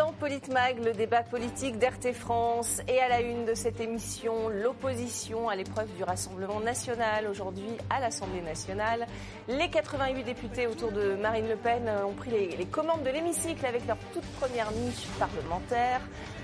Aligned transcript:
dans 0.00 0.12
Politmag, 0.12 0.82
le 0.82 0.94
débat 0.94 1.22
politique 1.22 1.78
d'RT 1.78 2.14
France. 2.14 2.80
Et 2.88 3.00
à 3.00 3.08
la 3.10 3.20
une 3.20 3.44
de 3.44 3.52
cette 3.52 3.80
émission, 3.80 4.48
l'opposition 4.48 5.50
à 5.50 5.56
l'épreuve 5.56 5.94
du 5.94 6.04
Rassemblement 6.04 6.58
national. 6.58 7.26
Aujourd'hui, 7.30 7.68
à 7.90 8.00
l'Assemblée 8.00 8.40
nationale, 8.40 9.06
les 9.46 9.68
88 9.68 10.24
députés 10.24 10.66
autour 10.66 10.90
de 10.90 11.16
Marine 11.16 11.48
Le 11.50 11.56
Pen 11.56 11.90
ont 12.06 12.14
pris 12.14 12.30
les, 12.30 12.64
commandes 12.64 13.02
de 13.02 13.10
l'hémicycle 13.10 13.66
avec 13.66 13.86
leur 13.86 13.98
toute 14.14 14.24
première 14.40 14.72
niche 14.72 15.06
parlementaire. 15.18 16.00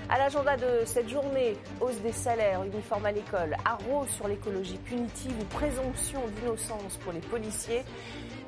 À 0.07 0.19
l'agenda 0.19 0.55
de 0.55 0.85
cette 0.85 1.09
journée, 1.09 1.57
hausse 1.81 1.99
des 2.01 2.11
salaires, 2.11 2.63
uniforme 2.63 3.07
à 3.07 3.11
l'école, 3.11 3.57
arrose 3.65 4.09
sur 4.09 4.27
l'écologie 4.27 4.77
punitive 4.77 5.33
ou 5.41 5.45
présomption 5.45 6.21
d'innocence 6.27 6.97
pour 7.03 7.11
les 7.11 7.21
policiers. 7.21 7.83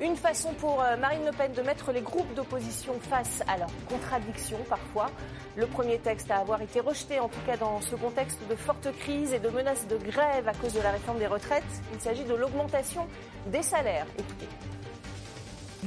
Une 0.02 0.16
façon 0.16 0.54
pour 0.54 0.82
euh, 0.82 0.96
Marine 0.96 1.26
Le 1.26 1.30
Pen 1.30 1.52
de 1.52 1.60
mettre 1.60 1.92
les 1.92 2.00
groupes 2.00 2.32
d'opposition 2.34 2.98
face 3.00 3.42
à 3.46 3.58
leurs 3.58 3.70
contradictions 3.86 4.60
parfois. 4.66 5.10
Le 5.56 5.66
premier 5.66 5.98
texte 5.98 6.30
à 6.30 6.38
avoir 6.38 6.62
été 6.62 6.80
rejeté, 6.80 7.20
en 7.20 7.28
tout 7.28 7.40
cas 7.44 7.58
dans 7.58 7.82
ce 7.82 7.96
contexte 7.96 8.38
de 8.48 8.56
forte 8.56 8.88
crise 9.00 9.34
et 9.34 9.38
de 9.38 9.50
menaces 9.50 9.86
de 9.88 9.98
grève 9.98 10.48
à 10.48 10.54
cause 10.54 10.72
de 10.72 10.80
la 10.80 10.92
réforme 10.92 11.18
des 11.18 11.26
retraites. 11.26 11.64
Il 11.92 12.00
s'agit 12.00 12.24
de 12.24 12.32
l'augmentation 12.32 13.06
des 13.48 13.62
salaires. 13.62 14.06
Écoutez. 14.18 14.48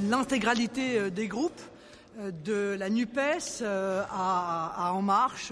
L'intégralité 0.08 1.00
euh, 1.00 1.10
des 1.10 1.28
groupes 1.28 1.62
euh, 2.20 2.30
de 2.30 2.76
la 2.78 2.92
NUPES 2.92 3.64
à, 3.64 4.92
En 4.94 5.02
Marche, 5.02 5.52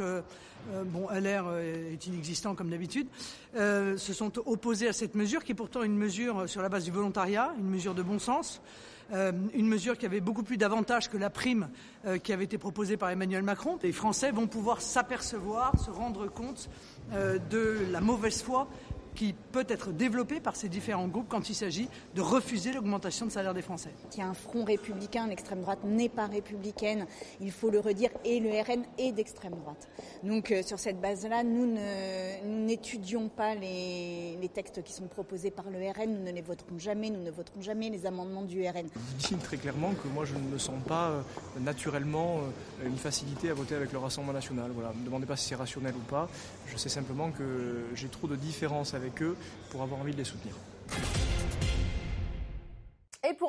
bon, 0.86 1.08
LR 1.10 1.58
est 1.58 2.06
inexistant 2.08 2.56
comme 2.56 2.70
d'habitude, 2.70 3.08
se 3.56 4.14
sont 4.14 4.32
opposés 4.48 4.88
à 4.88 4.94
cette 4.94 5.16
mesure, 5.16 5.44
qui 5.44 5.52
est 5.52 5.56
pourtant 5.56 5.84
une 5.84 5.98
mesure 5.98 6.48
sur 6.48 6.62
la 6.62 6.70
base 6.70 6.86
du 6.86 6.92
volontariat, 6.92 7.54
une 7.60 7.70
mesure 7.70 7.94
de 7.94 8.02
bon 8.02 8.20
sens, 8.20 8.62
une 9.12 9.68
mesure 9.68 9.98
qui 9.98 10.06
avait 10.06 10.22
beaucoup 10.22 10.44
plus 10.44 10.58
d'avantages 10.58 11.10
que 11.10 11.18
la 11.18 11.30
prime 11.30 11.70
qui 12.24 12.32
avait 12.32 12.46
été 12.46 12.58
proposée 12.58 12.96
par 12.96 13.10
Emmanuel 13.10 13.44
Macron. 13.44 13.78
Les 13.84 13.92
Français 13.92 14.32
vont 14.32 14.48
pouvoir 14.48 14.82
s'apercevoir, 14.82 15.78
se 15.80 15.92
rendre 15.92 16.28
compte 16.28 16.70
de 17.12 17.78
la 17.92 18.00
mauvaise 18.00 18.42
foi 18.42 18.70
qui 19.16 19.34
peut 19.52 19.66
être 19.68 19.92
développée 19.92 20.40
par 20.40 20.56
ces 20.56 20.70
différents 20.70 21.08
groupes 21.08 21.28
quand 21.30 21.50
il 21.50 21.56
s'agit 21.56 21.90
de 22.16 22.22
refuser 22.22 22.72
l'augmentation 22.72 23.26
de 23.26 23.32
salaire 23.32 23.54
des 23.54 23.62
Français. 23.62 23.92
Il 24.14 24.20
y 24.20 24.22
a 24.22 24.28
un 24.28 24.34
front 24.34 24.64
républicain, 24.64 25.28
l'extrême 25.28 25.62
droite 25.62 25.80
n'est 25.84 26.10
pas 26.10 26.28
républicaine, 26.28 27.06
il 27.40 27.52
faut 27.52 27.70
le 27.70 27.80
redire, 27.80 28.10
et 28.26 28.40
le 28.40 28.50
RN 28.50 28.84
est 28.98 29.12
d'extrême 29.12 29.56
droite. 29.56 29.90
Donc 30.24 30.52
euh, 30.52 30.64
sur 30.64 30.80
cette 30.80 31.00
base-là, 31.00 31.44
nous 31.44 31.76
n'étudions 32.46 33.30
pas 33.30 33.56
les, 33.56 34.38
les, 34.42 34.50
textes 34.50 34.84
qui 34.84 34.94
sont 34.94 35.08
proposés 35.08 35.52
par 35.52 35.66
le 35.70 35.80
RN, 35.80 36.12
nous 36.12 36.24
ne 36.24 36.32
les 36.32 36.42
voterons 36.42 36.78
jamais, 36.78 37.10
nous 37.10 37.24
ne 37.24 37.32
voterons 37.32 37.62
jamais 37.62 37.90
les 37.90 38.06
amendements 38.06 38.44
du 38.44 38.68
RN. 38.68 38.88
Je 39.20 39.28
dis 39.28 39.36
très 39.36 39.58
clairement 39.58 39.94
que 39.94 40.08
moi 40.08 40.26
je 40.26 40.36
ne 40.36 40.42
me 40.42 40.58
sens 40.58 40.82
pas 40.88 41.10
euh, 41.10 41.22
naturellement 41.60 42.40
euh, 42.84 42.88
une 42.88 42.98
facilité 42.98 43.50
à 43.50 43.54
voter 43.54 43.76
avec 43.76 43.92
le 43.92 43.98
Rassemblement 43.98 44.34
national. 44.34 44.72
Voilà, 44.74 44.92
ne 44.94 45.00
me 45.00 45.06
demandez 45.06 45.26
pas 45.26 45.36
si 45.36 45.50
c'est 45.50 45.56
rationnel 45.56 45.94
ou 45.96 46.10
pas, 46.10 46.30
je 46.68 46.78
sais 46.78 46.90
simplement 46.90 47.32
que 47.32 47.86
j'ai 47.96 48.08
trop 48.08 48.28
de 48.28 48.36
différences 48.36 48.94
avec 48.94 49.01
eux 49.22 49.36
pour 49.70 49.82
avoir 49.82 50.00
envie 50.00 50.14
de 50.14 50.18
les 50.18 50.24
soutenir. 50.24 50.56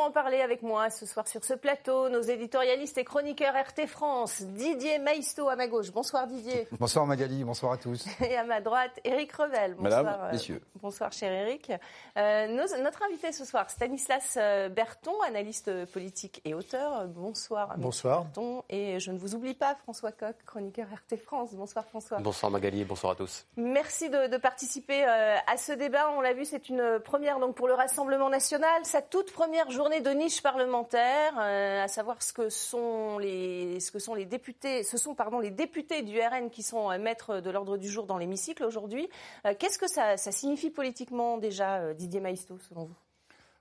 En 0.03 0.11
parler 0.11 0.41
avec 0.41 0.62
moi 0.62 0.91
ce 0.91 1.06
soir 1.06 1.28
sur 1.28 1.45
ce 1.45 1.55
plateau, 1.55 2.08
nos 2.08 2.22
éditorialistes 2.22 2.98
et 2.98 3.05
chroniqueurs 3.05 3.55
RT 3.55 3.86
France, 3.86 4.42
Didier 4.42 4.98
Maisto 4.98 5.48
à 5.48 5.55
ma 5.55 5.69
gauche. 5.69 5.92
Bonsoir 5.92 6.27
Didier. 6.27 6.67
Bonsoir 6.81 7.06
Magali, 7.06 7.45
bonsoir 7.45 7.75
à 7.75 7.77
tous. 7.77 8.05
Et 8.20 8.36
à 8.36 8.42
ma 8.42 8.61
droite, 8.61 8.98
Eric 9.05 9.30
Revel. 9.33 9.75
Bonsoir, 9.75 10.03
Madame, 10.03 10.33
messieurs. 10.33 10.61
bonsoir 10.83 11.12
cher 11.12 11.30
Eric. 11.30 11.70
Euh, 12.17 12.48
nos, 12.48 12.83
notre 12.83 13.05
invité 13.05 13.30
ce 13.30 13.45
soir, 13.45 13.70
Stanislas 13.70 14.34
euh, 14.36 14.69
Berton, 14.69 15.12
analyste 15.25 15.84
politique 15.92 16.41
et 16.45 16.52
auteur. 16.55 17.07
Bonsoir. 17.07 17.74
Bonsoir. 17.79 18.24
Berton. 18.24 18.64
Et 18.70 18.98
je 18.98 19.13
ne 19.13 19.19
vous 19.19 19.36
oublie 19.36 19.55
pas, 19.55 19.77
François 19.77 20.11
Coq, 20.11 20.34
chroniqueur 20.45 20.89
RT 20.89 21.17
France. 21.19 21.55
Bonsoir 21.55 21.84
François. 21.84 22.19
Bonsoir 22.19 22.51
Magali, 22.51 22.84
bonsoir 22.84 23.13
à 23.13 23.14
tous. 23.14 23.46
Merci 23.57 24.11
de, 24.11 24.27
de 24.27 24.36
participer 24.36 25.05
euh, 25.05 25.36
à 25.46 25.57
ce 25.57 25.70
débat. 25.70 26.11
On 26.17 26.20
l'a 26.20 26.33
vu, 26.33 26.45
c'est 26.45 26.69
une 26.69 26.98
première 27.05 27.39
donc 27.39 27.55
pour 27.55 27.69
le 27.69 27.74
Rassemblement 27.74 28.30
national, 28.30 28.84
sa 28.84 29.01
toute 29.01 29.33
première 29.33 29.70
journée 29.70 29.92
de 30.01 30.11
niche 30.11 30.42
parlementaire, 30.42 31.35
euh, 31.39 31.85
à 31.85 31.89
savoir 31.89 32.23
ce 32.23 32.33
que 32.33 32.48
sont 32.48 33.19
les, 33.19 33.80
ce 33.80 33.91
que 33.91 33.98
sont 33.98 34.14
les 34.14 34.25
députés, 34.25 34.83
ce 34.83 34.97
sont 34.97 35.14
pardon 35.14 35.39
les 35.39 35.51
députés 35.51 36.03
du 36.03 36.19
RN 36.20 36.51
qui 36.51 36.63
sont 36.63 36.91
euh, 36.91 36.98
maîtres 36.98 37.41
de 37.41 37.51
l'ordre 37.51 37.77
du 37.77 37.89
jour 37.89 38.07
dans 38.07 38.19
l'hémicycle 38.19 38.64
aujourd'hui. 38.64 39.08
Euh, 39.47 39.55
Qu'est-ce 39.58 39.79
que 39.79 39.89
ça, 39.89 40.17
ça, 40.17 40.33
signifie 40.33 40.70
politiquement 40.70 41.39
déjà, 41.39 41.95
Didier 41.95 42.20
Maisto, 42.20 42.58
selon 42.58 42.85
vous? 42.86 42.97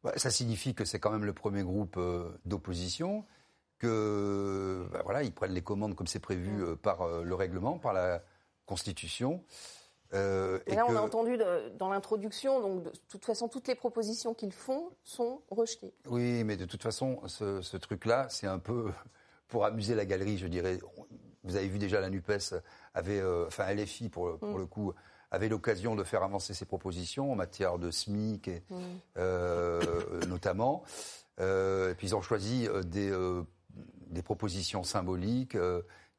Bah, 0.04 0.14
Ça 0.16 0.30
signifie 0.30 0.74
que 0.74 0.86
c'est 0.86 1.00
quand 1.00 1.12
même 1.12 1.26
le 1.26 1.34
premier 1.34 1.64
groupe 1.64 2.00
d'opposition, 2.46 3.26
que 3.78 4.88
bah, 4.92 5.02
voilà, 5.04 5.24
ils 5.24 5.34
prennent 5.34 5.54
les 5.54 5.64
commandes 5.64 5.96
comme 5.96 6.08
c'est 6.08 6.20
prévu 6.20 6.64
euh, 6.64 6.76
par 6.76 7.08
le 7.08 7.36
règlement, 7.36 7.78
par 7.78 7.94
la 7.94 8.22
Constitution. 8.66 9.44
Euh, 10.14 10.60
et 10.68 10.76
là, 10.76 10.84
que... 10.86 10.92
on 10.92 10.96
a 10.96 11.02
entendu 11.02 11.38
de, 11.38 11.70
dans 11.78 11.90
l'introduction, 11.90 12.60
donc 12.60 12.84
de 12.84 12.92
toute 13.08 13.26
façon, 13.26 13.48
toutes 13.48 13.68
les 13.68 13.76
propositions 13.76 14.34
qu'ils 14.34 14.52
font 14.52 14.90
sont 15.04 15.42
rejetées. 15.50 15.94
Oui, 16.08 16.44
mais 16.44 16.58
de 16.58 16.66
toute 16.66 16.84
façon, 16.84 17.22
ce, 17.28 17.62
ce 17.62 17.78
truc-là, 17.78 18.28
c'est 18.30 18.48
un 18.48 18.60
peu 18.60 18.92
pour 19.48 19.66
amuser 19.66 19.96
la 19.96 20.06
galerie, 20.06 20.38
je 20.38 20.48
dirais. 20.48 20.80
Vous 21.44 21.56
avez 21.56 21.68
vu 21.68 21.80
déjà 21.80 22.00
la 22.00 22.10
Nupes 22.10 22.32
avait, 22.94 23.20
euh, 23.20 23.48
enfin 23.48 23.74
LFI 23.74 24.10
pour, 24.10 24.38
pour 24.38 24.50
mm. 24.50 24.58
le 24.58 24.66
coup, 24.66 24.94
avait 25.32 25.50
l'occasion 25.50 25.96
de 25.96 26.04
faire 26.04 26.24
avancer 26.24 26.54
ses 26.54 26.66
propositions 26.66 27.32
en 27.32 27.36
matière 27.36 27.80
de 27.80 27.90
SMIC, 27.90 28.48
et, 28.50 28.64
mm. 28.70 28.76
euh, 29.18 29.82
notamment. 30.28 30.84
Euh, 31.40 31.92
et 31.92 31.96
puis 31.96 32.08
ils 32.08 32.16
ont 32.16 32.22
choisi 32.22 32.68
des, 32.84 33.12
des 34.08 34.22
propositions 34.22 34.84
symboliques 34.84 35.58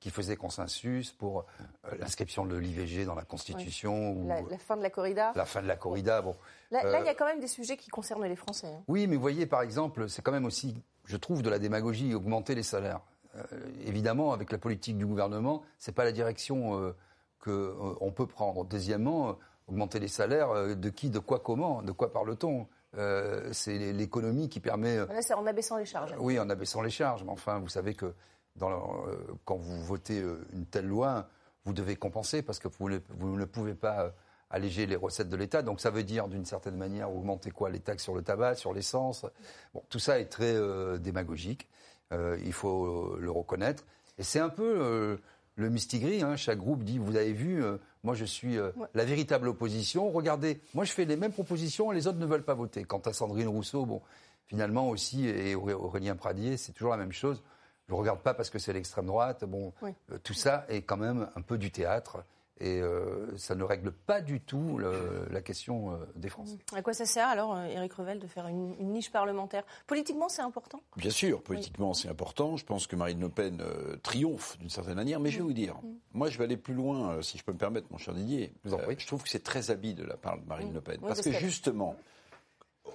qui 0.03 0.11
faisait 0.11 0.35
consensus 0.35 1.13
pour 1.13 1.47
euh, 1.85 1.95
l'inscription 2.01 2.45
de 2.45 2.57
l'IVG 2.57 3.05
dans 3.05 3.15
la 3.15 3.23
Constitution. 3.23 4.11
Oui. 4.11 4.25
Ou 4.25 4.29
la, 4.29 4.43
la, 4.43 4.59
fin 4.59 4.77
de 4.77 4.83
la 4.83 4.91
corrida. 4.91 5.33
La 5.37 5.45
fin 5.45 5.63
de 5.63 5.69
la 5.69 5.77
corrida, 5.77 6.21
bon. 6.21 6.35
Là, 6.73 6.83
là, 6.83 7.01
il 7.01 7.07
y 7.07 7.09
a 7.09 7.15
quand 7.15 7.27
même 7.27 7.39
des 7.39 7.47
sujets 7.47 7.77
qui 7.77 7.89
concernent 7.89 8.25
les 8.25 8.35
Français. 8.35 8.67
Hein. 8.67 8.83
Oui, 8.89 9.07
mais 9.07 9.15
vous 9.15 9.23
voyez, 9.23 9.47
par 9.47 9.63
exemple, 9.63 10.09
c'est 10.09 10.21
quand 10.21 10.33
même 10.33 10.45
aussi, 10.45 10.75
je 11.05 11.17
trouve, 11.17 11.43
de 11.43 11.49
la 11.49 11.61
démagogie, 11.61 12.15
augmenter 12.15 12.57
les 12.57 12.65
salaires. 12.65 13.01
Euh, 13.37 13.45
évidemment, 13.87 14.33
avec 14.33 14.51
la 14.51 14.59
politique 14.59 14.99
du 14.99 15.07
gouvernement, 15.07 15.63
c'est 15.79 15.95
pas 15.95 16.05
la 16.05 16.11
direction 16.11 16.81
euh, 16.81 16.97
qu'on 17.39 18.11
peut 18.11 18.27
prendre. 18.27 18.65
Deuxièmement, 18.65 19.39
augmenter 19.69 20.01
les 20.01 20.09
salaires, 20.09 20.77
de 20.77 20.89
qui, 20.89 21.11
de 21.11 21.21
quoi, 21.21 21.39
comment, 21.39 21.81
de 21.83 21.93
quoi 21.93 22.13
parle-t-on? 22.13 22.67
Euh, 22.99 23.51
c'est 23.53 23.93
l'économie 23.93 24.49
qui 24.49 24.59
permet. 24.59 24.97
Là, 24.97 25.23
c'est 25.23 25.35
en 25.35 25.47
abaissant 25.47 25.77
les 25.77 25.87
charges. 25.87 26.13
Oui, 26.19 26.41
en 26.41 26.51
abaissant 26.51 26.83
les 26.83 26.91
charges. 26.91 27.23
Mais 27.23 27.31
enfin, 27.31 27.61
vous 27.61 27.69
savez 27.69 27.95
que 27.95 28.13
dans 28.57 28.71
le, 28.71 28.77
euh, 28.77 29.17
quand 29.45 29.57
vous 29.57 29.83
votez 29.83 30.21
euh, 30.21 30.47
une 30.53 30.67
telle 30.67 30.87
loi, 30.87 31.29
vous 31.65 31.73
devez 31.73 31.97
compenser 31.97 32.43
parce 32.43 32.59
que 32.59 32.69
vous 32.69 32.89
ne, 32.89 32.99
vous 33.11 33.37
ne 33.37 33.45
pouvez 33.45 33.75
pas 33.75 34.03
euh, 34.03 34.11
alléger 34.51 34.87
les 34.87 34.97
recettes 34.97 35.29
de 35.29 35.37
l'État. 35.37 35.63
Donc 35.63 35.81
ça 35.81 35.91
veut 35.91 36.03
dire 36.03 36.29
d'une 36.29 36.45
certaine 36.45 36.77
manière 36.77 37.11
augmenter 37.11 37.51
quoi? 37.51 37.71
Les 37.71 37.81
taxes 37.81 38.03
sur 38.03 38.15
le 38.15 38.23
tabac, 38.23 38.57
sur 38.57 38.75
l'essence? 38.75 39.25
Bon, 39.73 39.83
tout 39.89 39.99
ça 39.99 40.21
est 40.21 40.27
très 40.27 40.55
euh, 40.55 40.99
démagogique. 40.99 41.69
Euh, 42.13 42.37
il 42.45 42.53
faut 42.53 43.17
le 43.19 43.31
reconnaître. 43.31 43.85
Et 44.19 44.23
c'est 44.23 44.41
un 44.41 44.51
peu 44.51 44.77
euh, 44.83 45.17
le 45.57 45.71
mistigris. 45.71 46.23
Hein. 46.23 46.37
Chaque 46.37 46.59
groupe 46.59 46.85
dit, 46.85 46.99
vous 46.99 47.17
avez 47.17 47.33
vu, 47.33 47.63
moi 48.03 48.15
je 48.15 48.27
suis 48.27 48.61
ouais. 48.61 48.73
la 48.93 49.05
véritable 49.07 49.49
opposition. 49.49 50.11
Regardez, 50.11 50.61
moi 50.75 50.85
je 50.85 50.93
fais 50.93 51.07
les 51.07 51.17
mêmes 51.17 51.33
propositions 51.33 51.91
et 51.91 51.95
les 51.95 52.07
autres 52.07 52.19
ne 52.19 52.27
veulent 52.27 52.45
pas 52.45 52.55
voter. 52.55 52.85
Quant 52.85 53.01
à 53.07 53.15
Sandrine 53.15 53.49
Rousseau, 53.49 53.87
bon, 53.87 54.03
finalement 54.47 54.91
aussi, 54.91 55.27
et 55.27 55.55
Aurélien 55.55 56.17
Pradier, 56.17 56.59
c'est 56.59 56.73
toujours 56.73 56.91
la 56.91 56.99
même 56.99 57.13
chose. 57.13 57.43
Je 57.93 57.97
ne 57.97 58.01
regarde 58.01 58.21
pas 58.21 58.33
parce 58.33 58.49
que 58.49 58.59
c'est 58.59 58.73
l'extrême 58.73 59.05
droite. 59.05 59.45
Bon, 59.45 59.75
oui. 59.83 59.91
euh, 60.11 60.19
tout 60.25 60.33
ça 60.33 60.65
est 60.71 60.81
quand 60.81 60.97
même 60.97 61.29
un 61.37 61.43
peu 61.43 61.59
du 61.59 61.71
théâtre. 61.71 62.25
Et 62.59 62.81
euh, 62.81 63.37
ça 63.37 63.55
ne 63.55 63.65
règle 63.65 63.93
pas 63.93 64.23
du 64.23 64.41
tout 64.41 64.79
le, 64.79 65.27
la 65.31 65.43
question 65.43 65.91
euh, 65.91 65.97
des 66.17 66.31
Français. 66.31 66.57
À 66.75 66.81
quoi 66.81 66.95
ça 66.95 67.05
sert 67.05 67.29
alors, 67.29 67.59
Éric 67.59 67.93
Revel, 67.93 68.19
de 68.19 68.27
faire 68.27 68.47
une, 68.47 68.75
une 68.81 68.93
niche 68.93 69.13
parlementaire? 69.13 69.65
Politiquement, 69.87 70.31
c'est 70.31 70.41
important? 70.41 70.81
Bien 70.97 71.11
sûr, 71.11 71.43
politiquement, 71.43 71.91
oui. 71.91 71.97
c'est 72.01 72.09
important. 72.09 72.57
Je 72.57 72.65
pense 72.65 72.87
que 72.87 72.97
Marine 72.97 73.21
Le 73.21 73.29
Pen 73.29 73.61
euh, 73.61 73.97
triomphe 74.03 74.59
d'une 74.59 74.71
certaine 74.71 74.95
manière. 74.95 75.21
Mais 75.21 75.31
je 75.31 75.39
vais 75.39 75.45
vous 75.45 75.53
dire, 75.53 75.75
mmh. 75.75 75.89
moi, 76.15 76.31
je 76.31 76.39
vais 76.39 76.45
aller 76.45 76.57
plus 76.57 76.75
loin, 76.75 77.21
si 77.21 77.37
je 77.37 77.45
peux 77.45 77.53
me 77.53 77.59
permettre, 77.59 77.89
mon 77.91 77.99
cher 77.99 78.15
Didier. 78.15 78.55
je 78.65 79.07
trouve 79.07 79.23
que 79.23 79.29
c'est 79.29 79.45
très 79.45 79.71
habile 79.71 79.97
de 79.97 80.05
la 80.05 80.17
part 80.17 80.39
de 80.39 80.47
Marine 80.47 80.71
mmh. 80.71 80.75
Le 80.75 80.81
Pen. 80.81 80.99
Oui, 81.03 81.09
parce 81.09 81.21
que 81.21 81.33
justement, 81.33 81.97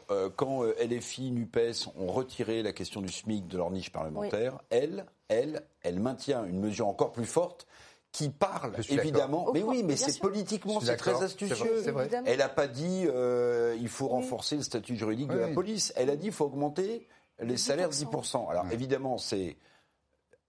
euh, 0.09 0.29
quand 0.33 0.63
euh, 0.63 0.73
LFI, 0.81 1.31
NUPES 1.31 1.89
ont 1.97 2.07
retiré 2.07 2.63
la 2.63 2.71
question 2.71 3.01
du 3.01 3.11
SMIC 3.11 3.47
de 3.47 3.57
leur 3.57 3.71
niche 3.71 3.91
parlementaire, 3.91 4.53
oui. 4.53 4.59
elle, 4.69 5.05
elle, 5.27 5.63
elle 5.81 5.99
maintient 5.99 6.45
une 6.45 6.59
mesure 6.59 6.87
encore 6.87 7.11
plus 7.11 7.25
forte 7.25 7.67
qui 8.11 8.29
parle 8.29 8.73
évidemment. 8.89 9.51
Mais 9.53 9.63
oui, 9.63 9.83
mais 9.83 9.95
c'est 9.95 10.19
politiquement 10.19 10.79
c'est 10.79 10.95
très 10.95 11.21
astucieux. 11.21 11.91
Vrai, 11.91 12.09
Elle 12.25 12.39
n'a 12.39 12.49
pas 12.49 12.67
dit 12.67 13.05
euh, 13.05 13.77
il 13.79 13.89
faut 13.89 14.05
oui. 14.05 14.11
renforcer 14.11 14.55
le 14.55 14.63
statut 14.63 14.95
juridique 14.95 15.29
oui, 15.29 15.35
de 15.35 15.41
la 15.41 15.47
police. 15.49 15.93
Elle 15.95 16.09
a 16.09 16.15
dit 16.15 16.27
il 16.27 16.31
faut 16.31 16.45
augmenter 16.45 17.07
les 17.39 17.55
10%. 17.55 17.57
salaires 17.57 17.89
10%. 17.89 18.49
Alors 18.49 18.65
évidemment 18.71 19.17
c'est 19.17 19.57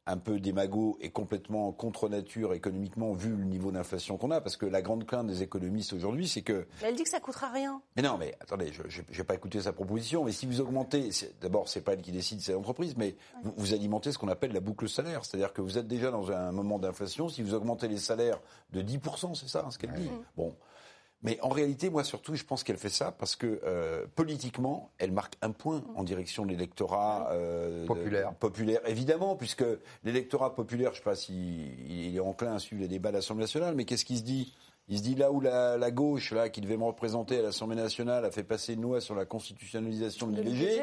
un 0.08 0.16
peu 0.16 0.40
démago 0.40 0.96
et 1.00 1.10
complètement 1.10 1.70
contre 1.70 2.08
nature 2.08 2.54
économiquement 2.54 3.12
vu 3.12 3.28
le 3.28 3.44
niveau 3.44 3.70
d'inflation 3.70 4.16
qu'on 4.16 4.30
a, 4.30 4.40
parce 4.40 4.56
que 4.56 4.64
la 4.64 4.80
grande 4.80 5.04
crainte 5.04 5.26
des 5.26 5.42
économistes 5.42 5.92
aujourd'hui, 5.92 6.26
c'est 6.26 6.42
que. 6.42 6.66
Mais 6.80 6.88
elle 6.88 6.96
dit 6.96 7.04
que 7.04 7.10
ça 7.10 7.20
coûtera 7.20 7.50
rien. 7.50 7.82
Mais 7.94 8.02
non, 8.02 8.16
mais 8.18 8.34
attendez, 8.40 8.72
je 8.72 9.00
n'ai 9.00 9.24
pas 9.24 9.34
écouté 9.34 9.60
sa 9.60 9.72
proposition, 9.72 10.24
mais 10.24 10.32
si 10.32 10.46
vous 10.46 10.60
augmentez, 10.60 11.10
d'abord, 11.42 11.68
c'est 11.68 11.82
pas 11.82 11.92
elle 11.92 12.00
qui 12.00 12.12
décide, 12.12 12.40
c'est 12.40 12.52
l'entreprise, 12.52 12.96
mais 12.96 13.16
vous, 13.44 13.74
alimentez 13.74 14.10
ce 14.10 14.18
qu'on 14.18 14.28
appelle 14.28 14.52
la 14.52 14.60
boucle 14.60 14.88
salaire, 14.88 15.24
c'est-à-dire 15.24 15.52
que 15.52 15.60
vous 15.60 15.76
êtes 15.76 15.86
déjà 15.86 16.10
dans 16.10 16.32
un 16.32 16.52
moment 16.52 16.78
d'inflation. 16.78 17.28
Si 17.28 17.42
vous 17.42 17.52
augmentez 17.52 17.86
les 17.86 17.98
salaires 17.98 18.40
de 18.72 18.80
10%, 18.80 19.34
c'est 19.34 19.48
ça, 19.48 19.64
hein, 19.66 19.70
ce 19.70 19.78
qu'elle 19.78 19.92
dit. 19.92 20.10
Bon. 20.36 20.54
Mais 21.22 21.38
en 21.42 21.48
réalité, 21.48 21.90
moi 21.90 22.04
surtout, 22.04 22.36
je 22.36 22.44
pense 22.44 22.62
qu'elle 22.62 22.76
fait 22.76 22.88
ça 22.88 23.10
parce 23.10 23.34
que 23.34 23.60
euh, 23.64 24.06
politiquement, 24.14 24.92
elle 24.98 25.10
marque 25.10 25.34
un 25.42 25.50
point 25.50 25.82
en 25.96 26.04
direction 26.04 26.44
de 26.44 26.50
l'électorat 26.50 27.30
euh, 27.32 27.86
populaire. 27.86 28.34
populaire, 28.34 28.80
évidemment, 28.86 29.34
puisque 29.34 29.64
l'électorat 30.04 30.54
populaire, 30.54 30.90
je 30.92 31.00
ne 31.00 31.02
sais 31.02 31.10
pas 31.10 31.16
s'il 31.16 32.16
est 32.16 32.20
enclin 32.20 32.54
à 32.54 32.58
suivre 32.60 32.82
les 32.82 32.88
débats 32.88 33.10
de 33.10 33.16
l'Assemblée 33.16 33.44
nationale, 33.44 33.74
mais 33.74 33.84
qu'est-ce 33.84 34.04
qu'il 34.04 34.18
se 34.18 34.22
dit? 34.22 34.54
Il 34.88 34.98
se 34.98 35.02
dit 35.02 35.14
là 35.14 35.30
où 35.30 35.40
la, 35.40 35.90
gauche, 35.90 36.32
là, 36.32 36.48
qui 36.48 36.60
devait 36.62 36.78
me 36.78 36.84
représenter 36.84 37.38
à 37.38 37.42
l'Assemblée 37.42 37.76
nationale, 37.76 38.24
a 38.24 38.30
fait 38.30 38.42
passer 38.42 38.72
une 38.72 38.82
loi 38.82 39.00
sur 39.00 39.14
la 39.14 39.26
constitutionnalisation 39.26 40.28
de 40.28 40.40
l'IVG, 40.40 40.82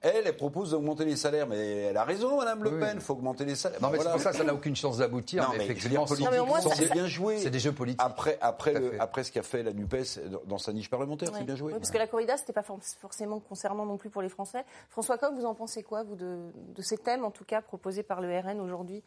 elle, 0.00 0.22
elle 0.26 0.36
propose 0.36 0.72
d'augmenter 0.72 1.06
les 1.06 1.16
salaires. 1.16 1.46
Mais 1.46 1.56
elle 1.56 1.96
a 1.96 2.04
raison, 2.04 2.36
Madame 2.36 2.64
Le 2.64 2.78
Pen, 2.78 2.92
il 2.94 3.00
faut 3.00 3.14
augmenter 3.14 3.44
les 3.44 3.54
salaires. 3.54 3.80
Non, 3.80 3.90
mais 3.90 3.98
c'est 3.98 4.10
pour 4.10 4.20
ça 4.20 4.44
n'a 4.44 4.54
aucune 4.54 4.76
chance 4.76 4.98
d'aboutir. 4.98 5.44
Non, 5.44 5.50
mais, 5.56 5.64
effectivement, 5.64 6.06
c'est 6.06 6.92
bien 6.92 7.06
joué. 7.06 7.38
C'est 7.38 7.50
des 7.50 7.58
jeux 7.58 7.72
politiques. 7.72 8.02
Après, 8.02 8.38
après, 8.40 8.74
le, 8.74 9.00
après 9.00 9.24
ce 9.24 9.32
qu'a 9.32 9.42
fait 9.42 9.62
la 9.62 9.72
NUPES 9.72 10.20
dans 10.46 10.58
sa 10.58 10.72
niche 10.72 10.90
parlementaire, 10.90 11.30
c'est 11.32 11.44
bien 11.44 11.56
joué. 11.56 11.72
parce 11.72 11.90
que 11.90 11.98
la 11.98 12.06
corrida, 12.06 12.36
c'était 12.36 12.52
pas 12.52 12.64
forcément 13.00 13.40
concernant 13.40 13.86
non 13.86 13.96
plus 13.96 14.10
pour 14.10 14.22
les 14.22 14.28
Français. 14.28 14.64
François 14.90 15.18
Coq, 15.18 15.32
vous 15.34 15.46
en 15.46 15.54
pensez 15.54 15.82
quoi, 15.82 16.02
vous, 16.02 16.16
de, 16.16 16.38
de 16.74 16.82
ces 16.82 16.98
thèmes, 16.98 17.24
en 17.24 17.30
tout 17.30 17.44
cas, 17.44 17.62
proposés 17.62 18.02
par 18.02 18.20
le 18.20 18.38
RN 18.38 18.60
aujourd'hui 18.60 19.02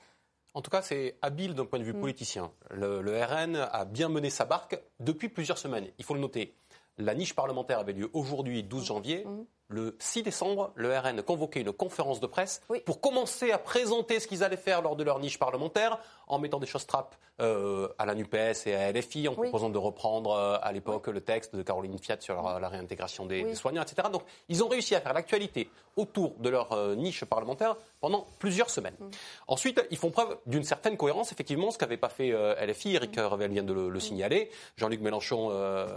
en 0.54 0.62
tout 0.62 0.72
cas, 0.72 0.82
c'est 0.82 1.18
habile 1.22 1.54
d'un 1.54 1.66
point 1.66 1.80
de 1.80 1.84
vue 1.84 1.94
mm. 1.94 2.00
politicien. 2.00 2.52
Le, 2.72 3.02
le, 3.02 3.24
RN 3.24 3.56
a 3.56 3.86
bien 3.86 4.10
mené 4.10 4.30
sa 4.30 4.46
barque 4.46 4.80
depuis 5.00 5.30
plusieurs 5.30 5.58
semaines. 5.58 5.88
Il 5.98 6.06
faut 6.06 6.14
le 6.14 6.20
noter. 6.20 6.56
La 6.98 7.16
niche 7.16 7.34
parlementaire 7.34 7.80
avait 7.80 7.94
lieu 7.94 8.10
aujourd'hui, 8.14 8.64
12 8.64 8.86
janvier. 8.86 9.26
Le 9.72 9.96
6 10.00 10.24
décembre, 10.24 10.72
le 10.74 10.98
RN 10.98 11.20
a 11.20 11.22
convoqué 11.22 11.60
une 11.60 11.72
conférence 11.72 12.20
de 12.20 12.26
presse 12.26 12.64
pour 12.86 13.02
commencer 13.02 13.52
à 13.52 13.60
présenter 13.60 14.20
ce 14.20 14.28
qu'ils 14.28 14.44
allaient 14.44 14.58
faire 14.58 14.82
lors 14.82 14.96
de 14.96 15.04
leur 15.04 15.20
niche 15.20 15.38
parlementaire, 15.38 16.00
en 16.28 16.40
mettant 16.40 16.60
des 16.60 16.66
choses 16.66 16.88
trappes 16.88 17.16
euh, 17.42 17.88
à 17.98 18.06
la 18.06 18.16
NUPES 18.16 18.66
et 18.66 18.76
à 18.76 18.92
LFI, 18.92 19.28
en 19.28 19.34
proposant 19.34 19.70
de 19.70 19.78
reprendre 19.78 20.32
euh, 20.32 20.58
à 20.62 20.72
l'époque 20.72 21.08
le 21.08 21.22
texte 21.22 21.56
de 21.56 21.62
Caroline 21.62 21.98
Fiat 21.98 22.18
sur 22.20 22.42
la, 22.42 22.68
réintégration 22.68 23.26
des, 23.26 23.56
soignants, 23.56 23.84
etc. 23.84 24.10
Donc 24.12 24.24
ils 24.50 24.64
ont 24.64 24.68
réussi 24.68 24.96
à 24.96 25.02
faire 25.02 25.14
l'actualité 25.14 25.70
autour 25.96 26.36
de 26.40 26.50
leur 26.50 26.72
euh, 26.74 26.96
niche 26.96 27.24
parlementaire 27.26 27.76
pendant 28.02 28.28
plusieurs 28.40 28.70
semaines. 28.70 28.96
Mm. 29.00 29.10
Ensuite, 29.48 29.86
ils 29.90 29.98
font 29.98 30.12
preuve 30.12 30.38
d'une 30.48 30.64
certaine 30.64 30.98
cohérence, 30.98 31.32
effectivement, 31.32 31.72
ce 31.72 31.78
qu'avait 31.78 31.98
pas 31.98 32.10
fait 32.10 32.32
LFI, 32.66 32.96
Eric 32.96 33.18
mm. 33.18 33.22
Revel 33.22 33.52
vient 33.52 33.64
de 33.64 33.74
le, 33.74 33.90
mm. 33.90 34.00
signaler. 34.00 34.50
Jean-Luc 34.78 35.02
Mélenchon 35.02 35.50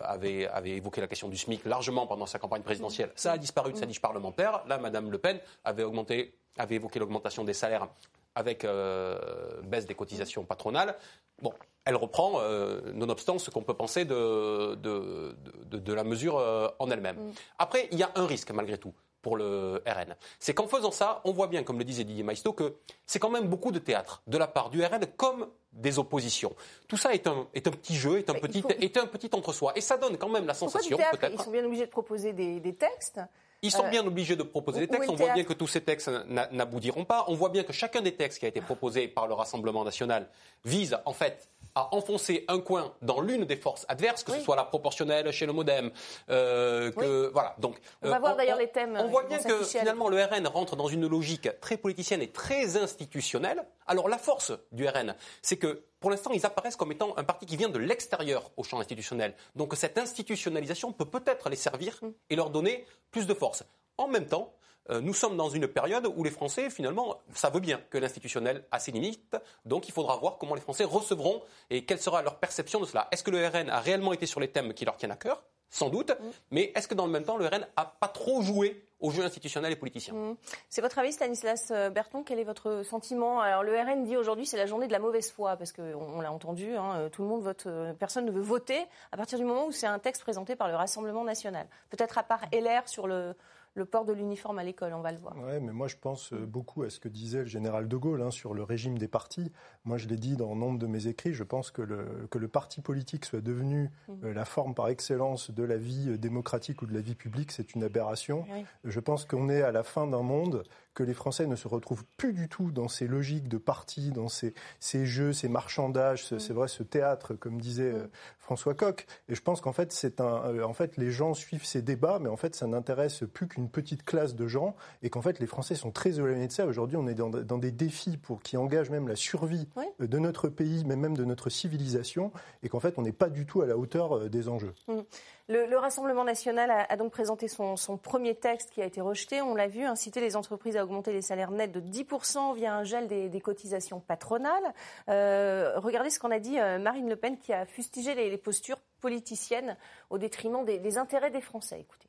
avait, 0.04 0.46
avait 0.46 0.70
évoqué 0.70 1.00
la 1.00 1.06
question 1.06 1.28
du 1.28 1.36
SMIC 1.36 1.64
largement 1.64 2.06
pendant 2.06 2.26
sa 2.26 2.38
campagne 2.38 2.62
présidentielle. 2.62 3.10
Ça 3.16 3.32
a 3.32 3.38
disparu 3.38 3.61
de 3.70 3.76
sa 3.76 3.86
niche 3.86 4.00
parlementaire. 4.00 4.62
Là, 4.66 4.78
Mme 4.78 5.10
Le 5.10 5.18
Pen 5.18 5.38
avait, 5.64 5.84
augmenté, 5.84 6.34
avait 6.58 6.76
évoqué 6.76 6.98
l'augmentation 6.98 7.44
des 7.44 7.54
salaires 7.54 7.88
avec 8.34 8.64
euh, 8.64 9.60
baisse 9.62 9.86
des 9.86 9.94
cotisations 9.94 10.44
patronales. 10.44 10.96
Bon, 11.40 11.52
elle 11.84 11.96
reprend, 11.96 12.40
euh, 12.40 12.80
nonobstant 12.92 13.38
ce 13.38 13.50
qu'on 13.50 13.62
peut 13.62 13.74
penser 13.74 14.04
de, 14.04 14.74
de, 14.76 15.36
de, 15.70 15.92
la 15.92 16.04
mesure 16.04 16.38
euh, 16.38 16.68
en 16.78 16.90
elle-même. 16.90 17.16
Mm. 17.16 17.32
Après, 17.58 17.88
il 17.90 17.98
y 17.98 18.02
a 18.02 18.10
un 18.14 18.26
risque 18.26 18.50
malgré 18.52 18.78
tout 18.78 18.94
pour 19.20 19.36
le 19.36 19.82
RN. 19.86 20.16
C'est 20.40 20.52
qu'en 20.52 20.66
faisant 20.66 20.90
ça, 20.90 21.20
on 21.24 21.32
voit 21.32 21.46
bien, 21.46 21.62
comme 21.62 21.78
le 21.78 21.84
disait 21.84 22.02
Didier 22.02 22.24
Maisto, 22.24 22.52
que 22.52 22.74
c'est 23.06 23.20
quand 23.20 23.30
même 23.30 23.46
beaucoup 23.46 23.70
de 23.70 23.78
théâtre 23.78 24.22
de 24.26 24.36
la 24.36 24.48
part 24.48 24.68
du 24.68 24.84
RN 24.84 25.06
comme 25.16 25.48
des 25.72 25.98
oppositions. 25.98 26.54
Tout 26.88 26.96
ça 26.96 27.14
est 27.14 27.26
un, 27.28 27.46
est 27.54 27.66
un 27.66 27.70
petit 27.70 27.94
jeu, 27.94 28.18
est 28.18 28.28
un, 28.28 28.34
petit, 28.34 28.64
est 28.80 28.96
un 28.96 29.06
petit 29.06 29.30
entre-soi. 29.32 29.72
Et 29.76 29.80
ça 29.80 29.96
donne 29.96 30.18
quand 30.18 30.28
même 30.28 30.46
la 30.46 30.54
sensation, 30.54 30.96
peut-être... 30.96 31.32
Ils 31.32 31.40
sont 31.40 31.52
bien 31.52 31.64
obligés 31.64 31.86
de 31.86 31.90
proposer 31.90 32.32
des, 32.32 32.58
des 32.58 32.74
textes 32.74 33.20
ils 33.62 33.70
sont 33.70 33.84
euh, 33.84 33.90
bien 33.90 34.06
obligés 34.06 34.36
de 34.36 34.42
proposer 34.42 34.80
des 34.80 34.88
textes. 34.88 35.08
On 35.08 35.14
voit 35.14 35.32
bien 35.32 35.44
que 35.44 35.52
tous 35.52 35.68
ces 35.68 35.80
textes 35.80 36.10
n'aboutiront 36.50 37.04
pas. 37.04 37.24
On 37.28 37.34
voit 37.34 37.48
bien 37.48 37.62
que 37.62 37.72
chacun 37.72 38.02
des 38.02 38.14
textes 38.14 38.40
qui 38.40 38.44
a 38.44 38.48
été 38.48 38.60
proposé 38.60 39.08
par 39.08 39.26
le 39.26 39.34
Rassemblement 39.34 39.84
national 39.84 40.28
vise 40.64 40.98
en 41.04 41.12
fait 41.12 41.48
à 41.74 41.94
enfoncer 41.94 42.44
un 42.48 42.60
coin 42.60 42.92
dans 43.00 43.20
l'une 43.20 43.44
des 43.44 43.56
forces 43.56 43.86
adverses, 43.88 44.24
que 44.24 44.32
ce 44.32 44.40
soit 44.40 44.56
la 44.56 44.64
proportionnelle 44.64 45.30
chez 45.32 45.46
le 45.46 45.52
MoDem. 45.52 45.90
Euh, 46.28 46.90
que, 46.92 47.30
voilà. 47.32 47.54
Donc, 47.58 47.76
on 48.02 48.10
va 48.10 48.16
euh, 48.16 48.18
voir 48.18 48.36
d'ailleurs 48.36 48.58
les 48.58 48.68
thèmes. 48.68 48.96
On 48.98 49.08
voit 49.08 49.24
bien 49.24 49.38
que 49.38 49.64
finalement 49.64 50.08
le 50.08 50.22
RN 50.22 50.46
rentre 50.46 50.76
dans 50.76 50.88
une 50.88 51.06
logique 51.06 51.48
très 51.60 51.76
politicienne 51.76 52.20
et 52.20 52.28
très 52.28 52.76
institutionnelle. 52.76 53.64
Alors 53.86 54.08
la 54.08 54.18
force 54.18 54.52
du 54.70 54.86
RN, 54.86 55.14
c'est 55.40 55.56
que 55.56 55.84
pour 56.02 56.10
l'instant, 56.10 56.32
ils 56.32 56.44
apparaissent 56.44 56.76
comme 56.76 56.92
étant 56.92 57.16
un 57.16 57.24
parti 57.24 57.46
qui 57.46 57.56
vient 57.56 57.68
de 57.68 57.78
l'extérieur 57.78 58.50
au 58.56 58.64
champ 58.64 58.80
institutionnel. 58.80 59.34
Donc 59.54 59.74
cette 59.76 59.96
institutionnalisation 59.96 60.92
peut 60.92 61.06
peut-être 61.06 61.48
les 61.48 61.56
servir 61.56 61.98
mm. 62.02 62.08
et 62.28 62.36
leur 62.36 62.50
donner 62.50 62.84
plus 63.10 63.26
de 63.26 63.32
force. 63.32 63.64
En 63.96 64.08
même 64.08 64.26
temps, 64.26 64.52
euh, 64.90 65.00
nous 65.00 65.14
sommes 65.14 65.36
dans 65.36 65.48
une 65.48 65.68
période 65.68 66.12
où 66.16 66.24
les 66.24 66.30
Français, 66.30 66.70
finalement, 66.70 67.20
savent 67.34 67.60
bien 67.60 67.80
que 67.88 67.98
l'institutionnel 67.98 68.64
a 68.72 68.80
ses 68.80 68.90
limites. 68.90 69.36
Donc 69.64 69.88
il 69.88 69.92
faudra 69.92 70.16
voir 70.16 70.38
comment 70.38 70.56
les 70.56 70.60
Français 70.60 70.84
recevront 70.84 71.40
et 71.70 71.84
quelle 71.84 72.00
sera 72.00 72.20
leur 72.22 72.40
perception 72.40 72.80
de 72.80 72.86
cela. 72.86 73.06
Est-ce 73.12 73.22
que 73.22 73.30
le 73.30 73.46
RN 73.46 73.70
a 73.70 73.78
réellement 73.78 74.12
été 74.12 74.26
sur 74.26 74.40
les 74.40 74.48
thèmes 74.48 74.74
qui 74.74 74.84
leur 74.84 74.96
tiennent 74.96 75.12
à 75.12 75.16
cœur? 75.16 75.42
Sans 75.70 75.88
doute, 75.88 76.10
mm. 76.10 76.30
mais 76.50 76.72
est-ce 76.74 76.88
que 76.88 76.94
dans 76.94 77.06
le 77.06 77.12
même 77.12 77.24
temps, 77.24 77.36
le 77.36 77.46
RN 77.46 77.66
n'a 77.76 77.94
pas 78.00 78.08
trop 78.08 78.42
joué 78.42 78.84
au 79.02 79.10
jeu 79.10 79.22
institutionnel 79.22 79.72
et 79.72 79.76
politicien 79.76 80.14
mm. 80.14 80.36
C'est 80.70 80.80
votre 80.80 80.98
avis, 80.98 81.12
Stanislas 81.12 81.70
euh, 81.70 81.90
Berton? 81.90 82.22
Quel 82.22 82.38
est 82.38 82.44
votre 82.44 82.82
sentiment? 82.82 83.40
Alors, 83.40 83.62
le 83.62 83.78
RN 83.78 84.04
dit 84.04 84.16
aujourd'hui 84.16 84.46
c'est 84.46 84.56
la 84.56 84.66
journée 84.66 84.86
de 84.86 84.92
la 84.92 84.98
mauvaise 84.98 85.30
foi, 85.30 85.56
parce 85.56 85.72
qu'on 85.72 86.20
l'a 86.20 86.32
entendu, 86.32 86.74
hein, 86.76 86.94
euh, 86.96 87.08
tout 87.10 87.22
le 87.22 87.28
monde 87.28 87.42
vote, 87.42 87.66
personne 87.98 88.24
ne 88.24 88.30
veut 88.30 88.40
voter 88.40 88.78
à 89.10 89.16
partir 89.16 89.38
du 89.38 89.44
moment 89.44 89.66
où 89.66 89.72
c'est 89.72 89.86
un 89.86 89.98
texte 89.98 90.22
présenté 90.22 90.56
par 90.56 90.68
le 90.68 90.74
Rassemblement 90.74 91.24
national. 91.24 91.66
Peut-être 91.90 92.16
à 92.16 92.22
part 92.22 92.40
LR 92.52 92.88
sur 92.88 93.06
le, 93.06 93.34
le 93.74 93.84
port 93.84 94.04
de 94.04 94.12
l'uniforme 94.12 94.58
à 94.58 94.64
l'école, 94.64 94.92
on 94.94 95.00
va 95.00 95.12
le 95.12 95.18
voir. 95.18 95.34
Oui, 95.36 95.60
mais 95.60 95.72
moi 95.72 95.88
je 95.88 95.96
pense 95.96 96.32
euh, 96.32 96.44
beaucoup 96.44 96.82
à 96.82 96.90
ce 96.90 97.00
que 97.00 97.08
disait 97.08 97.40
le 97.40 97.46
général 97.46 97.88
de 97.88 97.96
Gaulle 97.96 98.22
hein, 98.22 98.30
sur 98.30 98.54
le 98.54 98.62
régime 98.62 98.98
des 98.98 99.08
partis. 99.08 99.50
Moi 99.84 99.98
je 99.98 100.08
l'ai 100.08 100.16
dit 100.16 100.36
dans 100.36 100.54
nombre 100.54 100.78
de 100.78 100.86
mes 100.86 101.06
écrits, 101.06 101.32
je 101.32 101.44
pense 101.44 101.70
que 101.70 101.82
le, 101.82 102.26
que 102.30 102.38
le 102.38 102.48
parti 102.48 102.82
politique 102.82 103.24
soit 103.24 103.40
devenu 103.40 103.90
mmh. 104.08 104.12
euh, 104.24 104.34
la 104.34 104.44
forme 104.44 104.74
par 104.74 104.88
excellence 104.88 105.50
de 105.50 105.62
la 105.62 105.76
vie 105.76 106.10
euh, 106.10 106.18
démocratique 106.18 106.82
ou 106.82 106.86
de 106.86 106.94
la 106.94 107.00
vie 107.00 107.14
publique, 107.14 107.50
c'est 107.50 107.74
une 107.74 107.82
aberration. 107.82 108.44
Je 108.84 109.00
pense 109.00 109.24
qu'on 109.24 109.48
est 109.48 109.62
à 109.62 109.72
la 109.72 109.82
fin 109.82 110.06
d'un 110.06 110.22
monde 110.22 110.64
que 110.94 111.02
les 111.02 111.14
Français 111.14 111.46
ne 111.46 111.56
se 111.56 111.68
retrouvent 111.68 112.04
plus 112.16 112.32
du 112.32 112.48
tout 112.48 112.70
dans 112.70 112.88
ces 112.88 113.06
logiques 113.06 113.48
de 113.48 113.58
parti, 113.58 114.10
dans 114.10 114.28
ces, 114.28 114.54
ces 114.80 115.06
jeux, 115.06 115.32
ces 115.32 115.48
marchandages, 115.48 116.26
c'est 116.26 116.50
mm. 116.50 116.54
vrai, 116.54 116.68
ce 116.68 116.82
théâtre, 116.82 117.34
comme 117.34 117.60
disait 117.60 117.92
mm. 117.92 117.96
euh, 117.96 118.06
François 118.38 118.74
Coq. 118.74 119.06
Et 119.28 119.34
je 119.34 119.42
pense 119.42 119.60
qu'en 119.60 119.72
fait, 119.72 119.92
c'est 119.92 120.20
un, 120.20 120.44
euh, 120.46 120.64
en 120.64 120.74
fait, 120.74 120.96
les 120.96 121.10
gens 121.10 121.34
suivent 121.34 121.64
ces 121.64 121.82
débats, 121.82 122.18
mais 122.20 122.28
en 122.28 122.36
fait, 122.36 122.54
ça 122.54 122.66
n'intéresse 122.66 123.24
plus 123.32 123.48
qu'une 123.48 123.70
petite 123.70 124.04
classe 124.04 124.34
de 124.34 124.46
gens, 124.46 124.76
et 125.02 125.10
qu'en 125.10 125.22
fait, 125.22 125.38
les 125.38 125.46
Français 125.46 125.74
sont 125.74 125.90
très 125.90 126.18
éloignés 126.18 126.48
de 126.48 126.52
ça. 126.52 126.66
Aujourd'hui, 126.66 126.96
on 126.96 127.06
est 127.06 127.14
dans, 127.14 127.30
dans, 127.30 127.58
des 127.58 127.72
défis 127.72 128.16
pour 128.16 128.42
qui 128.42 128.56
engagent 128.56 128.90
même 128.90 129.08
la 129.08 129.16
survie 129.16 129.68
euh, 130.00 130.06
de 130.06 130.18
notre 130.18 130.48
pays, 130.48 130.84
mais 130.86 130.96
même 130.96 131.16
de 131.16 131.24
notre 131.24 131.48
civilisation, 131.48 132.32
et 132.62 132.68
qu'en 132.68 132.80
fait, 132.80 132.94
on 132.98 133.02
n'est 133.02 133.12
pas 133.12 133.30
du 133.30 133.46
tout 133.46 133.62
à 133.62 133.66
la 133.66 133.76
hauteur 133.76 134.28
des 134.28 134.48
enjeux. 134.48 134.74
Mm. 134.88 135.00
Le, 135.48 135.76
Rassemblement 135.76 136.24
national 136.24 136.70
a, 136.70 136.96
donc 136.96 137.12
présenté 137.12 137.48
son, 137.48 137.76
premier 138.00 138.34
texte 138.34 138.70
qui 138.70 138.80
a 138.80 138.84
été 138.84 139.00
rejeté. 139.00 139.42
On 139.42 139.54
l'a 139.54 139.66
vu, 139.66 139.84
inciter 139.84 140.20
les 140.20 140.36
entreprises 140.36 140.76
à 140.76 140.84
augmenter 140.84 141.12
les 141.12 141.22
salaires 141.22 141.50
nets 141.50 141.72
de 141.72 141.80
10% 141.80 142.54
via 142.54 142.74
un 142.74 142.84
gel 142.84 143.08
des, 143.08 143.40
cotisations 143.40 144.00
patronales. 144.00 144.72
Euh, 145.08 145.72
regardez 145.78 146.10
ce 146.10 146.20
qu'on 146.20 146.30
a 146.30 146.38
dit 146.38 146.60
euh, 146.60 146.78
Marine 146.78 147.08
Le 147.08 147.16
Pen 147.16 147.36
qui 147.38 147.52
a 147.52 147.66
fustigé 147.66 148.14
les, 148.14 148.38
postures 148.38 148.78
politiciennes 149.00 149.76
au 150.10 150.18
détriment 150.18 150.64
des, 150.64 150.96
intérêts 150.96 151.30
des 151.30 151.40
Français. 151.40 151.80
Écoutez. 151.80 152.08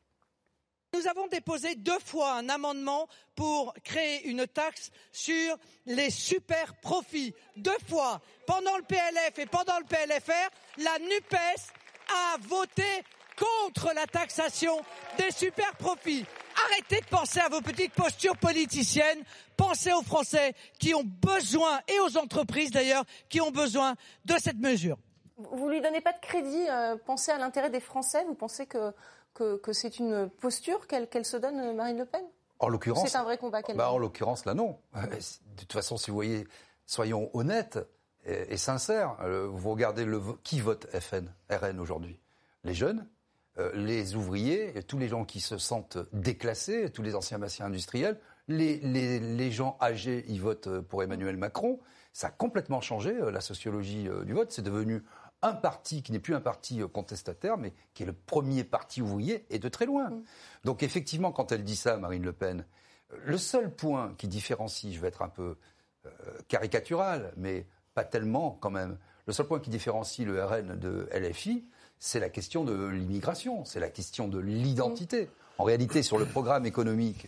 Nous 0.94 1.08
avons 1.08 1.25
déposé 1.25 1.74
deux 1.74 2.00
fois 2.00 2.34
un 2.34 2.50
amendement 2.50 3.08
pour 3.36 3.74
créer 3.84 4.28
une 4.28 4.46
taxe 4.46 4.92
sur 5.12 5.58
les 5.88 6.12
super 6.12 6.75
profits. 6.75 7.34
Deux 7.58 7.72
fois, 7.90 8.22
pendant 8.46 8.78
le 8.78 8.84
PLF 8.84 9.40
et 9.40 9.48
pendant 9.48 9.80
le 9.80 9.86
PLFR, 9.86 10.50
la 10.78 11.00
NUPES 11.00 11.74
a 12.10 12.38
voté 12.42 12.84
contre 13.38 13.92
la 13.96 14.06
taxation 14.06 14.80
des 15.18 15.32
super 15.32 15.75
profits. 15.75 16.25
Arrêtez 16.66 17.02
de 17.02 17.06
penser 17.06 17.40
à 17.40 17.50
vos 17.50 17.62
petites 17.62 17.94
postures 17.94 18.38
politiciennes. 18.38 19.24
Pensez 19.58 19.92
aux 19.94 20.04
Français 20.04 20.54
qui 20.80 20.94
ont 20.94 21.04
besoin, 21.04 21.80
et 21.88 22.00
aux 22.00 22.18
entreprises 22.18 22.72
d'ailleurs, 22.72 23.04
qui 23.30 23.42
ont 23.42 23.52
besoin 23.52 23.96
de 24.25 24.36
cette 24.38 24.60
mesure. 24.60 24.98
Vous 25.38 25.70
lui 25.70 25.82
donnez 25.82 26.02
pas 26.02 26.13
de 26.13 26.20
crédit. 26.20 26.66
Euh, 26.70 26.96
pensez 27.06 27.32
à 27.32 27.38
l'intérêt 27.38 27.70
des 27.70 27.80
Français? 27.80 28.24
Vous 28.28 28.36
pensez 28.36 28.66
que, 28.66 28.94
que, 29.34 29.74
c'est 29.74 30.00
une 30.00 30.30
posture 30.30 30.88
qu'elle 30.88 31.25
se 31.25 31.38
donne, 31.38 31.60
euh, 31.60 31.74
Marine 31.74 31.98
Le 31.98 32.06
Pen? 32.06 32.24
En 32.60 32.70
l'occurrence. 32.70 33.10
C'est 33.10 33.18
un 33.18 33.24
vrai 33.24 33.38
combat 33.38 33.62
qu'elle 33.62 33.75
bah, 33.75 33.92
En 33.92 33.98
l'occurrence, 33.98 34.46
là, 34.46 34.54
non. 34.54 34.78
De 34.94 35.20
toute 35.58 35.74
façon, 35.74 35.98
si 35.98 36.12
vous 36.12 36.16
voyez, 36.16 36.48
soyons 36.86 37.30
honnêtes 37.34 37.80
et, 38.25 38.58
sincères. 38.58 39.18
Euh, 39.22 39.48
vous 39.48 39.72
regardez 39.72 40.06
le, 40.06 40.22
qui 40.44 40.60
vote 40.60 40.88
FN, 40.98 41.32
RN 41.50 41.80
aujourd'hui? 41.80 42.20
Les 42.63 42.74
jeunes 42.74 43.00
euh, 43.00 43.06
les 43.76 44.16
ouvriers, 44.16 44.82
tous 44.88 44.98
les 44.98 45.08
gens 45.08 45.26
qui 45.26 45.40
se 45.40 45.58
sentent 45.58 46.00
déclassés, 46.12 46.90
tous 46.90 47.04
les 47.04 47.14
anciens 47.14 47.38
bassins 47.38 47.66
industriels, 47.66 48.20
les, 48.48 48.78
les, 48.80 49.20
les 49.20 49.52
gens 49.52 49.78
âgés, 49.80 50.26
ils 50.28 50.42
votent 50.42 50.80
pour 50.82 51.04
Emmanuel 51.04 51.38
Macron. 51.38 51.80
Ça 52.14 52.28
a 52.28 52.32
complètement 52.32 52.82
changé 52.82 53.14
la 53.32 53.42
sociologie 53.42 54.08
du 54.26 54.34
vote. 54.34 54.52
C'est 54.52 54.64
devenu 54.64 55.04
un 55.44 55.54
parti 55.54 56.02
qui 56.02 56.12
n'est 56.12 56.20
plus 56.20 56.34
un 56.34 56.42
parti 56.42 56.82
euh, 56.82 56.88
contestataire, 56.88 57.58
mais 57.58 57.74
qui 57.94 58.04
est 58.04 58.06
le 58.06 58.14
premier 58.14 58.64
parti 58.64 59.02
ouvrier, 59.02 59.46
et 59.50 59.60
de 59.60 59.70
très 59.70 59.86
loin. 59.86 60.10
Mm. 60.10 60.24
Donc 60.64 60.82
effectivement, 60.82 61.32
quand 61.32 61.52
elle 61.52 61.64
dit 61.64 61.76
ça, 61.76 61.98
Marine 61.98 62.24
Le 62.24 62.34
Pen, 62.34 62.66
euh, 63.12 63.18
le 63.26 63.38
seul 63.38 63.70
point 63.70 64.16
qui 64.18 64.28
différencie, 64.28 64.94
je 64.94 65.00
vais 65.00 65.10
être 65.10 65.22
un 65.22 65.30
peu 65.30 65.58
euh, 66.06 66.10
caricatural, 66.48 67.34
mais 67.38 67.68
pas 67.94 68.06
tellement 68.06 68.52
quand 68.52 68.72
même, 68.72 68.98
le 69.28 69.34
seul 69.34 69.46
point 69.46 69.60
qui 69.60 69.70
différencie 69.70 70.26
le 70.26 70.44
RN 70.44 70.80
de 70.80 71.08
LFI, 71.14 71.66
c'est 72.06 72.20
la 72.20 72.30
question 72.30 72.66
de 72.66 72.86
l'immigration, 72.88 73.64
c'est 73.64 73.80
la 73.80 73.90
question 73.90 74.28
de 74.28 74.38
l'identité. 74.38 75.30
En 75.58 75.64
réalité, 75.64 76.04
sur 76.04 76.18
le 76.18 76.26
programme 76.26 76.66
économique, 76.66 77.28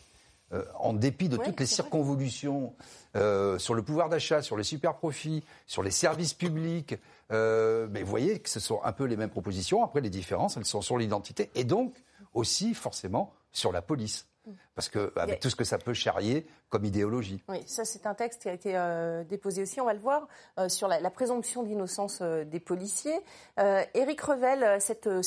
en 0.79 0.93
dépit 0.93 1.29
de 1.29 1.37
toutes 1.37 1.59
les 1.59 1.65
circonvolutions 1.65 2.73
sur 3.13 3.73
le 3.73 3.81
pouvoir 3.81 4.09
d'achat, 4.09 4.41
sur 4.41 4.57
les 4.57 4.63
super 4.63 4.95
profits, 4.95 5.43
sur 5.65 5.81
les 5.81 5.91
services 5.91 6.33
publics, 6.33 6.95
euh, 7.31 7.87
mais 7.89 8.03
vous 8.03 8.09
voyez 8.09 8.39
que 8.39 8.49
ce 8.49 8.59
sont 8.59 8.81
un 8.83 8.91
peu 8.91 9.05
les 9.05 9.17
mêmes 9.17 9.29
propositions. 9.29 9.83
Après, 9.83 10.01
les 10.01 10.09
différences, 10.09 10.57
elles 10.57 10.65
sont 10.65 10.81
sur 10.81 10.97
l'identité 10.97 11.49
et 11.55 11.63
donc 11.63 11.95
aussi 12.33 12.73
forcément 12.73 13.33
sur 13.51 13.71
la 13.71 13.81
police. 13.81 14.27
Parce 14.75 14.89
que 14.89 15.11
avec 15.15 15.39
tout 15.39 15.49
ce 15.49 15.55
que 15.55 15.63
ça 15.63 15.77
peut 15.77 15.93
charrier 15.93 16.45
comme 16.69 16.85
idéologie. 16.85 17.43
Oui, 17.47 17.63
ça 17.65 17.85
c'est 17.85 18.05
un 18.05 18.13
texte 18.13 18.41
qui 18.41 18.49
a 18.49 18.53
été 18.53 18.75
euh, 18.75 19.23
déposé 19.23 19.61
aussi, 19.61 19.79
on 19.81 19.85
va 19.85 19.93
le 19.93 19.99
voir, 19.99 20.27
euh, 20.59 20.69
sur 20.69 20.87
la, 20.87 21.09
présomption 21.09 21.63
d'innocence 21.63 22.21
des 22.21 22.59
policiers. 22.59 23.19
Éric 23.57 24.21
Revel, 24.21 24.81
cette, 24.81 25.05
le 25.07 25.23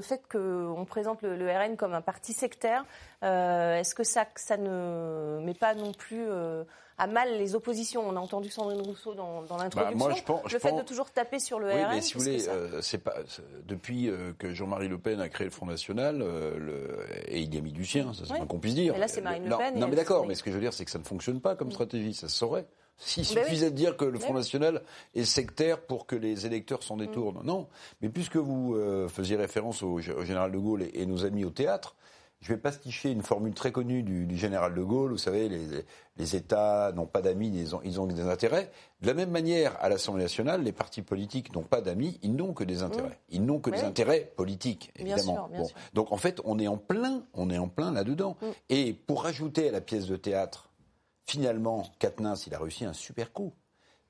fait 0.00 0.22
qu'on 0.30 0.84
présente 0.88 1.22
le, 1.22 1.50
RN 1.50 1.76
comme 1.76 1.94
un 1.94 2.00
parti 2.00 2.32
sectaire, 2.32 2.84
est-ce 3.22 3.94
que 3.94 4.04
ça, 4.04 4.26
ça 4.36 4.56
ne 4.56 5.40
met 5.42 5.54
pas 5.54 5.74
non 5.74 5.92
plus 5.92 6.26
à 7.00 7.06
mal 7.06 7.38
les 7.38 7.54
oppositions. 7.54 8.06
On 8.06 8.14
a 8.14 8.20
entendu 8.20 8.50
Sandrine 8.50 8.82
Rousseau 8.82 9.14
dans, 9.14 9.42
dans 9.42 9.56
l'introduction. 9.56 10.08
Bah, 10.28 10.42
le 10.52 10.58
fait 10.58 10.72
de 10.72 10.82
toujours 10.82 11.10
taper 11.10 11.40
sur 11.40 11.58
le 11.58 11.68
oui, 11.68 11.82
RN. 11.82 11.94
Mais 11.94 12.00
si 12.02 12.12
vous 12.12 12.20
voulez, 12.20 12.46
euh, 12.46 12.82
c'est 12.82 12.98
pas 12.98 13.14
depuis 13.66 14.10
euh, 14.10 14.32
que 14.38 14.52
Jean-Marie 14.52 14.88
Le 14.88 14.98
Pen 14.98 15.18
a 15.18 15.30
créé 15.30 15.46
le 15.46 15.50
Front 15.50 15.64
National, 15.64 16.20
euh, 16.20 16.58
le, 16.58 17.06
et 17.26 17.40
il 17.40 17.54
y 17.54 17.58
a 17.58 17.62
mis 17.62 17.72
du 17.72 17.86
sien, 17.86 18.12
ça 18.12 18.24
c'est 18.26 18.38
pas 18.38 18.44
qu'on 18.44 18.58
puisse 18.58 18.74
dire. 18.74 18.92
Mais 18.92 18.98
là, 18.98 19.08
c'est 19.08 19.22
Marine 19.22 19.48
Le 19.48 19.56
Pen. 19.56 19.78
Non, 19.78 19.88
mais 19.88 19.96
d'accord, 19.96 20.26
mais 20.26 20.34
ce 20.34 20.42
que 20.42 20.50
je 20.50 20.56
veux 20.56 20.60
dire, 20.60 20.74
c'est 20.74 20.84
que 20.84 20.90
ça 20.90 20.98
ne 20.98 21.04
fonctionne 21.04 21.40
pas 21.40 21.56
comme 21.56 21.68
mm. 21.68 21.72
stratégie, 21.72 22.14
ça 22.14 22.28
se 22.28 22.36
saurait. 22.36 22.66
S'il 22.98 23.24
suffisait 23.24 23.70
de 23.70 23.76
dire 23.76 23.96
que 23.96 24.04
le 24.04 24.18
Front 24.18 24.34
National 24.34 24.82
est 25.14 25.24
sectaire 25.24 25.80
pour 25.80 26.06
que 26.06 26.16
les 26.16 26.44
électeurs 26.44 26.82
s'en 26.82 26.98
détournent. 26.98 27.40
Mm. 27.42 27.46
Non. 27.46 27.68
Mais 28.02 28.10
puisque 28.10 28.36
vous 28.36 28.76
faisiez 29.08 29.36
référence 29.36 29.82
au, 29.82 30.00
général 30.00 30.52
de 30.52 30.58
Gaulle 30.58 30.82
et, 30.92 31.06
nos 31.06 31.24
amis 31.24 31.46
au 31.46 31.50
théâtre, 31.50 31.96
je 32.40 32.54
vais 32.54 32.58
pasticher 32.58 33.10
une 33.10 33.22
formule 33.22 33.52
très 33.52 33.70
connue 33.70 34.02
du, 34.02 34.36
général 34.36 34.74
de 34.74 34.82
Gaulle. 34.82 35.10
Vous 35.10 35.18
savez, 35.18 35.48
les, 35.48 36.36
États 36.36 36.92
n'ont 36.92 37.06
pas 37.06 37.20
d'amis, 37.20 37.50
ils 37.54 37.74
ont, 37.74 37.80
ils 37.82 38.00
ont 38.00 38.06
des 38.06 38.20
intérêts. 38.20 38.70
De 39.02 39.06
la 39.06 39.14
même 39.14 39.30
manière, 39.30 39.76
à 39.80 39.88
l'Assemblée 39.88 40.22
nationale, 40.22 40.62
les 40.62 40.72
partis 40.72 41.02
politiques 41.02 41.54
n'ont 41.54 41.62
pas 41.62 41.80
d'amis, 41.80 42.18
ils 42.22 42.34
n'ont 42.34 42.54
que 42.54 42.64
des 42.64 42.82
intérêts. 42.82 43.08
Mmh. 43.08 43.30
Ils 43.30 43.44
n'ont 43.44 43.58
que 43.58 43.70
des 43.70 43.82
intérêts 43.82 44.32
politiques, 44.36 44.92
évidemment. 44.96 45.50
Donc 45.92 46.12
en 46.12 46.16
fait, 46.16 46.40
on 46.44 46.58
est 46.58 46.68
en 46.68 46.78
plein, 46.78 47.24
on 47.34 47.50
est 47.50 47.58
en 47.58 47.68
plein 47.68 47.92
là-dedans. 47.92 48.36
Mmh. 48.40 48.46
Et 48.70 48.92
pour 48.94 49.24
rajouter 49.24 49.68
à 49.68 49.72
la 49.72 49.80
pièce 49.80 50.06
de 50.06 50.16
théâtre, 50.16 50.70
finalement, 51.24 51.84
Katniss, 51.98 52.46
il 52.46 52.54
a 52.54 52.58
réussi 52.58 52.84
un 52.84 52.94
super 52.94 53.32
coup. 53.32 53.52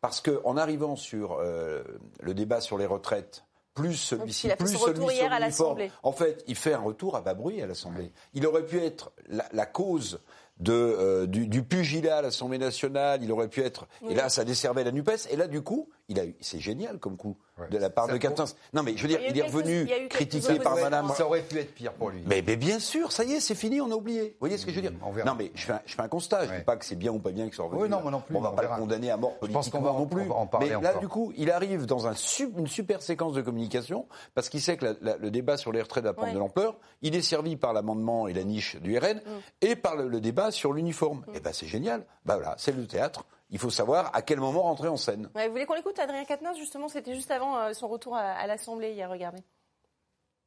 Parce 0.00 0.20
qu'en 0.20 0.56
arrivant 0.56 0.96
sur 0.96 1.38
euh, 1.40 1.82
le 2.20 2.32
débat 2.32 2.60
sur 2.60 2.78
les 2.78 2.86
retraites, 2.86 3.44
plus 3.80 3.96
celui-ci, 3.96 4.48
plus 4.58 4.68
celui 4.68 5.16
sur 5.16 5.28
l'uniforme. 5.28 5.80
En 6.02 6.12
fait, 6.12 6.44
il 6.46 6.56
fait 6.56 6.74
un 6.74 6.80
retour 6.80 7.16
à 7.16 7.20
bas 7.20 7.34
bruit 7.34 7.62
à 7.62 7.66
l'Assemblée. 7.66 8.12
Il 8.34 8.46
aurait 8.46 8.64
pu 8.64 8.78
être 8.78 9.12
la 9.28 9.66
cause 9.66 10.20
de, 10.60 10.72
euh, 10.72 11.26
du, 11.26 11.62
pugilat 11.62 12.18
à 12.18 12.22
l'Assemblée 12.22 12.58
nationale, 12.58 13.22
il 13.22 13.32
aurait 13.32 13.48
pu 13.48 13.62
être. 13.62 13.88
Et 14.08 14.14
là, 14.14 14.28
ça 14.28 14.44
desservait 14.44 14.84
la 14.84 14.92
NUPES. 14.92 15.28
Et 15.30 15.36
là, 15.36 15.46
du 15.46 15.62
coup, 15.62 15.88
il 16.10 16.18
a 16.18 16.26
eu. 16.26 16.34
C'est 16.40 16.58
génial 16.60 16.98
comme 16.98 17.16
coup 17.16 17.36
de 17.70 17.78
la 17.78 17.88
part 17.88 18.08
de 18.08 18.16
Quatennens. 18.16 18.56
Non, 18.72 18.82
mais 18.82 18.96
je 18.96 19.02
veux 19.02 19.08
dire, 19.08 19.20
il, 19.28 19.38
est 19.38 19.42
revenu 19.42 19.88
critiqué 20.08 20.58
par 20.58 20.76
Madame. 20.76 21.10
Ça 21.14 21.26
aurait 21.26 21.42
pu 21.42 21.58
être 21.58 21.74
pire 21.74 21.92
pour 21.92 22.10
lui. 22.10 22.22
Mais, 22.26 22.42
bien 22.42 22.78
sûr, 22.78 23.12
ça 23.12 23.24
y 23.24 23.32
est, 23.32 23.40
c'est 23.40 23.54
fini, 23.54 23.80
on 23.80 23.90
a 23.90 23.94
oublié. 23.94 24.30
Vous 24.30 24.40
voyez 24.40 24.58
ce 24.58 24.66
que 24.66 24.72
je 24.72 24.76
veux 24.76 24.82
dire 24.82 24.92
mmh, 24.92 25.24
Non, 25.24 25.34
mais 25.38 25.52
je 25.54 25.64
fais 25.64 25.72
un, 25.72 25.80
je 25.86 25.94
fais 25.94 26.02
un 26.02 26.08
constat. 26.08 26.46
Je 26.46 26.52
ne 26.52 26.58
dis 26.58 26.64
pas 26.64 26.76
que 26.76 26.84
c'est 26.84 26.96
bien 26.96 27.12
ou 27.12 27.18
pas 27.18 27.30
bien 27.30 27.44
qu'il 27.44 27.54
soit 27.54 27.66
revenu. 27.66 27.82
Oui, 27.82 27.88
non, 27.88 28.00
moi 28.00 28.10
non 28.10 28.20
plus. 28.20 28.34
On 28.34 28.40
ne 28.40 28.44
va 28.44 28.52
pas 28.52 28.62
le 28.62 28.80
condamner 28.80 29.10
à 29.10 29.16
mort 29.16 29.38
politiquement 29.38 29.80
non 29.80 30.06
plus. 30.06 30.24
mais 30.60 30.68
là, 30.80 30.94
du 30.94 31.08
coup, 31.08 31.32
il 31.36 31.50
arrive 31.50 31.86
dans 31.86 32.06
un, 32.06 32.14
une 32.56 32.66
super 32.66 33.02
séquence 33.02 33.34
de 33.34 33.42
communication 33.42 34.06
parce 34.34 34.48
qu'il 34.48 34.60
sait 34.60 34.76
que 34.76 34.96
le 35.00 35.30
débat 35.30 35.56
sur 35.56 35.72
les 35.72 35.82
retraites 35.82 36.04
va 36.04 36.12
prendre 36.12 36.32
de 36.32 36.38
l'ampleur. 36.38 36.76
Il 37.02 37.14
est 37.14 37.22
servi 37.22 37.56
par 37.56 37.72
l'amendement 37.72 38.26
et 38.26 38.32
la 38.32 38.44
niche 38.44 38.76
du 38.76 38.98
RN 38.98 39.16
mmh. 39.16 39.20
et 39.62 39.76
par 39.76 39.96
le 39.96 40.20
débat 40.20 40.50
sur 40.50 40.72
l'uniforme. 40.72 41.24
Et 41.28 41.36
eh 41.36 41.40
ben 41.40 41.52
c'est 41.52 41.66
génial. 41.66 42.04
Bah 42.24 42.36
voilà, 42.36 42.54
c'est 42.58 42.74
le 42.74 42.86
théâtre. 42.86 43.24
Il 43.52 43.58
faut 43.58 43.70
savoir 43.70 44.10
à 44.14 44.22
quel 44.22 44.38
moment 44.38 44.62
rentrer 44.62 44.88
en 44.88 44.96
scène. 44.96 45.28
vous 45.34 45.50
voulez 45.50 45.66
qu'on 45.66 45.74
l'écoute, 45.74 45.98
Adrien 45.98 46.24
Quatennens 46.24 46.56
Justement, 46.56 46.88
c'était 46.88 47.14
juste 47.14 47.30
avant 47.30 47.58
euh, 47.58 47.72
son 47.72 47.88
retour 47.88 48.16
à, 48.16 48.46
l'Assemblée 48.46 48.92
hier. 48.92 49.10
Regardez. 49.10 49.42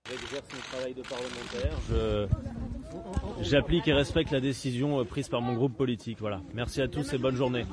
J'exerce 0.10 0.45
mon 0.53 0.60
travail 0.72 0.93
de 0.93 1.01
parlementaire. 1.01 2.29
J'applique 3.41 3.88
et 3.88 3.93
respecte 3.93 4.31
la 4.31 4.39
décision 4.39 5.00
euh, 5.00 5.03
prise 5.03 5.27
par 5.27 5.41
mon 5.41 5.53
groupe 5.53 5.75
politique. 5.75 6.19
Voilà. 6.19 6.41
Merci 6.53 6.81
à 6.81 6.88
tous 6.88 7.12
et 7.13 7.17
bonne 7.17 7.36
journée. 7.36 7.65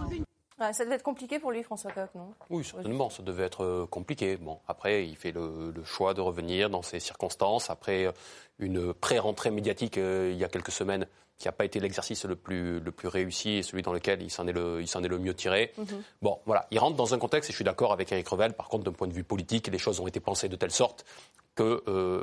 ça 0.73 0.85
devait 0.85 0.97
être 0.97 1.05
compliqué 1.05 1.39
pour 1.39 1.53
lui, 1.53 1.63
François 1.63 1.93
Coq, 1.93 2.11
non? 2.17 2.33
Oui, 2.49 2.65
certainement, 2.65 3.09
ça 3.11 3.23
devait 3.23 3.45
être 3.45 3.63
euh, 3.65 3.87
compliqué. 3.87 4.37
Bon, 4.37 4.59
après, 4.67 5.07
il 5.07 5.17
fait 5.17 5.33
le, 5.33 5.73
le 5.75 5.85
choix 5.85 6.13
de 6.13 6.21
revenir 6.21 6.71
dans 6.71 6.83
ces 6.83 6.99
circonstances. 6.99 7.71
Après 7.71 8.13
une 8.59 8.93
pré-rentrée 8.93 9.51
médiatique 9.51 9.97
il 9.97 10.37
y 10.37 10.45
a 10.45 10.49
quelques 10.49 10.71
semaines 10.71 11.07
qui 11.41 11.49
n'a 11.49 11.53
pas 11.53 11.65
été 11.65 11.81
l'exercice 11.81 12.27
le 12.27 12.37
plus, 12.37 12.81
le 12.81 12.93
plus 12.93 13.09
réussi 13.09 13.53
et 13.53 13.63
celui 13.63 13.83
dans 13.83 13.95
lequel 13.95 14.23
il 14.23 14.31
s'en 14.31 14.47
est, 14.47 14.53
le, 14.53 14.83
il 14.83 14.87
s'en 14.87 15.03
est 15.03 15.09
le 15.09 15.19
mieux 15.19 15.33
tiré. 15.33 15.73
Mhm. 15.79 15.87
Bon, 16.21 16.39
voilà, 16.45 16.69
il 16.71 16.79
rentre 16.79 16.97
dans 16.97 17.15
un 17.15 17.19
contexte, 17.19 17.49
et 17.49 17.53
je 17.53 17.57
suis 17.57 17.65
d'accord 17.65 17.93
avec 17.93 18.13
Eric 18.13 18.29
Revel, 18.29 18.53
par 18.53 18.69
contre, 18.69 18.85
d'un 18.85 18.93
point 18.93 19.09
de 19.09 19.15
vue 19.15 19.25
politique, 19.25 19.67
les 19.69 19.79
choses 19.79 19.99
ont 20.01 20.07
été 20.07 20.21
pensées 20.21 20.51
de 20.51 20.57
telle 20.57 20.71
sorte 20.71 21.07
qu'il 21.57 21.65
euh, 21.89 22.23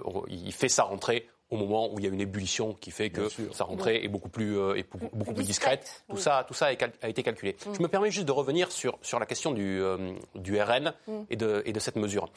fait 0.51 0.69
sa 0.69 0.83
rentrée 0.83 1.27
au 1.49 1.57
moment 1.57 1.91
où 1.91 1.99
il 1.99 2.05
y 2.05 2.07
a 2.07 2.11
une 2.11 2.21
ébullition 2.21 2.73
qui 2.73 2.91
fait 2.91 3.09
que 3.09 3.27
sa 3.53 3.63
rentrée 3.63 4.03
est 4.03 4.07
beaucoup 4.07 4.29
plus, 4.29 4.57
euh, 4.59 4.75
est 4.75 4.85
beaucoup, 5.13 5.33
plus, 5.33 5.45
discrète. 5.45 6.03
Tout 6.09 6.17
ça, 6.17 6.45
tout 6.47 6.53
ça 6.53 6.67
a, 6.67 7.07
été 7.07 7.23
calculé. 7.23 7.55
Mhm. 7.65 7.75
Je 7.75 7.81
me 7.81 7.87
permets 7.87 8.11
juste 8.11 8.27
de 8.27 8.31
revenir 8.31 8.71
sur, 8.71 8.99
sur 9.01 9.17
la 9.17 9.25
question 9.25 9.51
du, 9.51 9.81
euh, 9.81 10.13
du 10.35 10.61
RN 10.61 10.93
mhm. 11.07 11.25
et, 11.29 11.35
de, 11.37 11.63
et 11.65 11.73
de 11.73 11.79
cette 11.79 11.95
mesure. 11.95 12.29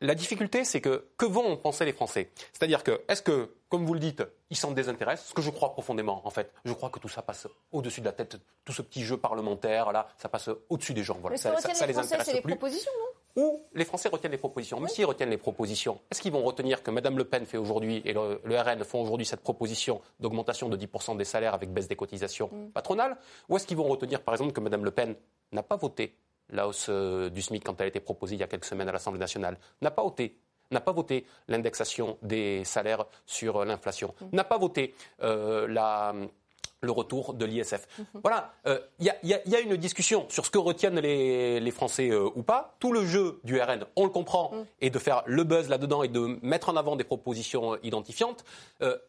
La 0.00 0.14
difficulté, 0.14 0.64
c'est 0.64 0.80
que 0.80 1.06
que 1.16 1.26
vont 1.26 1.56
penser 1.56 1.84
les 1.84 1.92
Français? 1.92 2.30
C'est-à-dire 2.52 2.84
que, 2.84 3.02
est-ce 3.08 3.22
que, 3.22 3.54
comme 3.68 3.84
vous 3.84 3.94
le 3.94 4.00
dites, 4.00 4.22
ils 4.50 4.56
s'en 4.56 4.70
désintéressent? 4.70 5.28
Ce 5.28 5.34
que 5.34 5.42
je 5.42 5.50
crois 5.50 5.72
profondément, 5.72 6.20
en 6.24 6.30
fait. 6.30 6.52
Je 6.64 6.72
crois 6.72 6.90
que 6.90 6.98
tout 6.98 7.08
ça 7.08 7.22
passe 7.22 7.48
au-dessus 7.72 8.00
de 8.00 8.06
la 8.06 8.12
tête, 8.12 8.36
tout 8.64 8.72
ce 8.72 8.82
petit 8.82 9.02
jeu 9.02 9.16
parlementaire, 9.16 9.92
là, 9.92 10.08
ça 10.16 10.28
passe 10.28 10.50
au-dessus 10.68 10.94
des 10.94 11.02
gens. 11.02 11.18
Voilà. 11.20 11.36
ça, 11.36 11.56
ça, 11.56 11.86
les, 11.86 11.92
Français, 11.92 12.18
c'est 12.24 12.34
les 12.34 12.40
propositions, 12.40 12.92
non? 12.98 13.12
Ou 13.34 13.62
les 13.74 13.84
Français 13.86 14.08
retiennent 14.10 14.32
les 14.32 14.38
propositions. 14.38 14.78
Mais 14.78 14.88
s'ils 14.88 15.06
retiennent 15.06 15.30
les 15.30 15.38
propositions, 15.38 16.00
est-ce 16.10 16.20
qu'ils 16.20 16.32
vont 16.32 16.42
retenir 16.42 16.82
que 16.82 16.90
Mme 16.90 17.16
Le 17.16 17.24
Pen 17.24 17.46
fait 17.46 17.56
aujourd'hui 17.56 18.02
et 18.04 18.12
le, 18.12 18.40
RN 18.44 18.84
font 18.84 19.00
aujourd'hui 19.00 19.24
cette 19.24 19.40
proposition 19.40 20.02
d'augmentation 20.20 20.68
de 20.68 20.76
10% 20.76 21.16
des 21.16 21.24
salaires 21.24 21.54
avec 21.54 21.72
baisse 21.72 21.88
des 21.88 21.96
cotisations 21.96 22.50
mm. 22.52 22.72
patronales? 22.72 23.16
Ou 23.48 23.56
est-ce 23.56 23.66
qu'ils 23.66 23.78
vont 23.78 23.88
retenir, 23.88 24.20
par 24.20 24.34
exemple, 24.34 24.52
que 24.52 24.60
Mme 24.60 24.84
Le 24.84 24.90
Pen 24.90 25.14
n'a 25.52 25.62
pas 25.62 25.76
voté 25.76 26.14
la 26.52 26.68
hausse 26.68 26.86
euh, 26.88 27.30
du 27.30 27.42
SMIC 27.42 27.64
quand 27.64 27.80
elle 27.80 27.86
a 27.86 27.88
été 27.88 28.00
proposée 28.00 28.36
il 28.36 28.40
y 28.40 28.44
a 28.44 28.46
quelques 28.46 28.66
semaines 28.66 28.88
à 28.88 28.92
l'Assemblée 28.92 29.18
nationale, 29.18 29.58
n'a 29.80 29.90
pas 29.90 30.02
voté 30.02 30.38
n'a 30.70 30.80
pas 30.80 30.92
voté 30.92 31.26
l'indexation 31.48 32.16
des 32.22 32.64
salaires 32.64 33.04
sur 33.26 33.58
euh, 33.58 33.64
l'inflation, 33.66 34.14
mmh. 34.20 34.24
n'a 34.32 34.44
pas 34.44 34.56
voté 34.56 34.94
euh, 35.22 35.66
le 36.80 36.90
retour 36.90 37.34
de 37.34 37.44
l'ISF. 37.44 37.86
Mmh. 37.98 38.02
Voilà, 38.22 38.54
il 38.98 39.12
y, 39.22 39.54
a 39.54 39.60
une 39.60 39.76
discussion 39.76 40.24
sur 40.30 40.46
ce 40.46 40.50
que 40.50 40.56
retiennent 40.56 40.98
les, 40.98 41.70
Français 41.70 42.10
ou 42.12 42.42
pas. 42.42 42.74
Tout 42.80 42.94
le 42.94 43.04
jeu 43.04 43.38
du 43.44 43.60
RN, 43.60 43.84
on 43.96 44.04
le 44.04 44.10
comprend, 44.10 44.50
mmh. 44.50 44.64
est 44.80 44.90
de 44.90 44.98
faire 44.98 45.22
le 45.26 45.44
buzz 45.44 45.68
là-dedans 45.68 46.02
et 46.02 46.08
de 46.08 46.38
mettre 46.40 46.70
en 46.70 46.76
avant 46.76 46.96
des 46.96 47.04
propositions 47.04 47.76
identifiantes. 47.82 48.42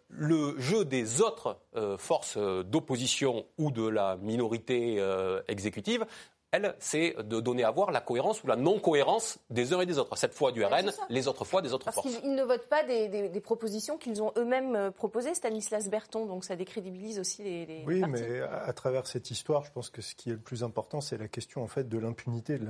le 0.09 0.59
jeu 0.59 0.83
des 0.83 1.21
autres 1.21 1.57
forces 1.97 2.37
d'opposition 2.37 3.45
ou 3.57 3.71
de 3.71 3.87
la 3.87 4.17
minorité 4.17 5.01
exécutive 5.47 6.05
elle, 6.53 6.75
c'est 6.77 7.15
de 7.17 7.39
donner 7.39 7.63
à 7.63 7.71
voir 7.71 7.91
la 7.91 7.99
cohérence 7.99 8.43
ou 8.43 8.47
la 8.47 8.55
non-cohérence 8.55 9.39
des 9.49 9.73
uns 9.73 9.81
et 9.81 9.87
des 9.87 9.97
autres. 9.97 10.15
Cette 10.15 10.35
fois 10.35 10.51
du 10.51 10.63
RN, 10.63 10.91
les 11.09 11.27
autres 11.27 11.45
fois 11.45 11.63
des 11.63 11.73
autres 11.73 11.85
Parce 11.85 11.95
forces. 11.95 12.19
Qu'ils 12.19 12.35
ne 12.35 12.43
votent 12.43 12.69
pas 12.69 12.83
des, 12.83 13.41
propositions 13.41 13.97
qu'ils 13.97 14.21
ont 14.21 14.31
eux-mêmes 14.37 14.75
euh, 14.75 14.91
proposées, 14.91 15.33
Stanislas 15.33 15.89
Berton, 15.89 16.27
donc 16.27 16.45
ça 16.45 16.55
décrédibilise 16.55 17.19
aussi 17.19 17.41
les, 17.43 17.65
les 17.65 17.83
Oui, 17.87 18.03
mais 18.07 18.41
à, 18.41 18.71
travers 18.71 19.07
cette 19.07 19.31
histoire, 19.31 19.65
je 19.65 19.71
pense 19.71 19.89
que 19.89 20.03
ce 20.03 20.13
qui 20.13 20.29
est 20.29 20.33
le 20.33 20.37
plus 20.37 20.63
important, 20.63 21.01
c'est 21.01 21.17
la 21.17 21.27
question 21.27 21.63
en 21.63 21.67
fait 21.67 21.89
de 21.89 21.97
l'impunité, 21.97 22.59
de 22.59 22.67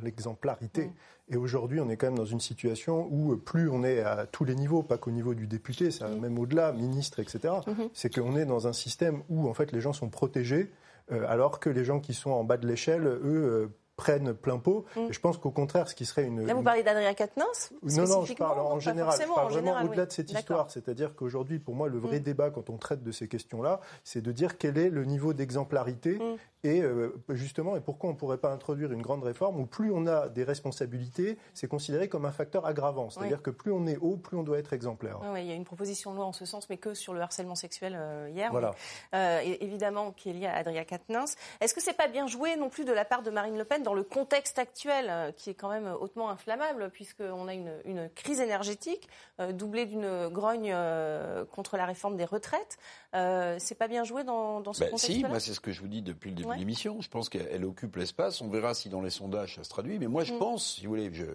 l'exemplarité. 0.00 0.86
Mm. 0.86 0.92
Et 1.30 1.36
aujourd'hui, 1.36 1.80
on 1.80 1.90
est 1.90 1.96
quand 1.96 2.06
même 2.06 2.18
dans 2.18 2.24
une 2.24 2.40
situation 2.40 3.08
où 3.10 3.32
euh, 3.32 3.36
plus 3.36 3.68
on 3.68 3.82
est 3.82 4.00
à 4.00 4.26
tous 4.26 4.44
les 4.44 4.54
niveaux, 4.54 4.84
pas 4.84 4.98
qu'au 4.98 5.10
niveau 5.10 5.34
du 5.34 5.48
député, 5.48 5.90
ça, 5.90 6.06
mm. 6.06 6.20
même 6.20 6.38
au-delà, 6.38 6.70
ministre, 6.70 7.18
etc., 7.18 7.54
mm-hmm. 7.66 7.88
c'est 7.92 8.14
qu'on 8.14 8.36
est 8.36 8.46
dans 8.46 8.68
un 8.68 8.72
système 8.72 9.24
où 9.28 9.48
en 9.48 9.54
fait 9.54 9.72
les 9.72 9.80
gens 9.80 9.92
sont 9.92 10.10
protégés 10.10 10.70
alors 11.10 11.60
que 11.60 11.70
les 11.70 11.84
gens 11.84 12.00
qui 12.00 12.14
sont 12.14 12.30
en 12.30 12.44
bas 12.44 12.56
de 12.56 12.66
l'échelle, 12.66 13.06
eux, 13.06 13.20
euh, 13.24 13.68
prennent 13.96 14.34
plein 14.34 14.58
pot. 14.58 14.84
Mm. 14.96 15.02
Je 15.10 15.20
pense 15.20 15.38
qu'au 15.38 15.52
contraire, 15.52 15.86
ce 15.88 15.94
qui 15.94 16.04
serait 16.04 16.24
une... 16.24 16.44
Là, 16.46 16.54
vous 16.54 16.62
parlez 16.64 16.82
d'Adrien 16.82 17.14
Quatennens 17.14 17.72
Non, 17.82 18.06
non, 18.08 18.24
je 18.24 18.34
parle 18.34 18.58
en 18.58 18.80
général. 18.80 19.16
Je 19.20 19.26
parle 19.26 19.46
en 19.46 19.48
vraiment 19.50 19.80
au-delà 19.82 20.02
oui. 20.02 20.08
de 20.08 20.12
cette 20.12 20.32
histoire. 20.32 20.70
C'est-à-dire 20.70 21.14
qu'aujourd'hui, 21.14 21.60
pour 21.60 21.76
moi, 21.76 21.88
le 21.88 21.98
vrai 21.98 22.18
Mm. 22.18 22.22
débat 22.24 22.50
quand 22.50 22.70
on 22.70 22.76
traite 22.76 23.04
de 23.04 23.12
ces 23.12 23.28
questions-là, 23.28 23.80
c'est 24.02 24.20
de 24.20 24.32
dire 24.32 24.58
quel 24.58 24.78
est 24.78 24.90
le 24.90 25.04
niveau 25.04 25.32
d'exemplarité 25.32 26.18
Mm. 26.18 26.36
Et 26.64 26.80
euh, 26.82 27.14
justement, 27.28 27.76
et 27.76 27.80
pourquoi 27.80 28.10
on 28.10 28.14
ne 28.14 28.18
pourrait 28.18 28.38
pas 28.38 28.50
introduire 28.50 28.90
une 28.90 29.02
grande 29.02 29.22
réforme 29.22 29.60
où 29.60 29.66
plus 29.66 29.92
on 29.92 30.06
a 30.06 30.28
des 30.28 30.44
responsabilités, 30.44 31.38
c'est 31.52 31.68
considéré 31.68 32.08
comme 32.08 32.24
un 32.24 32.32
facteur 32.32 32.66
aggravant. 32.66 33.10
C'est-à-dire 33.10 33.36
Oui. 33.36 33.42
que 33.42 33.50
plus 33.50 33.70
on 33.70 33.86
est 33.86 33.98
haut, 33.98 34.16
plus 34.16 34.36
on 34.36 34.42
doit 34.42 34.58
être 34.58 34.72
exemplaire. 34.72 35.18
Il 35.36 35.44
y 35.44 35.52
a 35.52 35.54
une 35.54 35.64
proposition 35.64 36.10
de 36.12 36.16
loi 36.16 36.24
en 36.24 36.32
ce 36.32 36.44
sens, 36.46 36.68
mais 36.70 36.78
que 36.78 36.94
sur 36.94 37.12
le 37.14 37.20
harcèlement 37.20 37.54
sexuel 37.54 37.94
euh, 37.96 38.28
hier. 38.30 38.50
Voilà. 38.50 38.72
euh, 39.14 39.40
évidemment, 39.60 40.10
qui 40.12 40.30
est 40.30 40.32
lié 40.32 40.46
à 40.46 40.54
Adrien 40.56 40.84
Quatennens. 40.84 41.36
Est-ce 41.60 41.74
que 41.74 41.82
c'est 41.82 41.96
pas 41.96 42.08
bien 42.08 42.26
joué 42.26 42.56
non 42.56 42.70
plus 42.70 42.84
de 42.84 42.92
la 42.92 43.04
part 43.04 43.22
de 43.22 43.30
Marine 43.30 43.58
Le 43.58 43.64
Pen 43.64 43.82
dans 43.82 43.94
le 43.94 44.02
contexte 44.02 44.58
actuel, 44.58 45.34
qui 45.36 45.50
est 45.50 45.54
quand 45.54 45.68
même 45.68 45.94
hautement 46.00 46.30
inflammable, 46.30 46.90
puisqu'on 46.90 47.46
a 47.46 47.54
une, 47.54 47.72
une 47.84 48.08
crise 48.14 48.40
énergétique 48.40 49.08
doublée 49.52 49.86
d'une 49.86 50.28
grogne 50.28 50.70
euh, 50.72 51.44
contre 51.44 51.76
la 51.76 51.84
réforme 51.84 52.16
des 52.16 52.24
retraites 52.24 52.78
euh, 53.14 53.56
C'est 53.58 53.74
pas 53.74 53.88
bien 53.88 54.04
joué 54.04 54.24
dans, 54.24 54.60
dans 54.60 54.72
ce 54.72 54.80
Ben, 54.80 54.90
contexte-là 54.90 55.14
si, 55.16 55.24
moi 55.24 55.40
c'est 55.40 55.54
ce 55.54 55.60
que 55.60 55.72
je 55.72 55.80
vous 55.80 55.88
dis 55.88 56.02
depuis 56.02 56.30
le 56.30 56.36
début 56.36 56.48
Ouais. 56.48 56.54
de 56.56 56.60
l'émission. 56.60 57.00
Je 57.00 57.08
pense 57.08 57.28
qu'elle 57.28 57.48
elle 57.50 57.64
occupe 57.64 57.96
l'espace. 57.96 58.40
On 58.40 58.48
verra 58.48 58.74
si 58.74 58.88
dans 58.88 59.00
les 59.00 59.10
sondages 59.10 59.56
ça 59.56 59.64
se 59.64 59.68
traduit. 59.70 59.98
Mais 59.98 60.06
moi 60.08 60.24
je 60.24 60.34
Mm. 60.34 60.38
pense, 60.38 60.74
si 60.74 60.82
vous 60.86 60.90
voulez, 60.90 61.12
je, 61.12 61.26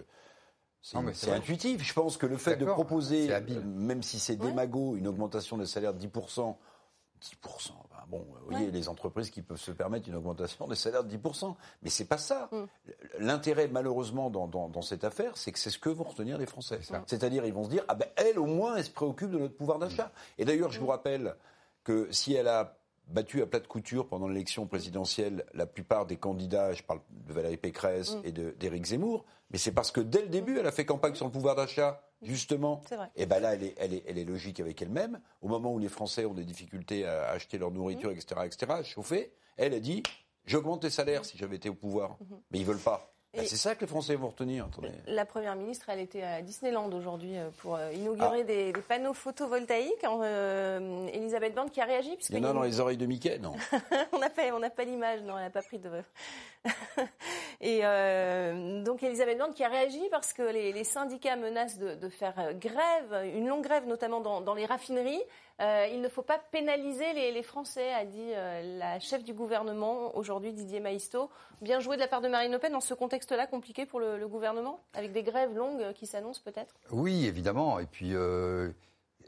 c'est 0.82 1.30
intuitif. 1.30 1.82
Je 1.86 1.92
pense 1.92 2.16
que 2.16 2.26
le 2.26 2.36
fait 2.36 2.56
de 2.56 2.64
proposer, 2.64 3.32
euh, 3.32 3.40
même 3.64 4.02
si 4.02 4.18
c'est 4.18 4.40
Ouais. 4.40 4.48
démago, 4.48 4.96
une 4.96 5.08
augmentation 5.08 5.56
des 5.58 5.66
salaires 5.66 5.92
de 5.94 5.98
10%, 5.98 6.56
10%, 7.20 7.74
ben 7.90 7.96
bon, 8.08 8.24
vous 8.26 8.50
voyez, 8.50 8.66
Ouais. 8.66 8.72
les 8.72 8.88
entreprises 8.88 9.28
qui 9.28 9.42
peuvent 9.42 9.60
se 9.60 9.72
permettre 9.72 10.08
une 10.08 10.14
augmentation 10.14 10.66
des 10.68 10.74
salaires 10.74 11.04
de 11.04 11.08
10%. 11.10 11.54
Mais 11.82 11.90
c'est 11.90 12.06
pas 12.06 12.16
ça. 12.16 12.48
Mm. 12.50 12.64
L'intérêt, 13.18 13.68
malheureusement, 13.68 14.30
dans, 14.30 14.46
dans- 14.48 14.70
dans 14.70 14.80
cette 14.80 15.04
affaire, 15.04 15.36
c'est 15.36 15.52
que 15.52 15.58
c'est 15.58 15.68
ce 15.68 15.78
que 15.78 15.90
vont 15.90 16.04
retenir 16.04 16.38
les 16.38 16.46
Français. 16.46 16.78
C'est 16.80 16.94
ça. 16.94 17.02
C'est-à-dire, 17.06 17.44
ils 17.44 17.52
vont 17.52 17.64
se 17.64 17.68
dire, 17.68 17.84
ah 17.88 17.94
ben, 17.94 18.08
elle, 18.16 18.38
au 18.38 18.46
moins, 18.46 18.76
elle 18.76 18.84
se 18.84 18.90
préoccupe 18.90 19.30
de 19.30 19.38
notre 19.38 19.54
pouvoir 19.56 19.78
d'achat. 19.78 20.10
Et 20.38 20.46
d'ailleurs, 20.46 20.70
je 20.72 20.80
vous 20.80 20.86
rappelle 20.86 21.34
que 21.84 22.10
si 22.12 22.34
elle 22.34 22.48
a 22.48 22.76
battu 23.08 23.42
à 23.42 23.46
plate 23.46 23.66
couture 23.66 24.06
pendant 24.08 24.28
l'élection 24.28 24.66
présidentielle 24.66 25.44
la 25.54 25.66
plupart 25.66 26.06
des 26.06 26.16
candidats, 26.16 26.72
je 26.72 26.82
parle 26.82 27.00
de 27.10 27.32
Valérie 27.32 27.56
Pécresse 27.56 28.14
Mm. 28.16 28.20
et 28.24 28.32
de- 28.32 28.50
d'Éric 28.52 28.84
Zemmour, 28.86 29.24
mais 29.50 29.58
c'est 29.58 29.72
parce 29.72 29.90
que 29.90 30.00
dès 30.00 30.22
le 30.22 30.28
début, 30.28 30.58
elle 30.58 30.66
a 30.66 30.72
fait 30.72 30.84
campagne 30.84 31.14
sur 31.16 31.26
le 31.26 31.32
pouvoir 31.32 31.56
d'achat, 31.56 32.00
justement. 32.22 32.82
C'est 32.88 32.94
vrai. 32.96 33.08
Et 33.16 33.26
ben 33.26 33.40
là, 33.40 33.54
elle 33.54 33.64
est, 33.64 33.74
elle, 33.78 33.94
est, 33.94 34.04
elle 34.06 34.18
est 34.18 34.24
logique 34.24 34.60
avec 34.60 34.80
elle-même. 34.80 35.20
Au 35.42 35.48
moment 35.48 35.72
où 35.74 35.78
les 35.80 35.88
Français 35.88 36.24
ont 36.24 36.34
des 36.34 36.44
difficultés 36.44 37.04
à 37.04 37.30
acheter 37.30 37.58
leur 37.58 37.72
nourriture, 37.72 38.12
etc., 38.12 38.42
etc., 38.44 38.66
à 38.72 38.82
chauffer, 38.84 39.32
elle 39.56 39.74
a 39.74 39.80
dit 39.80 40.02
j'augmente 40.46 40.84
les 40.84 40.90
salaires 40.90 41.24
si 41.24 41.36
j'avais 41.36 41.56
été 41.56 41.68
au 41.68 41.74
pouvoir. 41.74 42.16
Mais 42.52 42.58
ils 42.60 42.64
veulent 42.66 42.78
pas. 42.78 43.09
Et- 43.34 43.46
c'est 43.46 43.56
ça 43.56 43.74
que 43.76 43.82
les 43.82 43.86
Français 43.86 44.16
vont 44.16 44.28
retenir. 44.28 44.66
Attendez. 44.66 44.90
La 45.06 45.24
Première 45.24 45.54
ministre, 45.54 45.86
elle 45.88 46.00
était 46.00 46.22
à 46.22 46.42
Disneyland 46.42 46.90
aujourd'hui 46.92 47.36
euh, 47.38 47.50
pour 47.58 47.76
euh, 47.76 47.92
inaugurer 47.92 48.40
Ah. 48.40 48.44
des, 48.44 48.72
des 48.72 48.80
panneaux 48.80 49.14
photovoltaïques. 49.14 50.04
Euh, 50.04 51.06
Elisabeth 51.12 51.54
Borne 51.54 51.70
qui 51.70 51.80
a 51.80 51.84
réagi. 51.84 52.16
puisque 52.16 52.30
Il 52.30 52.38
y 52.38 52.46
en 52.46 52.50
a 52.50 52.52
dans 52.52 52.62
les 52.62 52.80
oreilles 52.80 52.96
de 52.96 53.06
Mickey 53.06 53.38
Non. 53.38 53.52
on 54.12 54.18
n'a 54.18 54.30
pas, 54.30 54.42
on 54.52 54.58
n'a 54.58 54.70
pas 54.70 54.82
l'image, 54.84 55.20
non, 55.22 55.36
elle 55.38 55.44
n'a 55.44 55.50
pas 55.50 55.62
pris 55.62 55.78
de. 55.78 55.90
Et 57.60 57.80
euh, 57.84 58.82
donc 58.82 59.02
Elisabeth 59.02 59.38
Borne 59.38 59.54
qui 59.54 59.64
a 59.64 59.68
réagi 59.68 60.00
parce 60.10 60.32
que 60.32 60.42
les, 60.42 60.72
les 60.72 60.84
syndicats 60.84 61.36
menacent 61.36 61.78
de, 61.78 61.94
de 61.94 62.08
faire 62.08 62.54
grève, 62.54 63.30
une 63.34 63.46
longue 63.48 63.62
grève 63.62 63.86
notamment 63.86 64.20
dans, 64.20 64.40
dans 64.40 64.54
les 64.54 64.66
raffineries. 64.66 65.22
Euh, 65.60 65.86
il 65.92 66.00
ne 66.00 66.08
faut 66.08 66.22
pas 66.22 66.38
pénaliser 66.38 67.12
les, 67.12 67.32
les 67.32 67.42
Français, 67.42 67.92
a 67.92 68.04
dit 68.06 68.32
euh, 68.34 68.78
la 68.78 68.98
chef 68.98 69.22
du 69.24 69.34
gouvernement 69.34 70.16
aujourd'hui, 70.16 70.52
Didier 70.52 70.80
Maïsto. 70.80 71.28
Bien 71.60 71.80
joué 71.80 71.96
de 71.96 72.00
la 72.00 72.08
part 72.08 72.22
de 72.22 72.28
Marine 72.28 72.50
Le 72.52 72.58
Pen 72.58 72.72
dans 72.72 72.80
ce 72.80 72.94
contexte-là 72.94 73.46
compliqué 73.46 73.84
pour 73.84 74.00
le, 74.00 74.16
le 74.18 74.26
gouvernement, 74.28 74.80
avec 74.94 75.12
des 75.12 75.22
grèves 75.22 75.54
longues 75.54 75.92
qui 75.92 76.06
s'annoncent 76.06 76.40
peut-être? 76.42 76.74
Oui, 76.90 77.26
évidemment. 77.26 77.78
Et 77.78 77.84
puis, 77.84 78.14
euh, 78.14 78.70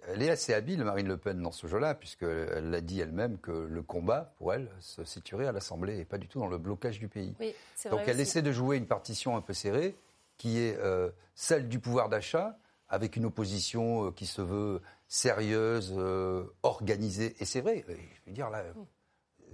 elle 0.09 0.23
est 0.23 0.31
assez 0.31 0.55
habile, 0.55 0.83
Marine 0.85 1.09
Le 1.09 1.19
Pen, 1.19 1.43
dans 1.43 1.53
ce 1.53 1.67
jeu-là, 1.67 1.95
puisqu'elle 1.95 2.71
l'a 2.71 2.81
dit 2.81 2.99
elle-même 3.01 3.39
que 3.39 3.53
le 3.53 3.83
combat, 3.83 4.33
pour 4.39 4.55
elle, 4.55 4.71
se 4.81 5.05
situerait 5.05 5.47
à 5.47 5.53
l'Assemblée 5.53 5.99
et 5.99 6.05
pas 6.07 6.19
du 6.19 6.29
tout 6.29 6.39
dans 6.39 6.47
le 6.47 6.59
blocage 6.59 6.99
du 6.99 7.09
pays. 7.09 7.35
Oui, 7.41 7.55
Donc 7.91 8.01
elle 8.07 8.13
aussi. 8.15 8.23
essaie 8.23 8.43
de 8.43 8.53
jouer 8.53 8.79
une 8.79 8.87
partition 8.87 9.37
un 9.37 9.43
peu 9.43 9.53
serrée, 9.53 9.95
qui 10.39 10.61
est 10.61 10.79
euh, 10.79 11.11
celle 11.35 11.69
du 11.69 11.79
pouvoir 11.79 12.09
d'achat, 12.09 12.57
avec 12.89 13.17
une 13.17 13.27
opposition 13.27 14.07
euh, 14.07 14.11
qui 14.11 14.27
se 14.27 14.43
veut 14.43 14.81
sérieuse, 15.17 15.93
euh, 15.95 16.45
organisée. 16.63 17.37
Et 17.39 17.45
c'est 17.45 17.61
vrai, 17.61 17.85
euh, 17.91 17.95
je 18.15 18.31
veux 18.31 18.33
dire 18.33 18.49
là, 18.49 18.61
euh, 18.65 19.53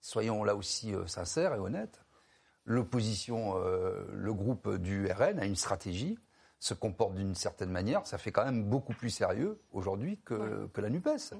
soyons 0.00 0.44
là 0.44 0.56
aussi 0.56 0.94
euh, 0.94 1.06
sincères 1.06 1.54
et 1.54 1.58
honnêtes. 1.58 2.00
L'opposition, 2.64 3.56
le 3.58 4.32
groupe 4.32 4.76
du 4.76 5.10
RN 5.10 5.40
a 5.40 5.44
une 5.46 5.56
stratégie, 5.56 6.16
se 6.60 6.74
comporte 6.74 7.16
d'une 7.16 7.34
certaine 7.34 7.70
manière. 7.70 8.06
Ça 8.06 8.18
fait 8.18 8.30
quand 8.30 8.44
même 8.44 8.62
beaucoup 8.62 8.92
plus 8.92 9.10
sérieux 9.10 9.60
aujourd'hui 9.72 10.20
que, 10.24 10.68
que 10.72 10.80
la 10.80 10.88
Nupes. 10.88 11.08
C'est 11.18 11.34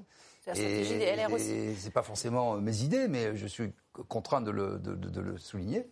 la 0.47 0.53
stratégie 0.53 0.97
des 0.99 1.15
LR 1.15 1.31
aussi. 1.31 1.49
Et 1.49 1.75
c'est 1.75 1.91
pas 1.91 2.03
forcément 2.03 2.57
mes 2.57 2.81
idées, 2.81 3.07
mais 3.07 3.37
je 3.37 3.47
suis 3.47 3.71
contraint 4.09 4.41
de 4.41 4.51
le, 4.51 4.79
de- 4.79 4.95
de- 4.95 5.09
de 5.09 5.21
le 5.21 5.37
souligner. 5.37 5.89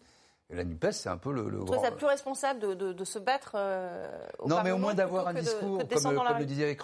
La 0.51 0.63
Nupes, 0.63 0.87
c'est 0.91 1.09
un 1.09 1.17
peu 1.17 1.31
le, 1.31 1.49
le 1.49 1.59
trouvez 1.59 1.77
grand. 1.77 1.83
ça 1.83 1.91
plus 1.91 2.05
responsable 2.05 2.59
de, 2.59 2.73
de- 2.73 2.93
de 2.93 3.05
se 3.05 3.19
battre 3.19 3.53
euh, 3.55 4.07
au 4.39 4.47
Non, 4.49 4.57
mais 4.63 4.71
au 4.71 4.77
moins 4.77 4.93
d'avoir 4.93 5.27
un 5.27 5.33
discours, 5.33 5.77
de 5.83 5.95
comme, 5.95 6.39
le 6.39 6.45
disait 6.45 6.77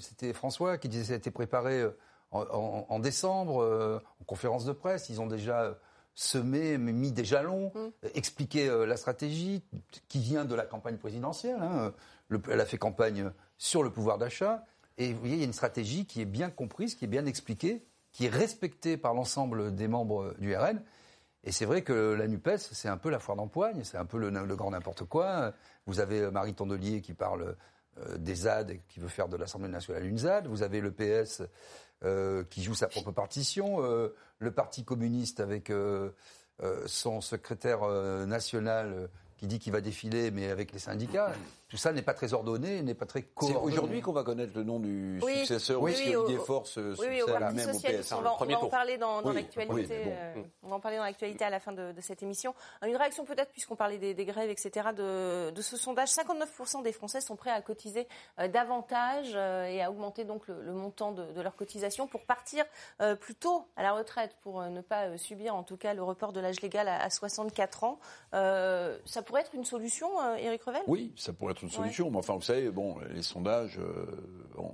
c'était 0.00 0.32
François 0.32 0.78
qui 0.78 0.88
disait 0.88 1.02
que 1.02 1.06
ça 1.08 1.12
a 1.14 1.16
été 1.16 1.30
préparé 1.30 1.80
euh, 1.80 1.96
en, 2.32 2.42
en- 2.42 2.86
en 2.88 2.98
décembre, 2.98 3.62
euh, 3.62 4.00
en 4.20 4.24
conférence 4.24 4.64
de 4.64 4.72
presse. 4.72 5.08
Ils 5.10 5.20
ont 5.20 5.26
déjà 5.26 5.78
semé, 6.14 6.78
mis 6.78 7.12
des 7.12 7.24
jalons, 7.24 7.72
Mm. 7.74 7.78
euh, 7.78 8.08
expliqué 8.14 8.68
la 8.86 8.96
stratégie 8.96 9.62
qui 10.08 10.18
vient 10.20 10.44
de 10.44 10.54
la 10.54 10.64
campagne 10.64 10.96
présidentielle. 10.96 11.58
hein. 11.60 11.92
Le- 12.28 12.40
elle 12.50 12.60
a 12.60 12.64
fait 12.66 12.78
campagne 12.78 13.30
sur 13.58 13.82
le 13.82 13.90
pouvoir 13.90 14.18
d'achat. 14.18 14.64
Et 14.96 15.12
vous 15.12 15.18
voyez, 15.20 15.34
il 15.34 15.38
y 15.40 15.42
a 15.42 15.46
une 15.46 15.52
stratégie 15.52 16.06
qui 16.06 16.20
est 16.20 16.24
bien 16.26 16.50
comprise, 16.50 16.94
qui 16.94 17.04
est 17.04 17.08
bien 17.08 17.26
expliquée, 17.26 17.84
qui 18.12 18.26
est 18.26 18.30
respectée 18.30 18.96
par 18.96 19.12
l'ensemble 19.12 19.74
des 19.74 19.88
membres 19.88 20.34
du 20.38 20.56
RN. 20.56 20.80
Et 21.44 21.52
c'est 21.52 21.66
vrai 21.66 21.82
que 21.82 22.14
la 22.14 22.26
NUPES, 22.26 22.56
c'est 22.72 22.88
un 22.88 22.96
peu 22.96 23.10
la 23.10 23.18
foire 23.18 23.36
d'empoigne, 23.36 23.84
c'est 23.84 23.98
un 23.98 24.06
peu 24.06 24.18
le, 24.18 24.56
grand 24.56 24.70
n'importe 24.70 25.04
quoi. 25.04 25.52
Vous 25.86 26.00
avez 26.00 26.20
euh, 26.20 26.30
Marie 26.30 26.54
Tondelier 26.54 27.02
qui 27.02 27.12
parle 27.12 27.56
euh, 27.98 28.16
des 28.16 28.34
ZAD 28.34 28.70
et 28.70 28.82
qui 28.88 28.98
veut 28.98 29.08
faire 29.08 29.28
de 29.28 29.36
l'Assemblée 29.36 29.68
nationale 29.68 30.06
une 30.06 30.18
ZAD. 30.18 30.46
Vous 30.46 30.62
avez 30.62 30.80
le 30.80 30.90
PS 30.90 31.42
euh, 32.02 32.44
qui 32.44 32.62
joue 32.62 32.74
sa 32.74 32.88
propre 32.88 33.12
partition. 33.12 33.80
le 34.38 34.50
Parti 34.50 34.84
communiste 34.84 35.40
avec 35.40 35.70
son 36.86 37.20
secrétaire 37.20 37.86
national 38.26 39.08
qui 39.36 39.46
dit 39.46 39.58
qu'il 39.58 39.72
va 39.72 39.80
défiler, 39.80 40.30
mais 40.30 40.50
avec 40.50 40.72
les 40.72 40.78
syndicats. 40.78 41.32
Tout 41.74 41.78
ça 41.78 41.90
n'est 41.92 42.02
pas 42.02 42.14
très 42.14 42.32
ordonné, 42.34 42.82
n'est 42.82 42.94
pas 42.94 43.04
très 43.04 43.22
C'est 43.22 43.34
coordonné. 43.34 43.66
aujourd'hui 43.66 44.00
qu'on 44.00 44.12
va 44.12 44.22
connaître 44.22 44.52
le 44.54 44.62
nom 44.62 44.78
du 44.78 45.18
Oui. 45.24 45.38
successeur 45.38 45.82
Oui, 45.82 45.90
ou 45.90 45.94
si 45.96 46.08
oui, 46.10 46.14
Olivier 46.14 46.38
au- 46.38 46.44
Faure 46.44 46.68
se 46.68 46.78
Oui, 47.00 47.06
oui, 47.08 47.22
au 47.22 47.26
succède. 47.26 48.04
On 48.12 48.20
va, 48.20 48.32
on 48.32 48.36
premier 48.36 48.54
va 48.54 48.60
en 48.62 48.68
parler 48.68 48.96
dans, 48.96 49.22
dans 49.22 49.30
Oui, 49.30 49.34
l'actualité. 49.34 49.74
oui, 49.74 49.86
mais 49.88 50.04
bon. 50.04 50.12
euh, 50.12 50.42
on 50.62 50.68
va 50.68 50.76
en 50.76 50.80
parler 50.80 50.98
dans 50.98 51.02
l'actualité 51.02 51.44
à 51.44 51.50
la 51.50 51.58
fin 51.58 51.72
de, 51.72 51.90
de 51.90 52.00
cette 52.00 52.22
émission. 52.22 52.54
Une 52.86 52.94
réaction 52.96 53.24
peut-être, 53.24 53.50
puisqu'on 53.50 53.74
parlait 53.74 53.98
des, 53.98 54.14
des 54.14 54.24
grèves, 54.24 54.50
etc., 54.50 54.90
de, 54.96 55.50
de 55.50 55.62
ce 55.62 55.76
sondage. 55.76 56.10
59% 56.10 56.84
des 56.84 56.92
Français 56.92 57.20
sont 57.20 57.34
prêts 57.34 57.50
à 57.50 57.60
cotiser 57.60 58.06
euh, 58.38 58.46
davantage 58.46 59.32
euh, 59.34 59.64
et 59.64 59.82
à 59.82 59.90
augmenter 59.90 60.24
donc 60.24 60.46
le, 60.46 60.62
le 60.62 60.72
montant 60.74 61.10
de, 61.10 61.24
de 61.32 61.40
leur 61.40 61.56
cotisation 61.56 62.06
pour 62.06 62.24
partir 62.24 62.64
euh, 63.00 63.16
plus 63.16 63.34
tôt 63.34 63.66
à 63.74 63.82
la 63.82 63.94
retraite, 63.94 64.36
pour 64.42 64.60
euh, 64.60 64.68
ne 64.68 64.80
pas 64.80 65.06
euh, 65.06 65.16
subir 65.16 65.56
en 65.56 65.64
tout 65.64 65.76
cas 65.76 65.92
le 65.92 66.04
report 66.04 66.32
de 66.32 66.38
l'âge 66.38 66.60
légal 66.60 66.86
à, 66.86 67.02
à 67.02 67.10
64 67.10 67.82
ans. 67.82 67.98
Euh, 68.32 68.96
ça 69.06 69.22
pourrait 69.22 69.40
être 69.40 69.56
une 69.56 69.64
solution, 69.64 70.08
euh, 70.22 70.36
Éric 70.36 70.62
Revel? 70.62 70.82
Oui, 70.86 71.12
ça 71.16 71.32
pourrait 71.32 71.50
être 71.50 71.63
une 71.64 71.70
solution. 71.70 72.10
Mais 72.10 72.18
enfin, 72.18 72.34
vous 72.34 72.42
savez, 72.42 72.70
bon, 72.70 72.96
les 73.12 73.22
sondages, 73.22 73.78
euh, 73.78 74.06
bon, 74.56 74.72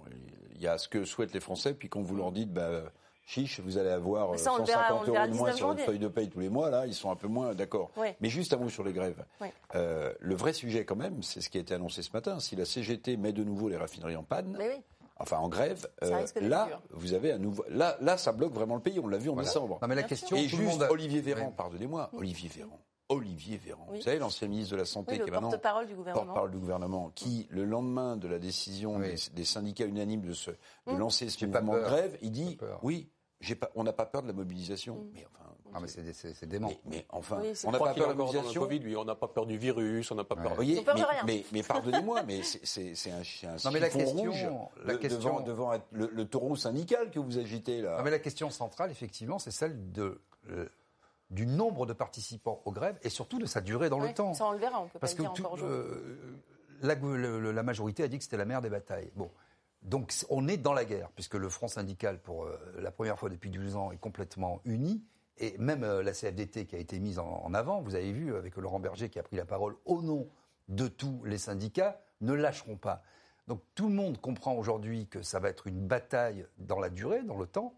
il 0.55 0.63
y 0.63 0.67
a 0.67 0.77
ce 0.79 0.89
que 0.89 1.05
souhaitent 1.05 1.33
les 1.35 1.41
Français, 1.41 1.73
puis 1.75 1.89
quand 1.89 2.03
vous 2.03 2.15
leur 2.17 2.33
dites, 2.33 2.53
bah, 2.53 2.83
chiche, 3.27 3.61
vous 3.61 3.79
allez 3.79 3.89
avoir 3.91 4.31
Mais 4.33 4.35
euh, 4.41 4.43
ça, 4.43 4.53
on 4.53 4.59
le 4.59 4.65
verra- 4.65 4.89
150 4.89 5.01
on 5.03 5.07
le 5.07 5.13
verra 5.13 5.25
euros 5.27 5.33
de 5.35 5.39
moins 5.39 5.49
19 5.51 5.57
sur 5.57 5.67
votre 5.69 5.81
feuille 5.81 5.99
de 5.99 6.09
paye 6.09 6.29
tous 6.29 6.41
les 6.41 6.49
mois, 6.49 6.69
là, 6.69 6.87
ils 6.87 6.95
sont 6.95 7.11
un 7.11 7.17
peu 7.17 7.29
moins 7.29 7.55
d'accord. 7.55 7.91
Ouais. 7.97 8.17
Mais 8.21 8.29
juste 8.29 8.53
un 8.53 8.57
mot 8.59 8.69
sur 8.69 8.83
les 8.85 8.93
grèves. 8.93 9.25
Ouais. 9.41 9.53
Euh, 9.77 10.13
le 10.21 10.35
vrai 10.35 10.53
sujet, 10.53 10.85
quand 10.85 10.97
même, 10.97 11.23
c'est 11.23 11.41
ce 11.41 11.49
qui 11.49 11.57
a 11.59 11.61
été 11.61 11.73
annoncé 11.75 12.03
ce 12.03 12.11
matin. 12.13 12.41
Si 12.41 12.57
la 12.57 12.65
CGT 12.65 13.17
met 13.17 13.33
de 13.33 13.45
nouveau 13.45 13.69
les 13.69 13.77
raffineries 13.77 14.17
en 14.17 14.25
panne, 14.25 14.57
Mais 14.59 14.69
oui. 14.69 14.83
enfin 15.17 15.37
en 15.39 15.49
grève, 15.49 15.87
euh, 16.03 16.27
là, 16.41 16.67
dur. 16.67 16.83
vous 16.91 17.15
avez 17.15 17.31
un 17.33 17.39
nouveau. 17.39 17.65
Là, 17.71 17.97
là, 18.01 18.17
ça 18.19 18.33
bloque 18.33 18.53
vraiment 18.53 18.75
le 18.75 18.83
pays. 18.83 18.99
On 18.99 19.07
l'a 19.07 19.19
vu 19.19 19.31
en 19.31 19.35
Voilà. 19.35 19.49
décembre. 19.49 19.79
Non, 19.81 19.87
mais 19.89 19.95
la 19.95 20.03
question, 20.03 20.37
Et 20.37 20.49
juste 20.49 20.63
monde 20.63 20.87
Olivier 20.91 21.21
Véran, 21.21 21.47
Oui. 21.47 21.55
pardonnez-moi, 21.57 22.11
Olivier 22.15 22.49
Véran. 22.49 22.79
Olivier 23.11 23.57
Véran, 23.59 23.87
Oui. 23.91 23.99
vous 23.99 24.05
savez, 24.05 24.19
l'ancien 24.19 24.49
ministre 24.49 24.73
de 24.73 24.77
la 24.79 24.85
Santé 24.87 25.13
Oui, 25.13 25.19
qui 25.19 25.29
est 25.29 25.31
maintenant 25.33 25.51
porte-parole 25.51 25.87
du 25.87 25.95
gouvernement. 25.95 26.25
porte-parole 26.25 26.51
du 26.53 26.59
gouvernement, 26.59 27.11
qui, 27.15 27.47
le 27.51 27.65
lendemain 27.65 28.17
de 28.17 28.29
la 28.29 28.39
décision 28.39 28.97
Oui. 28.97 29.09
des, 29.15 29.35
des 29.35 29.45
syndicats 29.45 29.85
unanimes 29.85 30.23
de, 30.23 30.33
se, 30.33 30.51
de 30.53 30.57
Hum. 30.87 30.99
lancer 30.99 31.29
ce 31.29 31.45
mouvement 31.45 31.75
de 31.75 31.81
grève, 31.81 32.17
il 32.23 32.31
dit 32.31 32.57
oui, 32.83 33.09
pas, 33.59 33.71
on 33.75 33.85
n'a 33.85 33.93
pas 33.93 34.07
peur 34.07 34.23
de 34.23 34.29
la 34.29 34.33
mobilisation. 34.33 34.95
Hum. 34.95 35.11
Mais 35.15 35.27
enfin, 35.27 35.51
Non, 35.73 35.81
mais 35.81 35.89
c'est 35.89 36.47
dément. 36.47 36.69
mais, 36.69 36.81
mais 36.87 37.07
enfin, 37.11 37.39
Oui, 37.41 37.53
on 37.65 37.71
n'a 37.73 37.79
pas 37.79 37.95
peur 37.95 38.07
de 38.07 38.13
la 38.13 38.15
mobilisation. 38.15 38.61
Covid, 38.63 38.79
lui. 38.81 38.97
On 38.97 39.05
n'a 39.05 39.15
pas 39.15 39.29
peur 39.29 39.47
du 39.47 39.57
virus, 39.59 40.11
on 40.11 40.15
n'a 40.17 40.25
pas 40.25 40.35
peur 40.37 40.47
Ouais. 40.51 40.55
Voyez, 40.57 40.83
peur 40.83 40.95
de 40.95 41.01
mais, 41.01 41.07
rien. 41.07 41.23
mais, 41.27 41.45
mais 41.53 41.63
pardonnez-moi, 41.63 42.23
mais 42.25 42.43
c'est- 42.43 42.91
un, 43.11 43.49
un 43.49 43.57
Non, 43.65 43.71
mais 43.73 43.81
la 43.81 43.89
question- 43.89 44.17
rouge 44.23 44.47
la 44.85 44.93
de- 44.95 44.99
question- 44.99 45.41
devant, 45.41 45.71
devant 45.73 45.83
le, 45.93 46.11
le 46.13 46.25
taureau 46.27 46.55
syndical 46.57 47.11
que 47.11 47.19
vous 47.19 47.39
agitez 47.39 47.83
là. 47.83 47.99
Non, 47.99 48.05
mais 48.05 48.11
la 48.11 48.19
question 48.21 48.51
centrale, 48.51 48.91
effectivement, 48.91 49.39
c'est 49.39 49.51
celle 49.53 49.91
de 49.93 50.21
euh, 50.51 50.69
du 51.31 51.47
nombre 51.47 51.87
de 51.87 51.93
participants 51.93 52.61
aux 52.65 52.73
grèves 52.73 52.99
et 53.03 53.09
surtout 53.09 53.39
de 53.39 53.47
sa 53.47 53.61
durée 53.61 53.89
dans 53.89 54.01
le 54.01 54.13
temps. 54.13 54.35
Ça, 54.35 54.47
on 54.47 54.53
le 54.53 54.59
verra, 54.59 54.81
on 54.81 54.89
peut 54.89 54.99
Parce 54.99 55.15
pas 55.15 55.23
dire 55.23 55.31
encore 55.31 55.59
euh, 55.63 56.19
la, 56.83 56.95
la, 56.95 57.63
majorité 57.63 58.03
a 58.03 58.09
dit 58.09 58.19
que 58.19 58.25
c'était 58.25 58.37
la 58.37 58.45
mère 58.45 58.63
des 58.63 58.71
batailles. 58.71 59.11
Bon. 59.15 59.31
Donc 59.83 60.13
on 60.29 60.47
est 60.49 60.57
dans 60.57 60.75
la 60.75 60.85
guerre, 60.85 61.11
puisque 61.15 61.35
le 61.35 61.49
Front 61.49 61.69
syndical, 61.69 62.21
pour 62.21 62.45
euh, 62.45 62.59
la 62.81 62.91
première 62.91 63.19
fois 63.19 63.31
depuis 63.31 63.51
12 63.51 63.77
ans, 63.77 63.93
est 63.93 63.97
complètement 63.97 64.61
uni. 64.65 65.03
Et 65.39 65.57
même 65.59 65.85
euh, 65.85 66.03
la 66.03 66.13
CFDT 66.13 66.67
qui 66.67 66.77
a 66.77 66.79
été 66.79 66.99
mise 66.99 67.19
en, 67.19 67.55
avant, 67.55 67.81
vous 67.81 67.95
avez 67.95 68.13
vu 68.13 68.37
avec 68.37 68.57
Laurent 68.57 68.81
Berger 68.81 69.09
qui 69.09 69.19
a 69.19 69.23
pris 69.23 69.37
la 69.37 69.47
parole 69.47 69.77
au 69.87 70.03
nom 70.03 70.29
de 70.69 70.87
tous 70.87 71.23
les 71.25 71.39
syndicats, 71.39 72.01
ne 72.21 72.33
lâcheront 72.33 72.77
pas. 72.77 73.03
Donc 73.49 73.63
tout 73.75 73.89
le 73.89 73.95
monde 73.95 74.21
comprend 74.21 74.55
aujourd'hui 74.55 75.07
que 75.09 75.23
ça 75.23 75.41
va 75.41 75.49
être 75.49 75.67
une 75.67 75.87
bataille 75.87 76.47
dans 76.59 76.79
la 76.79 76.91
durée, 76.91 77.23
dans 77.23 77.39
le 77.39 77.47
temps. 77.47 77.75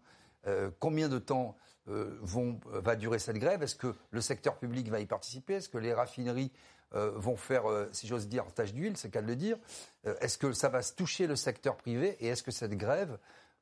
Combien 0.79 1.09
de 1.09 1.19
temps 1.19 1.57
euh, 1.89 2.17
euh, 2.35 2.81
va 2.81 2.95
durer 2.95 3.19
cette 3.19 3.37
grève? 3.37 3.61
Est-ce 3.61 3.75
que 3.75 3.95
le 4.11 4.21
secteur 4.21 4.57
public 4.57 4.89
va 4.89 4.99
y 4.99 5.05
participer? 5.05 5.55
Est-ce 5.55 5.69
que 5.69 5.77
les 5.77 5.93
raffineries 5.93 6.51
euh, 6.95 7.11
vont 7.15 7.35
faire, 7.35 7.63
si 7.91 8.07
j'ose 8.07 8.27
dire, 8.27 8.45
tâche 8.53 8.73
d'huile, 8.73 8.95
c'est 8.97 9.09
qu'à 9.09 9.21
le 9.21 9.35
dire? 9.35 9.57
Est-ce 10.21 10.37
que 10.37 10.53
ça 10.53 10.69
va 10.69 10.81
toucher 10.83 11.27
le 11.27 11.35
secteur 11.35 11.75
privé? 11.75 12.17
Et 12.19 12.27
est-ce 12.27 12.43
que 12.43 12.51
cette 12.51 12.75
grève 12.75 13.17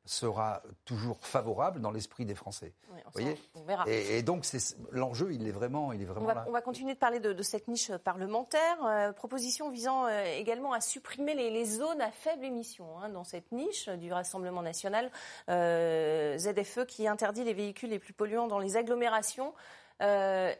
sera 0.05 0.63
toujours 0.85 1.19
favorable 1.21 1.79
dans 1.79 1.91
l'esprit 1.91 2.25
des 2.25 2.35
Français. 2.35 2.73
on, 2.89 3.09
voyez 3.11 3.37
on 3.55 3.63
verra. 3.63 3.85
Et, 3.87 4.23
donc 4.23 4.45
l'enjeu, 4.91 5.31
il 5.33 5.47
est 5.47 5.51
vraiment, 5.51 5.93
il 5.93 6.01
est 6.01 6.05
vraiment 6.05 6.25
on 6.25 6.27
va, 6.27 6.33
là. 6.33 6.45
On 6.47 6.51
va 6.51 6.61
continuer 6.61 6.93
de 6.93 6.99
parler 6.99 7.19
de, 7.19 7.41
cette 7.43 7.67
niche 7.67 7.91
parlementaire. 7.97 8.83
Euh, 8.85 9.11
proposition 9.11 9.69
visant 9.69 10.05
euh, 10.05 10.23
également 10.37 10.73
à 10.73 10.81
supprimer 10.81 11.35
les, 11.35 11.65
zones 11.65 12.01
à 12.01 12.11
faible 12.11 12.43
émission 12.43 12.99
hein, 12.99 13.09
dans 13.09 13.23
cette 13.23 13.51
niche 13.51 13.89
du 13.89 14.11
Rassemblement 14.11 14.61
national. 14.61 15.11
Euh, 15.49 16.37
ZFE 16.37 16.85
qui 16.85 17.07
interdit 17.07 17.43
les 17.43 17.53
véhicules 17.53 17.89
les 17.89 17.99
plus 17.99 18.13
polluants 18.13 18.47
dans 18.47 18.59
les 18.59 18.77
agglomérations. 18.77 19.53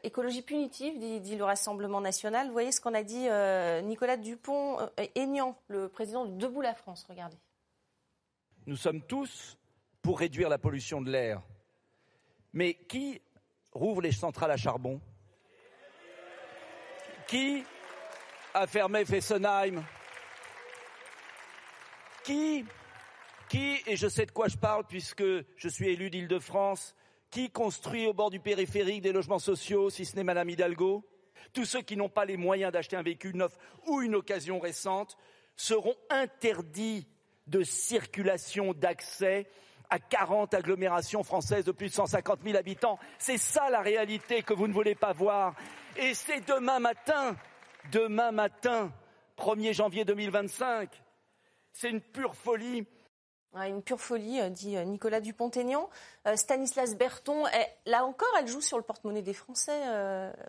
écologie 0.04 0.44
punitive, 0.44 1.00
dit, 1.00 1.36
le 1.36 1.44
Rassemblement 1.44 2.02
national. 2.02 2.48
Vous 2.48 2.54
voyez 2.54 2.72
ce 2.72 2.80
qu'on 2.80 2.94
a 2.94 3.04
dit 3.04 3.28
Nicolas 3.88 4.18
Dupont-Aignan, 4.18 5.56
le 5.68 5.90
président 5.90 6.26
de 6.26 6.38
Debout 6.38 6.62
la 6.62 6.76
France. 6.76 7.06
Regardez. 7.10 7.38
Nous 8.68 8.76
sommes 8.76 9.02
tous 9.02 9.58
pour 10.04 10.20
réduire 10.20 10.48
la 10.48 10.60
pollution 10.60 11.02
de 11.02 11.10
l'air. 11.10 11.42
Mais 12.54 12.76
qui 12.76 13.22
rouvre 13.72 14.02
les 14.02 14.12
centrales 14.12 14.52
à 14.52 14.58
charbon? 14.58 15.02
Qui 17.28 17.64
a 18.54 18.68
fermé 18.68 19.04
Fessenheim? 19.06 19.84
Qui 22.24 22.66
Qui, 23.50 23.82
et 23.88 23.96
je 23.96 24.08
sais 24.08 24.28
de 24.28 24.32
quoi 24.32 24.48
je 24.48 24.58
parle 24.58 24.86
puisque 24.86 25.24
je 25.56 25.68
suis 25.68 25.90
élu 25.90 26.12
d'Île-de-France, 26.12 26.96
qui 27.32 27.50
construit 27.50 28.06
au 28.06 28.14
bord 28.14 28.30
du 28.30 28.40
périphérique 28.40 29.02
des 29.02 29.12
logements 29.12 29.40
sociaux, 29.40 29.90
si 29.90 30.06
ce 30.06 30.16
n'est 30.16 30.24
Madame 30.24 30.50
Hidalgo? 30.50 31.04
Tous 31.52 31.66
ceux 31.66 31.82
qui 31.82 31.98
n'ont 31.98 32.10
pas 32.10 32.26
les 32.26 32.38
moyens 32.38 32.72
d'acheter 32.72 32.96
un 32.96 33.02
véhicule 33.02 33.36
neuf 33.36 33.58
ou 33.88 34.02
une 34.02 34.14
occasion 34.16 34.60
récente 34.60 35.18
seront 35.56 35.96
interdits 36.10 37.08
de 37.48 37.64
circulation, 37.64 38.74
d'accès 38.74 39.48
à 39.90 40.00
40 40.00 40.54
agglomérations 40.54 41.24
françaises 41.24 41.66
de 41.66 41.72
plus 41.72 41.90
de 41.90 41.94
150 41.94 42.40
000 42.44 42.58
habitants. 42.58 42.98
C'est 43.20 43.38
ça 43.38 43.70
la 43.70 43.82
réalité 43.82 44.42
que 44.42 44.54
vous 44.54 44.68
ne 44.68 44.74
voulez 44.74 44.96
pas 44.96 45.12
voir. 45.12 45.54
Et 45.98 46.14
c'est 46.14 46.48
demain 46.48 46.80
matin, 46.80 47.36
demain 47.92 48.32
matin, 48.32 48.92
1er 49.38 49.74
janvier 49.74 50.06
2025. 50.06 50.90
C'est 51.74 51.90
une 51.90 52.02
pure 52.02 52.36
folie 52.36 52.86
une 53.56 53.82
pure 53.82 54.00
folie, 54.00 54.40
euh, 54.40 54.50
dit 54.50 54.78
euh, 54.78 54.84
Nicolas 54.84 55.20
Dupont-Aignan. 55.20 55.90
Euh, 56.28 56.36
Stanislas 56.36 56.96
Berton, 56.96 57.44
là 57.86 58.06
encore, 58.06 58.30
elle 58.40 58.48
joue 58.48 58.62
sur 58.62 58.78
le 58.78 58.84
porte-monnaie 58.84 59.22
des 59.22 59.34
Français, 59.34 59.80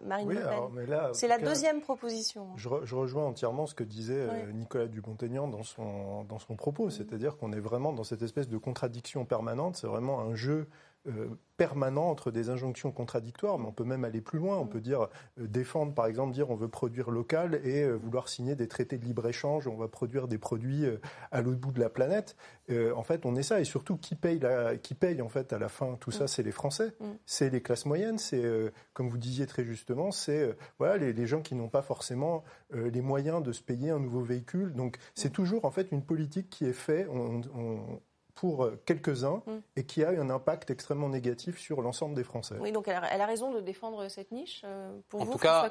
Marine 0.05 0.29
Le 0.29 0.43
Pen. 0.43 1.11
C'est 1.13 1.29
la 1.29 1.39
deuxième 1.39 1.81
proposition. 1.81 2.49
Je, 2.57 2.95
rejoins 2.95 3.25
entièrement 3.25 3.67
ce 3.67 3.75
que 3.75 3.85
disait 3.85 4.29
Nicolas 4.53 4.87
Dupont-Aignan 4.87 5.49
dans 5.49 5.63
son, 5.63 6.25
dans 6.25 6.39
son 6.39 6.57
propos, 6.57 6.91
c'est-à-dire 6.91 7.37
qu'on 7.37 7.53
est 7.53 7.61
vraiment 7.61 7.93
dans 7.93 8.05
cette 8.05 8.23
espèce 8.23 8.49
de 8.49 8.59
contradiction 8.59 9.25
permanente, 9.25 9.77
c'est 9.77 9.87
vraiment 9.87 10.21
un 10.21 10.35
jeu 10.35 10.69
euh, 11.09 11.31
permanent 11.57 12.09
entre 12.11 12.31
des 12.31 12.49
injonctions 12.49 12.93
contradictoires, 12.93 13.59
mais 13.59 13.67
on 13.67 13.73
peut 13.73 13.85
même 13.85 14.05
aller 14.05 14.21
plus 14.21 14.39
loin. 14.39 14.57
On 14.59 14.67
peut 14.67 14.81
dire 14.81 15.09
euh, 15.39 15.49
défendre, 15.49 15.95
par 15.95 16.07
exemple, 16.07 16.33
dire 16.33 16.51
on 16.51 16.55
veut 16.55 16.69
produire 16.69 17.11
local 17.11 17.61
et 17.65 17.83
euh, 17.83 17.95
vouloir 17.95 18.29
signer 18.29 18.55
des 18.55 18.69
traités 18.69 18.99
de 18.99 19.05
libre 19.05 19.27
échange. 19.27 19.67
On 19.67 19.77
va 19.77 19.89
produire 19.89 20.29
des 20.29 20.39
produits 20.39 20.85
à 21.33 21.43
l'autre 21.43 21.59
bout 21.59 21.73
de 21.73 21.81
la 21.81 21.89
planète. 21.91 22.37
en 22.71 23.03
fait, 23.03 23.27
on 23.27 23.35
est 23.35 23.43
ça. 23.43 23.61
Et 23.61 23.65
surtout, 23.65 23.97
qui 23.97 24.15
paye, 24.15 24.39
la, 24.39 24.77
qui 24.77 24.95
paye 24.95 25.21
en 25.23 25.29
fait 25.29 25.53
à 25.53 25.59
la 25.59 25.69
fin? 25.69 25.97
Tout 26.01 26.13
ça, 26.13 26.25
mm. 26.25 26.29
c'est 26.29 26.43
les 26.45 26.53
Français, 26.53 26.93
mm. 27.01 27.07
c'est 27.27 27.51
les 27.51 27.63
classes 27.63 27.87
moyennes. 27.87 28.19
C'est 28.19 28.43
comme 28.93 29.09
vous 29.09 29.19
disiez 29.19 29.47
très 29.47 29.65
justement, 29.65 30.13
c'est 30.13 30.57
voilà 30.79 30.99
les, 30.99 31.27
gens 31.27 31.43
qui 31.43 31.57
n'ont 31.57 31.69
pas 31.69 31.83
forcément 31.83 32.45
les 32.73 33.01
moyens 33.01 33.43
de 33.43 33.51
se 33.51 33.63
payer 33.63 33.91
un 33.91 33.99
nouveau 33.99 34.23
véhicule. 34.23 34.73
Donc, 34.73 34.99
c'est 35.15 35.31
mm. 35.31 35.33
toujours 35.33 35.65
en 35.65 35.73
fait 35.73 35.91
une 35.91 36.03
politique 36.03 36.49
qui 36.49 36.65
est 36.65 36.73
faite. 36.73 37.09
On, 37.11 37.41
on, 37.55 38.01
pour 38.35 38.65
euh, 38.65 38.81
quelques-uns 38.87 39.43
mm. 39.47 39.59
et 39.77 39.85
qui 39.85 40.05
a 40.05 40.11
un 40.11 40.31
impact 40.31 40.71
extrêmement 40.71 41.09
négatif 41.09 41.59
sur 41.59 41.83
l'ensemble 41.83 42.15
des 42.15 42.25
Français. 42.25 42.57
Oui, 42.61 42.73
donc 42.73 42.89
elle 42.89 42.97
a, 42.97 43.27
raison 43.27 43.53
de 43.53 43.61
défendre 43.61 44.09
cette 44.09 44.33
niche 44.33 44.63
euh, 44.65 44.99
pour 45.09 45.23
en 45.23 45.25
vous, 45.25 45.33
tout 45.33 45.39
cas, 45.39 45.71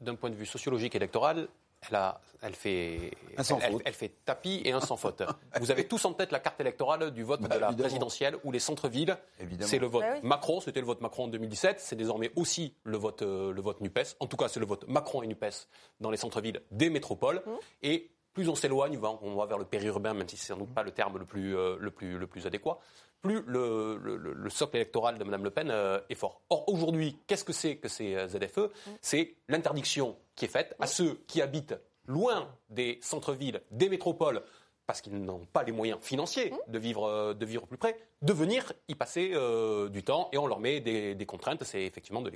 d'un 0.00 0.14
point 0.14 0.30
de 0.30 0.34
vue 0.34 0.46
sociologique 0.46 0.94
électoral, 0.94 1.48
elle, 1.88 1.96
a, 1.96 2.20
elle, 2.42 2.54
fait, 2.54 3.12
elle, 3.36 3.92
fait 3.92 4.12
tapis 4.24 4.62
et 4.64 4.72
un 4.72 4.80
sans 4.80 4.96
faute. 4.96 5.22
Vous 5.60 5.70
avez 5.70 5.86
tous 5.86 6.04
en 6.04 6.12
tête 6.12 6.32
la 6.32 6.40
carte 6.40 6.60
électorale 6.60 7.10
du 7.10 7.22
vote 7.22 7.40
bah, 7.40 7.54
de 7.54 7.60
la 7.60 7.72
présidentielle 7.72 8.36
où 8.44 8.52
les 8.52 8.58
centres-villes, 8.58 9.16
c'est 9.60 9.78
le 9.78 9.86
vote 9.86 10.02
bah 10.02 10.20
Macron, 10.22 10.60
c'était 10.60 10.80
le 10.80 10.86
vote 10.86 11.00
Macron 11.00 11.24
en 11.24 11.28
2017, 11.28 11.80
c'est 11.80 11.96
désormais 11.96 12.32
aussi 12.36 12.74
le 12.84 12.96
vote, 12.96 13.22
euh, 13.22 13.52
le 13.52 13.60
vote 13.60 13.80
NUPES. 13.80 14.16
En 14.20 14.26
tout 14.26 14.36
cas, 14.36 14.48
c'est 14.48 14.60
le 14.60 14.66
vote 14.66 14.86
Macron 14.88 15.22
et 15.22 15.26
NUPES 15.26 15.68
dans 16.00 16.10
les 16.10 16.16
centres-villes 16.16 16.62
des 16.70 16.90
métropoles. 16.90 17.42
Mmh. 17.46 17.50
Et 17.82 18.10
plus 18.36 18.50
on 18.50 18.54
s'éloigne, 18.54 19.00
on 19.22 19.34
va 19.34 19.46
vers 19.46 19.56
le 19.56 19.64
périurbain, 19.64 20.12
même 20.12 20.28
si 20.28 20.36
c'est 20.36 20.48
sans 20.48 20.58
doute 20.58 20.74
pas 20.74 20.82
le 20.82 20.90
terme 20.90 21.16
le 21.16 21.24
plus, 21.24 21.56
euh, 21.56 21.78
le 21.80 21.90
plus, 21.90 22.18
le 22.18 22.26
plus 22.26 22.46
adéquat, 22.46 22.78
plus 23.22 23.42
le, 23.46 23.96
le, 23.96 24.50
socle 24.50 24.76
électoral 24.76 25.16
de 25.16 25.24
Mme 25.24 25.42
Le 25.42 25.50
Pen 25.50 25.70
euh, 25.70 25.98
est 26.10 26.14
fort. 26.14 26.42
Or, 26.50 26.68
aujourd'hui, 26.68 27.16
qu'est-ce 27.26 27.44
que 27.44 27.54
c'est 27.54 27.76
que 27.76 27.88
ces 27.88 28.14
euh, 28.14 28.28
ZFE 28.28 28.70
C'est 29.00 29.36
l'interdiction 29.48 30.18
qui 30.34 30.44
est 30.44 30.48
faite 30.48 30.76
à 30.78 30.86
ceux 30.86 31.14
qui 31.26 31.40
habitent 31.40 31.76
loin 32.04 32.54
des 32.68 32.98
centres-villes, 33.00 33.62
des 33.70 33.88
métropoles, 33.88 34.42
parce 34.86 35.00
qu'ils 35.00 35.20
n'ont 35.20 35.44
pas 35.52 35.64
les 35.64 35.72
moyens 35.72 35.98
financiers 36.00 36.50
mmh. 36.50 36.72
de 36.72 36.78
vivre, 36.78 37.04
euh, 37.04 37.34
de 37.34 37.44
vivre 37.44 37.66
plus 37.66 37.76
près, 37.76 37.98
de 38.22 38.32
venir 38.32 38.72
y 38.88 38.94
passer 38.94 39.32
euh, 39.34 39.88
du 39.88 40.02
temps 40.02 40.28
et 40.32 40.38
on 40.38 40.46
leur 40.46 40.60
met 40.60 40.80
des, 40.80 41.26
contraintes. 41.26 41.64
C'est 41.64 41.82
effectivement 41.82 42.22
de 42.22 42.30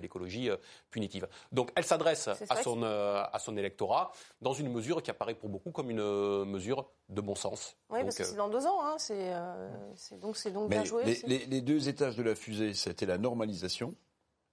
l'écologie 0.00 0.50
euh, 0.50 0.56
punitive. 0.90 1.28
Donc 1.52 1.70
elle 1.76 1.84
s'adresse 1.84 2.28
à 2.28 2.62
son, 2.62 2.82
à 2.82 3.38
son 3.38 3.56
électorat 3.56 4.12
dans 4.40 4.54
une 4.54 4.72
mesure 4.72 5.02
qui 5.02 5.10
apparaît 5.10 5.34
pour 5.34 5.48
beaucoup 5.48 5.70
comme 5.70 5.90
une 5.90 6.44
mesure 6.44 6.86
de 7.08 7.20
bon 7.20 7.34
sens. 7.34 7.76
Oui, 7.90 8.02
parce 8.02 8.16
que 8.16 8.24
c'est 8.24 8.36
dans 8.36 8.48
deux 8.48 8.66
ans. 8.66 8.80
Hein. 8.82 8.96
C'est 8.98 10.18
donc, 10.18 10.36
donc 10.52 10.70
bien 10.70 10.84
joué. 10.84 11.04
Les, 11.26 11.46
les, 11.46 11.60
deux 11.60 11.88
étages 11.88 12.16
de 12.16 12.22
la 12.22 12.34
fusée, 12.34 12.74
c'était 12.74 13.06
la 13.06 13.18
normalisation 13.18 13.94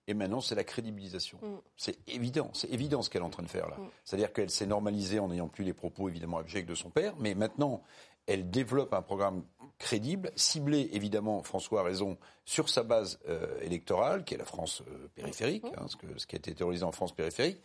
et 0.07 0.13
maintenant, 0.13 0.41
c'est 0.41 0.55
la 0.55 0.63
crédibilisation. 0.63 1.39
Mm. 1.41 1.57
C'est 1.77 1.97
évident, 2.09 2.49
c'est 2.53 2.69
évident 2.71 3.01
ce 3.01 3.09
qu'elle 3.09 3.21
est 3.21 3.25
en 3.25 3.29
train 3.29 3.43
de 3.43 3.49
faire 3.49 3.69
là. 3.69 3.77
Mm. 3.77 3.89
C'est-à-dire 4.03 4.33
qu'elle 4.33 4.49
s'est 4.49 4.65
normalisée 4.65 5.19
en 5.19 5.29
n'ayant 5.29 5.47
plus 5.47 5.63
les 5.63 5.73
propos 5.73 6.09
évidemment 6.09 6.37
abjects 6.37 6.65
de 6.65 6.75
son 6.75 6.89
père, 6.89 7.13
mais 7.19 7.35
maintenant, 7.35 7.81
elle 8.25 8.49
développe 8.49 8.93
un 8.93 9.01
programme 9.01 9.43
crédible, 9.79 10.31
ciblé 10.35 10.89
évidemment, 10.93 11.43
François 11.43 11.81
a 11.81 11.83
raison, 11.83 12.17
sur 12.45 12.69
sa 12.69 12.83
base 12.83 13.19
euh, 13.27 13.59
électorale, 13.61 14.23
qui 14.23 14.33
est 14.33 14.37
la 14.37 14.45
France 14.45 14.81
euh, 14.87 15.07
périphérique, 15.15 15.63
mm. 15.63 15.75
hein, 15.77 15.85
ce, 15.87 15.95
que, 15.95 16.07
ce, 16.17 16.27
qui 16.27 16.35
a 16.35 16.37
été 16.37 16.53
terrorisé 16.53 16.83
en 16.83 16.91
France 16.91 17.13
périphérique. 17.13 17.59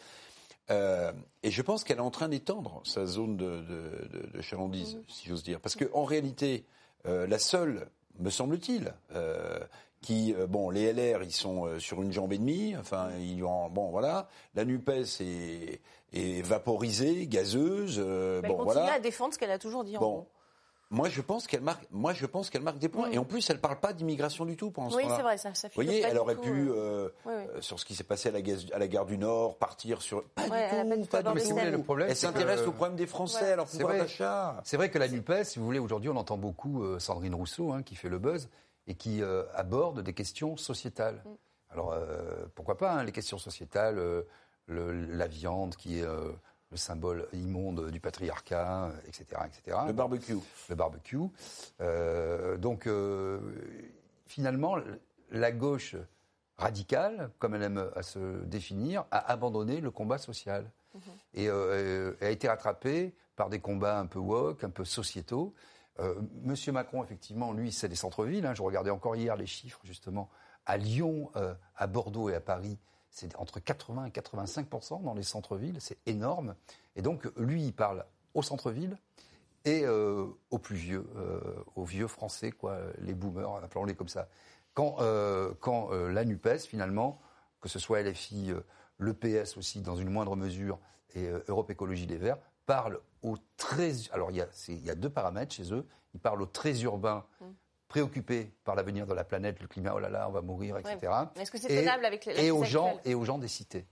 Euh, 0.71 1.13
et 1.43 1.51
je 1.51 1.63
pense 1.63 1.83
qu'elle 1.83 1.99
est 1.99 2.03
en 2.03 2.11
train 2.11 2.29
d'étendre 2.29 2.83
sa 2.85 3.07
zone 3.07 3.37
de, 3.37 3.63
de, 3.63 4.31
de 4.33 4.43
chalandise, 4.43 5.01
si 5.09 5.29
j'ose 5.29 5.43
dire. 5.43 5.61
Parce 5.61 5.77
qu'en 5.77 6.05
réalité, 6.05 6.67
la 7.05 7.39
seule, 7.39 7.89
me 8.19 8.29
semble-t-il, 8.29 8.93
qui, 10.01 10.35
euh, 10.35 10.47
bon, 10.47 10.71
les 10.71 10.93
LR, 10.93 11.23
ils 11.23 11.33
sont 11.33 11.67
euh, 11.67 11.79
sur 11.79 12.03
une 12.03 12.13
jambe 12.13 12.33
et 12.33 12.39
demie, 12.39 12.77
enfin, 12.79 13.09
ils 13.21 13.43
ont, 13.45 13.69
bon, 13.69 13.91
voilà, 13.91 14.29
la 14.55 14.65
NUPES 14.65 15.21
est, 15.21 15.81
est 16.13 16.43
vaporisée, 16.43 17.27
gazeuse, 17.27 17.97
euh, 17.99 18.41
bon, 18.43 18.59
elle 18.59 18.65
voilà. 18.65 18.93
à 18.95 19.01
défendre 19.01 19.35
ce 19.35 19.39
qu'elle 19.39 19.51
a 19.51 19.59
toujours 19.59 19.85
dit. 19.85 19.97
Bon. 19.97 20.27
Moi, 20.91 21.11
je 21.11 21.21
pense 21.21 21.47
qu'elle 21.47 21.61
marque. 21.61 21.85
Moi, 21.91 22.15
je 22.15 22.25
pense 22.25 22.49
qu'elle 22.49 22.63
marque 22.63 22.79
des 22.79 22.89
points. 22.89 23.11
Mm. 23.11 23.13
Et 23.13 23.19
en 23.19 23.25
plus, 23.25 23.51
elle 23.51 23.61
parle 23.61 23.79
pas 23.79 23.93
d'immigration 23.93 24.47
du 24.47 24.57
tout 24.57 24.71
pendant 24.71 24.89
ce 24.89 24.97
Oui, 24.97 25.05
c'est 25.07 25.23
vrai, 25.23 25.37
ça. 25.37 25.53
ça 25.53 25.69
Vous 25.69 25.75
voyez, 25.75 26.01
elle 26.01 26.17
aurait 26.17 26.37
pu, 26.37 26.71
sur 27.61 27.79
ce 27.79 27.85
qui 27.85 27.95
s'est 27.95 28.05
passé 28.05 28.31
à 28.31 28.33
la, 28.33 28.39
à 28.73 28.79
la, 28.79 28.89
gare 28.89 29.05
du 29.05 29.19
Nord, 29.19 29.59
partir 29.59 30.01
sur. 30.01 30.25
Pas 30.31 30.45
du 30.45 30.49
tout. 30.49 31.09
Pas, 31.11 31.23
du 31.23 31.43
tout. 31.43 31.57
Le 31.57 31.83
problème, 31.83 32.09
elle 32.09 32.17
s'intéresse 32.17 32.63
aux 32.63 32.73
problèmes 32.73 32.97
des 32.97 33.07
Français, 33.07 33.57
leur 33.57 33.67
pouvoir 33.67 33.99
d'achat. 33.99 34.63
C'est 34.65 34.79
vrai 34.79 34.91
que 34.91 34.99
la 34.99 35.09
Nupes, 35.09 35.45
si 35.45 35.59
vous 35.59 35.67
voulez, 35.67 35.81
aujourd'hui, 35.81 36.09
on 36.09 36.17
entend 36.17 36.39
beaucoup 36.39 36.83
Sandrine 36.99 37.35
Rousseau, 37.35 37.73
hein, 37.73 37.83
qui 37.83 37.95
fait 37.95 38.09
le 38.09 38.19
buzz 38.19 38.49
et 38.89 38.95
qui 38.95 39.23
euh, 39.23 39.45
aborde 39.55 40.03
des 40.03 40.15
questions 40.15 40.57
sociétales. 40.57 41.23
Mm. 41.25 41.29
Alors, 41.71 41.93
euh, 41.93 42.47
pourquoi 42.55 42.77
pas, 42.77 42.93
hein, 42.93 43.05
les 43.05 43.13
questions 43.13 43.39
sociétales, 43.39 43.99
euh, 43.99 44.23
la 44.67 45.29
viande 45.29 45.77
qui 45.77 46.01
est 46.01 46.07
le 46.71 46.77
symbole 46.77 47.29
immonde 47.33 47.91
du 47.91 48.01
patriarcat, 48.01 48.93
etc. 49.07 49.25
etc. 49.47 49.79
Le 49.87 49.93
barbecue. 49.93 50.37
Le 50.69 50.75
barbecue. 50.75 51.17
donc, 52.59 52.87
finalement, 54.27 54.77
la 55.31 55.53
gauche 55.53 55.97
radicale, 56.59 57.31
comme 57.39 57.55
elle 57.55 57.63
aime 57.63 57.91
à 57.97 58.03
se 58.03 58.45
définir, 58.45 59.07
a 59.11 59.33
abandonné 59.33 59.81
le 59.81 59.91
combat 59.91 60.19
social. 60.19 60.71
Mhm. 60.95 61.01
Et 61.33 61.49
a 61.49 62.31
été 62.31 62.47
rattrapée 62.47 63.15
par 63.37 63.49
des 63.49 63.61
combats 63.61 63.99
un 63.99 64.07
peu 64.07 64.19
woke, 64.19 64.65
un 64.65 64.71
peu 64.71 64.85
sociétaux. 64.85 65.55
Monsieur 66.43 66.73
Macron, 66.73 67.03
effectivement, 67.03 67.53
lui, 67.53 67.73
c'est 67.73 67.89
des 67.89 67.97
centres-villes. 67.97 68.47
Hein. 68.47 68.55
Je 68.55 68.63
regardais 68.63 68.91
encore 68.91 69.17
hier 69.17 69.37
les 69.37 69.47
chiffres, 69.47 69.81
justement. 69.85 70.29
À 70.65 70.77
Lyon, 70.77 71.31
à 71.77 71.87
Bordeaux 71.87 72.29
et 72.29 72.35
à 72.35 72.41
Paris, 72.41 72.79
c'est 73.11 73.35
entre 73.37 73.61
80 73.61 74.07
et 74.07 74.11
85% 74.11 75.03
dans 75.03 75.15
les 75.15 75.23
centres-villes, 75.23 75.81
c'est 75.81 75.99
énorme. 76.07 76.55
Et 76.97 77.03
donc, 77.03 77.29
lui, 77.37 77.65
il 77.65 77.73
parle 77.73 78.05
au 78.35 78.43
centre-ville 78.43 78.97
et 79.65 79.85
euh, 79.85 80.27
aux 80.51 80.59
plus 80.59 80.77
vieux, 80.77 81.07
euh, 81.17 81.41
aux 81.75 81.85
vieux 81.85 82.07
Français, 82.07 82.53
quoi, 82.53 82.79
les 82.99 83.15
boomers, 83.15 83.57
appelons-les 83.57 83.95
comme 83.95 84.09
ça. 84.09 84.29
Quand, 84.75 84.97
euh, 85.01 85.53
quand 85.61 85.91
la 85.91 86.25
NUPES, 86.25 86.61
finalement, 86.61 87.21
que 87.61 87.69
ce 87.69 87.79
soit 87.79 88.03
LFI, 88.03 88.53
le 88.99 89.15
PS 89.15 89.57
aussi, 89.57 89.81
dans 89.81 89.97
une 89.97 90.11
moindre 90.11 90.37
mesure, 90.37 90.79
et 91.15 91.29
Europe 91.49 91.71
Écologie 91.71 92.07
des 92.07 92.19
Verts, 92.19 92.39
parle 92.67 93.01
aux 93.23 93.37
très... 93.57 93.93
Alors, 94.13 94.31
il 94.31 94.37
y, 94.37 94.41
a, 94.41 94.49
il 94.69 94.85
y 94.85 94.91
a 94.91 94.95
deux 94.95 95.11
paramètres 95.11 95.55
chez 95.55 95.73
eux. 95.73 95.87
Ils 96.15 96.21
parlent 96.21 96.43
aux 96.43 96.47
très 96.47 96.83
urbains, 96.83 97.25
mmh 97.41 97.47
préoccupés 97.89 98.53
par 98.65 98.75
l'avenir 98.75 99.07
de 99.07 99.15
la 99.15 99.25
planète, 99.25 99.61
le 99.61 99.67
climat, 99.67 99.93
oh 99.95 99.99
là 99.99 100.11
là, 100.11 100.29
on 100.29 100.33
va 100.33 100.43
mourir, 100.43 100.77
etc. 100.77 101.13
Est-ce 101.37 101.51
que 101.51 101.59
c'est 101.59 101.69
tenable 101.69 102.05
avec 102.05 102.27
les 102.27 102.45
et 102.45 102.51
aux 102.51 102.65
gens 102.65 103.01
Et 103.05 103.15
aux 103.15 103.25
gens 103.25 103.39
des 103.39 103.49
cités. 103.49 103.87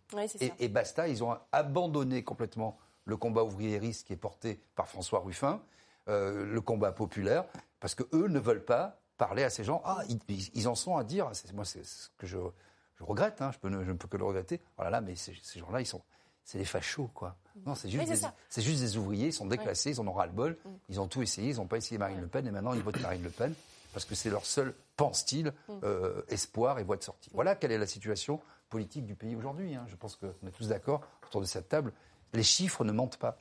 et, 0.58 0.68
basta, 0.68 1.08
ils 1.08 1.24
ont 1.24 1.36
abandonné 1.50 2.22
complètement 2.22 2.78
le 3.04 3.16
combat 3.16 3.42
ouvriériste 3.42 4.06
qui 4.06 4.12
est 4.12 4.18
porté 4.18 4.60
par 4.74 4.88
François 4.88 5.20
Ruffin, 5.20 5.62
euh, 6.08 6.44
le 6.44 6.60
combat 6.60 6.92
populaire, 6.92 7.46
parce 7.80 7.94
que 7.94 8.02
eux 8.12 8.28
ne 8.28 8.38
veulent 8.38 8.64
pas 8.64 9.00
parler 9.16 9.44
à 9.44 9.50
ces 9.50 9.64
gens. 9.64 9.80
Ah, 9.84 10.02
ils, 10.54 10.68
en 10.68 10.74
sont 10.74 10.96
à 10.96 11.04
dire, 11.04 11.30
moi 11.54 11.64
c'est 11.64 11.84
ce 11.84 12.10
que 12.18 12.26
je, 12.26 12.36
regrette, 13.00 13.40
hein, 13.40 13.50
je, 13.52 13.58
peux, 13.58 13.70
je 13.70 13.90
ne 13.90 13.96
peux 13.96 14.08
que 14.08 14.16
le 14.16 14.24
regretter. 14.24 14.60
Oh 14.78 14.82
là 14.82 14.90
là, 14.90 15.00
mais 15.00 15.16
ces, 15.16 15.34
gens-là, 15.54 15.80
ils 15.80 15.86
sont, 15.86 16.02
c'est 16.46 16.58
des 16.58 16.64
fachos, 16.64 17.10
quoi. 17.12 17.34
Non, 17.66 17.74
c'est 17.74 17.88
juste, 17.88 18.08
des, 18.08 18.62
juste 18.62 18.80
des 18.80 18.96
ouvriers, 18.96 19.26
ils 19.26 19.32
sont 19.32 19.46
déclassés, 19.46 19.90
ils 19.90 20.00
en 20.00 20.06
ont 20.06 20.12
ras 20.12 20.26
le 20.26 20.32
bol, 20.32 20.56
mm. 20.64 20.70
ils 20.90 21.00
ont 21.00 21.08
tout 21.08 21.20
essayé, 21.20 21.50
ils 21.50 21.56
n'ont 21.56 21.66
pas 21.66 21.76
essayé 21.76 21.98
Marine 21.98 22.20
Le 22.20 22.28
Pen, 22.28 22.46
et 22.46 22.50
maintenant 22.52 22.72
ils 22.72 22.82
votent 22.82 23.00
Marine 23.00 23.22
Le 23.22 23.30
Pen 23.30 23.52
parce 23.92 24.04
que 24.04 24.14
c'est 24.14 24.30
leur 24.30 24.46
seul, 24.46 24.74
pense-t-il, 24.96 25.46
mm. 25.46 25.72
euh, 25.82 26.22
espoir 26.28 26.78
et 26.78 26.84
voie 26.84 26.96
de 26.96 27.02
sortie. 27.02 27.30
Voilà 27.34 27.56
quelle 27.56 27.72
est 27.72 27.78
la 27.78 27.86
situation 27.86 28.40
politique 28.68 29.04
du 29.06 29.16
pays 29.16 29.34
aujourd'hui. 29.34 29.74
Hein. 29.74 29.84
Je 29.88 29.96
pense 29.96 30.14
qu'on 30.14 30.46
est 30.46 30.52
tous 30.52 30.68
d'accord 30.68 31.00
autour 31.26 31.40
de 31.40 31.46
cette 31.46 31.68
table. 31.68 31.92
Les 32.32 32.44
chiffres 32.44 32.84
ne 32.84 32.92
mentent 32.92 33.16
pas. 33.16 33.38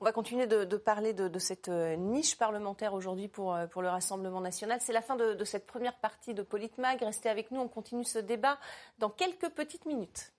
On 0.00 0.04
va 0.04 0.12
continuer 0.12 0.46
de, 0.46 0.76
parler 0.76 1.12
de, 1.12 1.38
cette 1.38 1.68
euh, 1.68 1.96
niche 1.96 2.38
parlementaire 2.38 2.94
aujourd'hui 2.94 3.28
pour, 3.28 3.54
euh, 3.54 3.66
pour 3.66 3.82
le 3.82 3.88
Rassemblement 3.88 4.40
national. 4.40 4.80
C'est 4.80 4.92
la 4.92 5.02
fin 5.02 5.16
de, 5.16 5.34
de 5.34 5.44
cette 5.44 5.66
première 5.66 5.96
partie 5.96 6.32
de 6.32 6.42
Politmag. 6.42 7.02
Restez 7.02 7.28
avec 7.28 7.50
nous, 7.50 7.60
on 7.60 7.68
continue 7.68 8.04
ce 8.04 8.18
débat 8.18 8.58
dans 8.98 9.10
quelques 9.10 9.50
petites 9.50 9.84
minutes. 9.84 10.32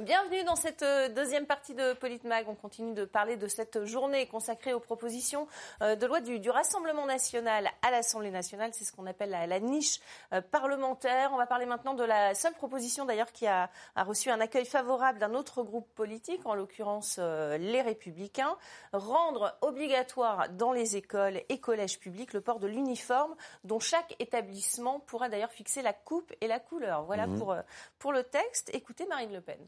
Bienvenue 0.00 0.42
dans 0.44 0.56
cette 0.56 0.82
euh, 0.82 1.10
deuxième 1.10 1.44
partie 1.44 1.74
de 1.74 1.92
Politmag. 1.92 2.48
On 2.48 2.54
continue 2.54 2.94
de 2.94 3.04
parler 3.04 3.36
de 3.36 3.46
cette 3.46 3.84
journée 3.84 4.26
consacrée 4.26 4.72
aux 4.72 4.80
propositions 4.80 5.46
euh, 5.82 5.96
de 5.96 6.06
loi 6.06 6.22
du, 6.22 6.48
Rassemblement 6.48 7.04
national 7.04 7.68
à 7.82 7.90
l'Assemblée 7.90 8.30
nationale. 8.30 8.70
C'est 8.72 8.84
ce 8.84 8.92
qu'on 8.92 9.04
appelle 9.04 9.28
la, 9.30 9.60
niche 9.60 10.00
euh, 10.32 10.40
parlementaire. 10.40 11.30
On 11.34 11.36
va 11.36 11.44
parler 11.44 11.66
maintenant 11.66 11.92
de 11.92 12.04
la 12.04 12.34
seule 12.34 12.54
proposition 12.54 13.04
d'ailleurs 13.04 13.32
qui 13.32 13.46
a, 13.46 13.68
reçu 13.94 14.30
un 14.30 14.40
accueil 14.40 14.64
favorable 14.64 15.18
d'un 15.18 15.34
autre 15.34 15.62
groupe 15.62 15.92
politique, 15.94 16.40
en 16.46 16.54
l'occurrence 16.54 17.18
les 17.18 17.82
Républicains. 17.82 18.56
Rendre 18.94 19.58
obligatoire 19.60 20.48
dans 20.48 20.72
les 20.72 20.96
écoles 20.96 21.42
et 21.50 21.60
collèges 21.60 21.98
publics 21.98 22.32
le 22.32 22.40
port 22.40 22.60
de 22.60 22.66
l'uniforme 22.66 23.34
dont 23.64 23.78
chaque 23.78 24.16
établissement 24.20 25.00
pourra 25.00 25.28
d'ailleurs 25.28 25.52
fixer 25.52 25.82
la 25.82 25.92
coupe 25.92 26.32
et 26.40 26.46
la 26.46 26.60
couleur. 26.60 27.04
Voilà 27.04 27.26
mmh. 27.26 27.38
pour, 27.38 27.56
pour 27.98 28.12
le 28.12 28.22
texte. 28.22 28.70
Écoutez 28.72 29.04
Marine 29.06 29.32
Le 29.34 29.42
Pen 29.42 29.58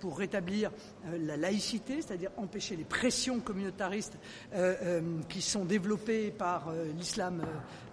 pour 0.00 0.18
rétablir 0.18 0.70
euh, 1.06 1.18
la 1.20 1.36
laïcité, 1.36 2.02
c'est-à-dire 2.02 2.30
empêcher 2.36 2.76
les 2.76 2.84
pressions 2.84 3.40
communautaristes 3.40 4.18
euh, 4.54 4.74
euh, 4.82 5.00
qui 5.28 5.42
sont 5.42 5.64
développées 5.64 6.30
par 6.30 6.72
l'islam 6.96 7.42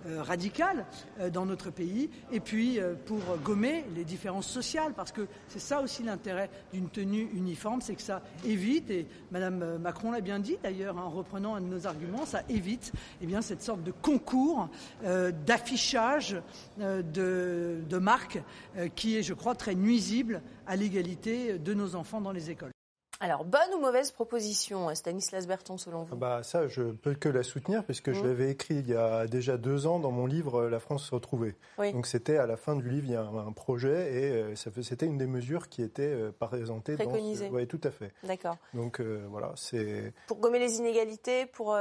radical 0.05 0.85
dans 1.31 1.45
notre 1.45 1.69
pays, 1.69 2.09
et 2.31 2.41
puis 2.41 2.79
pour 3.05 3.19
gommer 3.41 3.85
les 3.95 4.03
différences 4.03 4.47
sociales, 4.47 4.93
parce 4.93 5.13
que 5.13 5.27
c'est 5.47 5.59
ça 5.59 5.81
aussi 5.81 6.03
l'intérêt 6.03 6.49
d'une 6.73 6.89
tenue 6.89 7.29
uniforme, 7.33 7.81
c'est 7.81 7.95
que 7.95 8.01
ça 8.01 8.21
évite, 8.43 8.89
et 8.89 9.07
Madame 9.31 9.77
Macron 9.77 10.11
l'a 10.11 10.19
bien 10.19 10.39
dit 10.39 10.57
d'ailleurs 10.61 10.97
en 10.97 11.09
reprenant 11.09 11.55
un 11.55 11.61
de 11.61 11.67
nos 11.67 11.87
arguments, 11.87 12.25
ça 12.25 12.43
évite 12.49 12.91
eh 13.21 13.25
bien, 13.25 13.41
cette 13.41 13.61
sorte 13.61 13.83
de 13.83 13.91
concours 13.91 14.67
d'affichage 15.45 16.41
de, 16.77 17.81
de 17.87 17.97
marques 17.97 18.41
qui 18.95 19.17
est, 19.17 19.23
je 19.23 19.33
crois, 19.33 19.55
très 19.55 19.75
nuisible 19.75 20.41
à 20.67 20.75
l'égalité 20.75 21.59
de 21.59 21.73
nos 21.73 21.95
enfants 21.95 22.21
dans 22.21 22.31
les 22.31 22.49
écoles. 22.49 22.73
Alors, 23.23 23.45
bonne 23.45 23.73
ou 23.73 23.79
mauvaise 23.79 24.11
proposition, 24.11 24.93
Stanislas 24.93 25.47
Berton, 25.47 25.77
selon 25.77 26.03
vous 26.03 26.17
bah, 26.17 26.43
Ça, 26.43 26.67
je 26.67 26.81
peux 26.81 27.13
que 27.13 27.29
la 27.29 27.43
soutenir, 27.43 27.85
puisque 27.85 28.11
je 28.11 28.19
mmh. 28.19 28.27
l'avais 28.27 28.51
écrit 28.51 28.75
il 28.75 28.89
y 28.89 28.95
a 28.95 29.27
déjà 29.27 29.55
deux 29.55 29.87
ans 29.87 29.99
dans 29.99 30.11
mon 30.11 30.25
livre 30.25 30.65
La 30.65 30.81
France 30.81 31.05
se 31.05 31.15
retrouvée. 31.15 31.55
Donc, 31.77 32.05
c'était 32.05 32.35
à 32.35 32.45
la 32.45 32.57
fin 32.57 32.75
du 32.75 32.89
livre, 32.89 33.05
il 33.05 33.13
y 33.13 33.15
a 33.15 33.23
un, 33.23 33.53
projet, 33.53 34.13
et 34.13 34.31
euh, 34.31 34.55
c'était 34.55 35.05
une 35.05 35.17
des 35.17 35.27
mesures 35.27 35.69
qui 35.69 35.83
était 35.83 36.03
euh, 36.03 36.33
présentée 36.37 36.97
dans 36.97 37.13
ce... 37.13 37.49
Oui, 37.49 37.65
tout 37.65 37.79
à 37.85 37.91
fait. 37.91 38.11
D'accord. 38.25 38.57
Donc, 38.73 38.99
euh, 38.99 39.25
voilà, 39.29 39.53
c'est... 39.55 40.11
Pour 40.27 40.39
gommer 40.39 40.59
les 40.59 40.79
inégalités, 40.79 41.45
pour... 41.45 41.77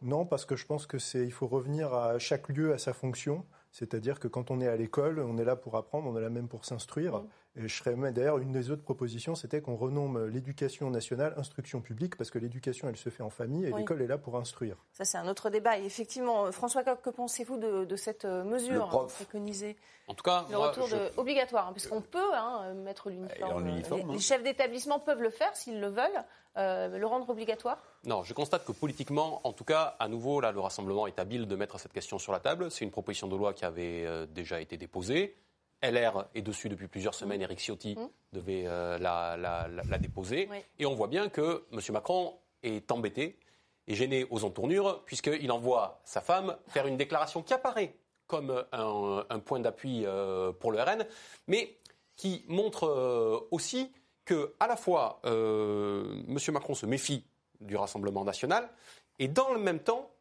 Non, 0.00 0.26
parce 0.26 0.44
que 0.44 0.54
je 0.54 0.64
pense 0.64 0.86
que 0.86 0.98
c'est 0.98 1.24
il 1.24 1.32
faut 1.32 1.48
revenir 1.48 1.92
à 1.92 2.20
chaque 2.20 2.48
lieu 2.48 2.72
à 2.72 2.78
sa 2.78 2.92
fonction. 2.92 3.44
C'est-à-dire 3.72 4.20
que 4.20 4.28
quand 4.28 4.52
on 4.52 4.60
est 4.60 4.68
à 4.68 4.76
l'école, 4.76 5.18
on 5.18 5.36
est 5.38 5.44
là 5.44 5.56
pour 5.56 5.76
apprendre, 5.76 6.08
on 6.08 6.16
est 6.16 6.20
là 6.20 6.30
même 6.30 6.46
pour 6.46 6.64
s'instruire. 6.64 7.16
Mmh. 7.16 7.28
Et 7.56 7.68
je 7.68 7.76
serais 7.76 7.94
d'ailleurs 8.12 8.38
une 8.38 8.50
des 8.50 8.70
autres 8.70 8.82
propositions, 8.82 9.36
c'était 9.36 9.60
qu'on 9.60 9.76
renomme 9.76 10.26
l'éducation 10.26 10.90
nationale 10.90 11.34
instruction 11.36 11.80
publique 11.80 12.16
parce 12.16 12.30
que 12.30 12.38
l'éducation 12.38 12.88
elle 12.88 12.96
se 12.96 13.10
fait 13.10 13.22
en 13.22 13.30
famille 13.30 13.64
et 13.64 13.72
l'école 13.72 14.02
est 14.02 14.08
là 14.08 14.18
pour 14.18 14.36
instruire. 14.36 14.76
Ça 14.92 15.04
c'est 15.04 15.18
un 15.18 15.28
autre 15.28 15.50
débat. 15.50 15.78
Et 15.78 15.84
effectivement, 15.84 16.50
François 16.50 16.82
Coq, 16.82 17.00
que 17.00 17.10
pensez-vous 17.10 17.56
de, 17.56 17.96
cette 17.96 18.24
euh, 18.24 18.42
mesure 18.42 19.06
préconisée? 19.14 19.76
En 20.08 20.14
tout 20.14 20.24
cas, 20.24 20.44
le 20.50 20.58
retour 20.58 20.88
obligatoire, 21.16 21.68
hein, 21.68 21.72
puisqu'on 21.72 22.00
peut 22.00 22.34
hein, 22.34 22.74
mettre 22.74 23.08
l'uniforme. 23.08 23.66
Les, 23.66 23.92
hein. 23.92 24.18
chefs 24.18 24.42
d'établissement 24.42 24.98
peuvent 24.98 25.22
le 25.22 25.30
faire 25.30 25.54
s'ils 25.56 25.80
le 25.80 25.88
veulent. 25.88 26.24
Euh, 26.56 26.98
le 26.98 27.06
rendre 27.06 27.28
obligatoire? 27.30 27.78
Non, 28.04 28.22
je 28.22 28.32
constate 28.32 28.64
que 28.64 28.70
politiquement, 28.70 29.40
en 29.42 29.52
tout 29.52 29.64
cas, 29.64 29.96
à 29.98 30.06
nouveau, 30.06 30.40
là, 30.40 30.52
le 30.52 30.60
Rassemblement 30.60 31.08
est 31.08 31.18
habile 31.18 31.48
de 31.48 31.56
mettre 31.56 31.80
cette 31.80 31.92
question 31.92 32.18
sur 32.18 32.32
la 32.32 32.38
table. 32.38 32.70
C'est 32.70 32.84
une 32.84 32.92
proposition 32.92 33.26
de 33.26 33.36
loi 33.36 33.54
qui 33.54 33.64
avait 33.64 34.04
euh, 34.06 34.26
déjà 34.26 34.60
été 34.60 34.76
déposée. 34.76 35.36
LR 35.84 36.26
est 36.34 36.42
dessus 36.42 36.68
depuis 36.68 36.88
plusieurs 36.88 37.14
semaines. 37.14 37.42
Eric 37.42 37.58
Ciotti 37.58 37.94
mmh. 37.94 38.08
devait 38.32 38.64
euh, 38.66 38.98
la, 38.98 39.98
déposer. 39.98 40.48
Et 40.78 40.86
on 40.86 40.94
voit 40.94 41.08
bien 41.08 41.28
que 41.28 41.64
M. 41.72 41.80
Macron 41.90 42.34
est 42.62 42.90
embêté 42.90 43.38
et 43.86 43.94
gêné 43.94 44.26
aux 44.30 44.44
entournures, 44.44 45.04
puisqu'il 45.04 45.52
envoie 45.52 46.00
sa 46.04 46.20
femme 46.20 46.56
faire 46.68 46.86
une 46.86 46.96
déclaration 46.96 47.42
qui 47.42 47.52
apparaît 47.52 47.94
comme 48.26 48.64
un, 48.72 49.38
point 49.40 49.60
d'appui 49.60 50.04
euh, 50.06 50.52
pour 50.52 50.72
le 50.72 50.80
RN, 50.80 51.04
mais 51.46 51.76
qui 52.16 52.44
montre 52.48 52.86
euh, 52.86 53.38
aussi 53.50 53.92
que, 54.24 54.54
à 54.58 54.66
la 54.66 54.76
fois, 54.76 55.20
M. 55.24 56.38
Macron 56.48 56.74
se 56.74 56.86
méfie 56.86 57.24
du 57.60 57.76
Rassemblement 57.76 58.24
national, 58.24 58.70
et 59.18 59.28
dans 59.28 59.52
le 59.52 59.60
même 59.60 59.80
temps, 59.80 60.13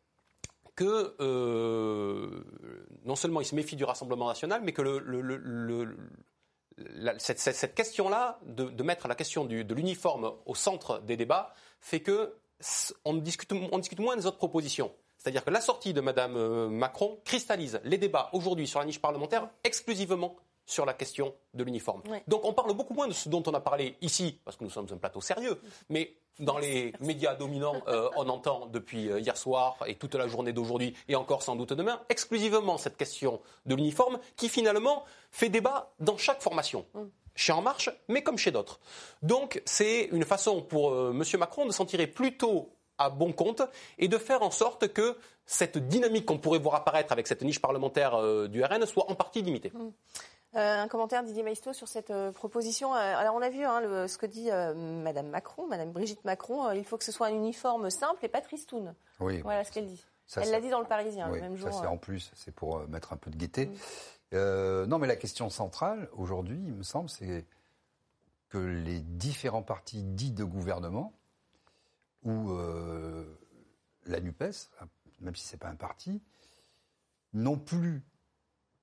que 0.75 1.15
euh, 1.19 2.43
non 3.05 3.15
seulement 3.15 3.41
il 3.41 3.45
se 3.45 3.55
méfie 3.55 3.75
du 3.75 3.83
Rassemblement 3.83 4.27
national, 4.27 4.61
mais 4.63 4.71
que 4.71 4.81
le, 4.81 5.97
cette, 7.17 7.75
question-là, 7.75 8.39
de, 8.45 8.83
mettre 8.83 9.07
la 9.07 9.15
question 9.15 9.45
de 9.45 9.73
l'uniforme 9.73 10.33
au 10.45 10.55
centre 10.55 10.99
des 10.99 11.17
débats, 11.17 11.53
fait 11.79 12.01
que 12.01 12.35
on 13.05 13.15
discute, 13.15 13.51
on 13.71 13.77
discute 13.77 13.99
moins 13.99 14.15
des 14.15 14.25
autres 14.25 14.37
propositions. 14.37 14.91
C'est-à-dire 15.17 15.45
que 15.45 15.51
la 15.51 15.61
sortie 15.61 15.93
de 15.93 16.01
Mme 16.01 16.35
euh, 16.35 16.69
Macron 16.69 17.19
cristallise 17.23 17.79
les 17.85 17.97
débats 17.97 18.29
aujourd'hui 18.33 18.67
sur 18.67 18.79
la 18.79 18.85
niche 18.85 18.99
parlementaire 18.99 19.49
exclusivement 19.63 20.35
sur 20.65 20.85
la 20.85 20.93
question 20.93 21.33
de 21.53 21.63
l'uniforme. 21.63 22.01
Donc 22.27 22.45
on 22.45 22.53
parle 22.53 22.73
beaucoup 22.73 22.93
moins 22.93 23.07
de 23.07 23.13
ce 23.13 23.29
dont 23.29 23.43
on 23.47 23.53
a 23.53 23.59
parlé 23.59 23.97
ici, 24.01 24.39
parce 24.45 24.57
que 24.57 24.63
nous 24.63 24.69
sommes 24.69 24.87
un 24.91 24.97
plateau 24.97 25.21
sérieux, 25.21 25.59
mais 25.89 26.15
dans 26.39 26.57
les 26.57 26.93
médias 26.99 27.35
dominants, 27.35 27.81
euh, 27.87 28.09
on 28.15 28.27
entend 28.29 28.67
depuis 28.67 29.09
euh, 29.09 29.19
hier 29.19 29.37
soir 29.37 29.77
et 29.87 29.95
toute 29.95 30.15
la 30.15 30.27
journée 30.27 30.53
d'aujourd'hui, 30.53 30.95
et 31.07 31.15
encore 31.15 31.43
sans 31.43 31.55
doute 31.55 31.73
demain, 31.73 32.01
exclusivement 32.09 32.77
cette 32.77 32.97
question 32.97 33.41
de 33.65 33.75
l'uniforme 33.75 34.19
qui 34.35 34.49
finalement 34.49 35.05
fait 35.31 35.49
débat 35.49 35.93
dans 35.99 36.17
chaque 36.17 36.41
formation. 36.41 36.85
Mm. 36.93 37.01
Chez 37.35 37.51
En 37.51 37.63
Marche, 37.63 37.89
mais 38.09 38.21
comme 38.21 38.37
chez 38.37 38.51
d'autres. 38.51 38.79
Donc 39.23 39.61
c'est 39.65 40.03
une 40.11 40.23
façon 40.23 40.61
pour 40.61 40.91
euh, 40.91 41.11
M. 41.11 41.39
Macron 41.39 41.65
de 41.65 41.71
s'en 41.71 41.85
tirer 41.85 42.05
plutôt 42.05 42.69
à 43.03 43.09
bon 43.09 43.31
compte 43.31 43.61
et 43.97 44.07
de 44.07 44.17
faire 44.17 44.43
en 44.43 44.51
sorte 44.51 44.87
que 44.93 45.17
cette 45.45 45.77
dynamique 45.77 46.25
qu'on 46.25 46.37
pourrait 46.37 46.59
voir 46.59 46.75
apparaître 46.75 47.11
avec 47.11 47.27
cette 47.27 47.41
niche 47.41 47.61
parlementaire 47.61 48.47
du 48.47 48.63
RN 48.63 48.85
soit 48.85 49.09
en 49.11 49.15
partie 49.15 49.41
limitée. 49.41 49.71
Mm. 49.73 49.89
Euh, 50.55 50.81
un 50.81 50.87
commentaire 50.87 51.23
Didier 51.23 51.41
Maisto 51.41 51.73
sur 51.73 51.87
cette 51.87 52.11
euh, 52.11 52.31
proposition. 52.31 52.93
Euh, 52.93 52.99
alors 52.99 53.33
on 53.33 53.41
a 53.41 53.49
vu 53.49 53.63
hein, 53.63 54.07
ce 54.07 54.17
que 54.19 54.27
dit 54.27 54.49
Madame 54.51 55.27
Macron, 55.29 55.67
Madame 55.67 55.91
Brigitte 55.91 56.23
Macron. 56.25 56.71
il 56.71 56.85
faut 56.85 56.97
que 56.97 57.03
ce 57.03 57.11
soit 57.11 57.27
un 57.27 57.33
uniforme 57.33 57.89
simple 57.89 58.23
et 58.23 58.27
pas 58.27 58.41
tristoun. 58.41 58.93
Oui. 59.19 59.41
Voilà 59.41 59.63
ce 59.63 59.71
qu'elle 59.71 59.87
dit. 59.87 60.03
Elle 60.37 60.51
l'a 60.51 60.61
dit 60.61 60.69
dans 60.69 60.79
le 60.79 60.85
Parisien 60.85 61.29
le 61.29 61.41
même 61.41 61.55
jour. 61.55 61.71
Ça, 61.73 61.81
c'est 61.81 61.87
en 61.87 61.97
plus, 61.97 62.31
c'est 62.35 62.53
pour 62.53 62.87
mettre 62.87 63.13
un 63.13 63.17
peu 63.17 63.31
de 63.31 63.35
gaieté. 63.35 63.71
Mm. 64.31 64.85
non, 64.85 64.99
mais 64.99 65.07
la 65.07 65.15
question 65.15 65.49
centrale 65.49 66.07
aujourd'hui, 66.13 66.59
il 66.63 66.73
me 66.73 66.83
semble, 66.83 67.09
c'est 67.09 67.45
que 68.49 68.59
les 68.59 68.99
différents 68.99 69.63
partis 69.63 70.03
dits 70.03 70.31
de 70.31 70.43
gouvernement 70.43 71.13
ou 72.23 72.55
la 74.05 74.19
NUPES, 74.19 74.69
même 75.21 75.35
si 75.35 75.47
ce 75.47 75.53
n'est 75.53 75.59
pas 75.59 75.69
un 75.69 75.75
parti, 75.75 76.21
non 77.33 77.57
plus 77.57 78.03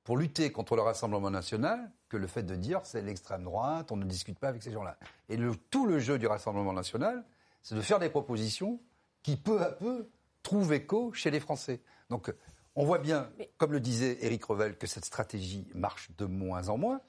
pour 0.05 0.17
lutter 0.17 0.51
contre 0.51 0.77
le 0.77 0.83
Rassemblement 0.83 1.31
national 1.31 1.93
que 2.09 2.17
le 2.17 2.27
fait 2.27 2.43
de 2.43 2.57
dire 2.57 2.81
c'est 2.85 3.03
l'extrême 3.03 3.45
droite, 3.45 3.93
on 3.93 3.97
ne 3.97 4.05
discute 4.05 4.39
pas 4.39 4.49
avec 4.49 4.63
ces 4.63 4.73
gens-là. 4.73 4.99
Et 5.29 5.37
le, 5.37 5.55
tout 5.55 5.87
le 5.87 5.99
jeu 5.99 6.19
du 6.19 6.27
Rassemblement 6.27 6.73
national, 6.73 7.25
c'est 7.63 7.75
de 7.75 7.81
faire 7.81 7.99
des 7.99 8.09
propositions 8.09 8.81
qui 9.23 9.37
peu 9.37 9.61
à 9.61 9.71
peu 9.71 10.11
trouvent 10.43 10.73
écho 10.73 11.13
chez 11.13 11.31
les 11.31 11.41
Français. 11.41 11.81
Donc 12.09 12.33
on 12.75 12.85
voit 12.85 12.99
bien, 12.99 13.31
comme 13.59 13.73
le 13.73 13.81
disait 13.81 14.19
Éric 14.25 14.45
Revel, 14.45 14.77
que 14.79 14.87
cette 14.87 15.05
stratégie 15.05 15.69
marche 15.75 16.11
de 16.17 16.25
moins 16.25 16.69
en 16.69 16.79
moins. 16.79 17.01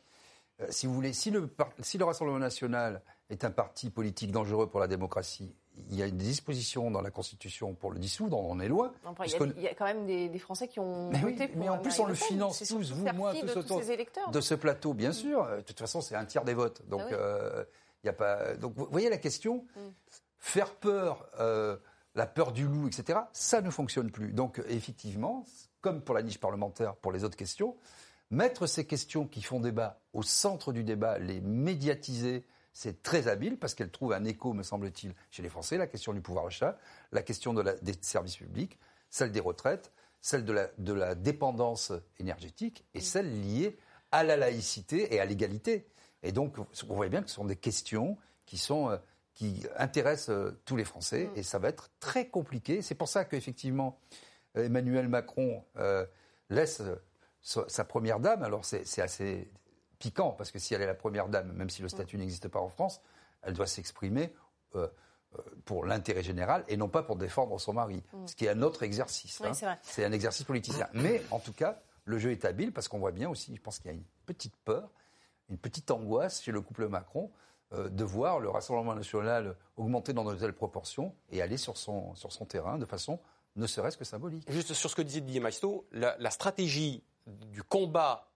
Euh, 0.59 0.67
si 0.69 0.85
vous 0.85 0.93
voulez, 0.93 1.13
si 1.13 1.31
le, 1.31 1.49
si 1.79 1.97
le 1.97 2.05
Rassemblement 2.05 2.39
national 2.39 3.01
est 3.29 3.45
un 3.45 3.51
parti 3.51 3.89
politique 3.89 4.31
dangereux 4.31 4.69
pour 4.69 4.79
la 4.79 4.87
démocratie 4.87 5.55
il 5.89 5.97
y 5.97 6.03
a 6.03 6.07
une 6.07 6.17
disposition 6.17 6.91
dans 6.91 7.01
la 7.01 7.11
Constitution 7.11 7.73
pour 7.73 7.91
le 7.91 7.99
dissoudre, 7.99 8.37
on 8.37 8.51
en 8.51 8.59
est 8.59 8.67
loin. 8.67 8.93
il, 9.25 9.61
y 9.61 9.67
a, 9.67 9.73
quand 9.73 9.85
même 9.85 10.05
des, 10.05 10.39
Français 10.39 10.67
qui 10.67 10.79
ont 10.79 11.09
mais 11.11 11.19
voté 11.19 11.49
Mais 11.55 11.69
en 11.69 11.77
plus, 11.77 11.99
on 11.99 12.05
le 12.05 12.13
finance 12.13 12.59
tous, 12.59 12.91
vous, 12.91 13.05
moi, 13.13 13.33
tous 13.33 13.57
autour 13.57 13.81
de, 13.81 14.31
de 14.31 14.41
ce 14.41 14.55
plateau, 14.55 14.93
bien 14.93 15.09
mm. 15.09 15.13
sûr. 15.13 15.47
De 15.57 15.61
toute 15.61 15.79
façon, 15.79 16.01
c'est 16.01 16.15
un 16.15 16.25
tiers 16.25 16.43
des 16.43 16.53
votes. 16.53 16.81
Donc, 16.87 17.01
ah 17.09 17.13
euh, 17.13 17.63
y 18.03 18.09
a 18.09 18.13
pas. 18.13 18.55
Donc, 18.55 18.73
vous 18.75 18.87
voyez 18.91 19.09
la 19.09 19.17
question 19.17 19.65
mm. 19.75 19.79
Faire 20.39 20.73
peur, 20.73 21.29
euh, 21.39 21.77
la 22.15 22.25
peur 22.25 22.51
du 22.51 22.67
loup, 22.67 22.87
etc., 22.87 23.19
ça 23.31 23.61
ne 23.61 23.69
fonctionne 23.69 24.09
plus. 24.11 24.33
Donc, 24.33 24.61
effectivement, 24.67 25.45
comme 25.81 26.01
pour 26.01 26.15
la 26.15 26.23
niche 26.23 26.39
parlementaire, 26.39 26.95
pour 26.95 27.11
les 27.11 27.23
autres 27.23 27.37
questions, 27.37 27.75
mettre 28.31 28.65
ces 28.65 28.85
questions 28.85 29.27
qui 29.27 29.41
font 29.41 29.59
débat 29.59 29.99
au 30.13 30.23
centre 30.23 30.73
du 30.73 30.83
débat, 30.83 31.19
les 31.19 31.41
médiatiser, 31.41 32.43
c'est 32.73 33.03
très 33.03 33.27
habile 33.27 33.57
parce 33.57 33.75
qu'elle 33.75 33.91
trouve 33.91 34.13
un 34.13 34.23
écho, 34.23 34.53
me 34.53 34.63
semble-t-il, 34.63 35.13
chez 35.29 35.43
les 35.43 35.49
Français, 35.49 35.77
la 35.77 35.87
question 35.87 36.13
du 36.13 36.21
pouvoir 36.21 36.45
d'achat, 36.45 36.77
la 37.11 37.21
question 37.21 37.53
des 37.53 37.93
services 38.01 38.37
publics, 38.37 38.79
celle 39.09 39.31
des 39.31 39.39
retraites, 39.39 39.91
celle 40.21 40.45
de 40.45 40.93
la, 40.93 41.15
dépendance 41.15 41.91
énergétique 42.19 42.85
et 42.93 43.01
celle 43.01 43.41
liée 43.41 43.77
à 44.11 44.23
la 44.23 44.37
laïcité 44.37 45.13
et 45.13 45.19
à 45.19 45.25
l'égalité. 45.25 45.87
Et 46.23 46.31
donc, 46.31 46.55
on 46.57 46.95
voit 46.95 47.09
bien 47.09 47.21
que 47.23 47.29
ce 47.29 47.35
sont 47.35 47.45
des 47.45 47.55
questions 47.55 48.17
qui 48.45 48.57
sont 48.57 48.89
euh, 48.89 48.97
qui 49.33 49.63
intéressent 49.77 50.29
euh, 50.29 50.61
tous 50.65 50.75
les 50.75 50.83
Français 50.83 51.27
mm. 51.27 51.37
et 51.37 51.43
ça 51.43 51.57
va 51.57 51.69
être 51.69 51.89
très 51.99 52.27
compliqué. 52.27 52.81
C'est 52.81 52.95
pour 52.95 53.07
ça 53.07 53.25
qu'effectivement, 53.25 53.99
Emmanuel 54.55 55.07
Macron 55.07 55.63
euh, 55.77 56.05
laisse 56.49 56.81
sa 57.41 57.83
première 57.85 58.19
dame. 58.19 58.43
Alors 58.43 58.65
c'est 58.65 59.01
assez 59.01 59.49
piquant, 60.01 60.31
parce 60.31 60.51
que 60.51 60.59
si 60.59 60.73
elle 60.73 60.81
est 60.81 60.87
la 60.87 60.95
première 60.95 61.29
dame, 61.29 61.53
même 61.53 61.69
si 61.69 61.81
le 61.81 61.87
statut 61.87 62.17
n'existe 62.17 62.47
pas 62.47 62.59
en 62.59 62.69
France, 62.69 63.01
elle 63.43 63.53
doit 63.53 63.67
s'exprimer 63.67 64.33
euh, 64.75 64.87
euh, 65.37 65.41
pour 65.63 65.85
l'intérêt 65.85 66.23
général 66.23 66.65
et 66.67 66.75
non 66.75 66.89
pas 66.89 67.03
pour 67.03 67.15
défendre 67.15 67.57
son 67.59 67.73
mari, 67.73 68.03
mm. 68.11 68.27
ce 68.27 68.35
qui 68.35 68.45
est 68.45 68.49
un 68.49 68.61
autre 68.63 68.83
exercice. 68.83 69.39
Hein. 69.41 69.77
c'est 69.83 70.03
un 70.03 70.11
exercice 70.11 70.43
politicien. 70.43 70.89
Mais 70.93 71.21
en 71.31 71.39
tout 71.39 71.53
cas, 71.53 71.79
le 72.03 72.17
jeu 72.17 72.31
est 72.31 72.43
habile 72.45 72.73
parce 72.73 72.87
qu'on 72.87 72.99
voit 72.99 73.11
bien 73.11 73.29
aussi, 73.29 73.55
je 73.55 73.61
pense 73.61 73.77
qu'il 73.77 73.91
y 73.91 73.93
a 73.93 73.97
une 73.97 74.03
petite 74.25 74.57
peur, 74.65 74.89
une 75.49 75.57
petite 75.57 75.91
angoisse 75.91 76.41
chez 76.41 76.51
le 76.51 76.61
couple 76.61 76.87
Macron 76.87 77.31
euh, 77.73 77.89
de 77.89 78.03
voir 78.03 78.39
le 78.39 78.49
Rassemblement 78.49 78.95
national 78.95 79.55
augmenter 79.77 80.13
dans 80.13 80.25
de 80.25 80.35
telles 80.35 80.53
proportions 80.53 81.15
et 81.29 81.41
aller 81.41 81.57
sur 81.57 81.77
son, 81.77 82.15
sur 82.15 82.31
son 82.31 82.45
terrain 82.45 82.77
de 82.77 82.85
façon 82.85 83.19
ne 83.55 83.67
serait-ce 83.67 83.97
que 83.97 84.05
symbolique. 84.05 84.49
Juste 84.49 84.73
sur 84.73 84.89
ce 84.89 84.95
que 84.95 85.01
disait 85.01 85.21
Didier 85.21 85.41
Maisto, 85.41 85.85
la 85.91 86.31
stratégie 86.31 87.03
du 87.27 87.63
combat 87.63 88.30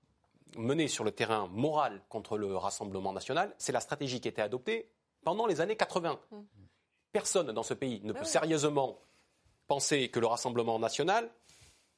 menée 0.57 0.87
sur 0.87 1.03
le 1.03 1.11
terrain 1.11 1.47
moral 1.51 2.01
contre 2.09 2.37
le 2.37 2.55
Rassemblement 2.55 3.13
national, 3.13 3.53
c'est 3.57 3.71
la 3.71 3.79
stratégie 3.79 4.21
qui 4.21 4.27
a 4.27 4.31
été 4.31 4.41
adoptée 4.41 4.89
pendant 5.23 5.47
les 5.47 5.61
années 5.61 5.75
80. 5.75 6.19
Mm. 6.31 6.37
Personne 7.11 7.51
dans 7.51 7.63
ce 7.63 7.73
pays 7.73 8.01
ne 8.03 8.13
peut 8.13 8.25
sérieusement 8.25 8.99
penser 9.67 10.09
que 10.09 10.19
le 10.19 10.27
Rassemblement 10.27 10.79
national 10.79 11.29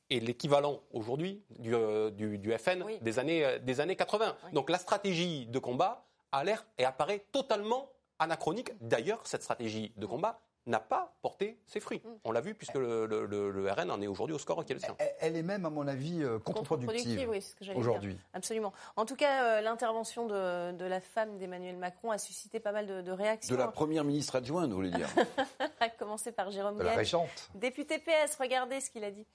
est 0.09 0.19
l'équivalent 0.19 0.81
aujourd'hui 0.91 1.43
du, 1.59 1.73
euh, 1.75 2.11
FN 2.57 2.85
des, 3.01 3.19
années, 3.19 3.45
euh, 3.45 3.59
des 3.59 3.81
années 3.81 3.95
80. 3.95 4.35
Donc 4.53 4.69
la 4.69 4.77
stratégie 4.77 5.45
de 5.47 5.59
combat 5.59 6.05
a 6.31 6.43
l'air 6.43 6.65
et 6.77 6.85
apparaît 6.85 7.25
totalement 7.31 7.89
anachronique. 8.19 8.71
D'ailleurs, 8.81 9.21
cette 9.25 9.43
stratégie 9.43 9.91
de 9.97 10.05
combat 10.05 10.39
n'a 10.67 10.79
pas 10.79 11.15
porté 11.21 11.57
ses 11.65 11.79
fruits. 11.79 12.01
Mm. 12.03 12.09
On 12.25 12.31
l'a 12.31 12.41
vu 12.41 12.53
puisque 12.53 12.75
le, 12.75 13.71
RN 13.71 13.91
en 13.91 14.01
est 14.01 14.07
aujourd'hui 14.07 14.35
au 14.35 14.39
score 14.39 14.63
qui 14.65 14.73
est 14.73 14.75
le 14.75 14.81
sien. 14.81 14.95
Elle, 15.19 15.35
est 15.35 15.43
même, 15.43 15.65
à 15.65 15.69
mon 15.69 15.87
avis, 15.87 16.23
euh, 16.23 16.39
contre-productive 16.39 17.29
aujourd'hui. 17.75 18.17
Absolument. 18.33 18.73
En 18.95 19.05
tout 19.05 19.15
cas, 19.15 19.43
euh, 19.43 19.61
l'intervention 19.61 20.27
de, 20.27 20.85
la 20.85 21.01
femme 21.01 21.37
d'Emmanuel 21.37 21.77
Macron 21.77 22.11
a 22.11 22.17
suscité 22.17 22.59
pas 22.59 22.71
mal 22.71 23.03
de, 23.03 23.11
réactions. 23.11 23.55
De 23.55 23.59
la 23.59 23.67
première 23.67 24.03
ministre 24.03 24.35
adjointe, 24.35 24.69
vous 24.69 24.75
voulez 24.75 24.91
dire 24.91 25.09
À 25.79 25.89
commencer 25.89 26.31
par 26.31 26.51
Jérôme 26.51 26.81
La 26.81 26.95
régente. 26.95 27.49
Député 27.55 27.99
PS, 27.99 28.35
regardez 28.39 28.81
ce 28.81 28.89
qu'il 28.89 29.03
a 29.03 29.11
dit. 29.11 29.25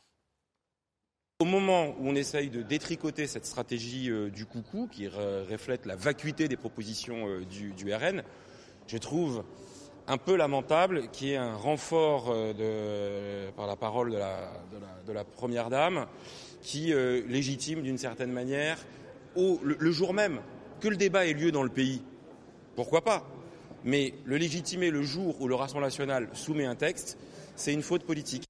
Au 1.39 1.45
moment 1.45 1.89
où 1.99 2.09
on 2.09 2.15
essaye 2.15 2.51
de 2.51 2.63
détricoter 2.63 3.27
cette 3.27 3.47
stratégie 3.47 4.11
euh, 4.11 4.31
du 4.31 4.47
coucou, 4.47 4.89
qui 4.91 5.09
reflète 5.09 5.87
la 5.87 5.97
vacuité 5.97 6.47
des 6.47 6.57
propositions 6.57 7.41
du, 7.41 7.73
du 7.73 7.93
RN, 7.93 8.23
je 8.87 8.99
trouve 8.99 9.45
un 10.09 10.19
peu 10.19 10.37
lamentable, 10.37 11.09
qui 11.13 11.33
est 11.33 11.37
un 11.37 11.55
renfort 11.55 12.27
euh, 12.29 13.51
par 13.57 13.67
la 13.67 13.77
parole 13.77 14.11
de 14.11 15.13
la, 15.13 15.25
Première 15.25 15.71
Dame, 15.71 16.07
qui 16.61 16.93
euh, 16.93 17.23
légitime 17.29 17.83
d'une 17.83 17.99
certaine 17.99 18.33
manière, 18.33 18.79
le, 19.37 19.93
jour 19.93 20.15
même, 20.15 20.41
que 20.81 20.89
le 20.89 20.97
débat 20.97 21.27
ait 21.27 21.33
lieu 21.33 21.53
dans 21.53 21.63
le 21.63 21.69
pays. 21.69 22.03
Pourquoi 22.77 23.03
pas? 23.03 23.27
Mais 23.85 24.15
le 24.25 24.37
légitimer 24.37 24.91
le 24.91 25.03
jour 25.03 25.41
où 25.41 25.49
le 25.49 25.55
Rassemblement 25.55 25.87
national 25.87 26.29
soumet 26.35 26.67
un 26.67 26.75
texte, 26.75 27.19
c'est 27.57 27.73
une 27.73 27.83
faute 27.83 28.05
politique. 28.05 28.45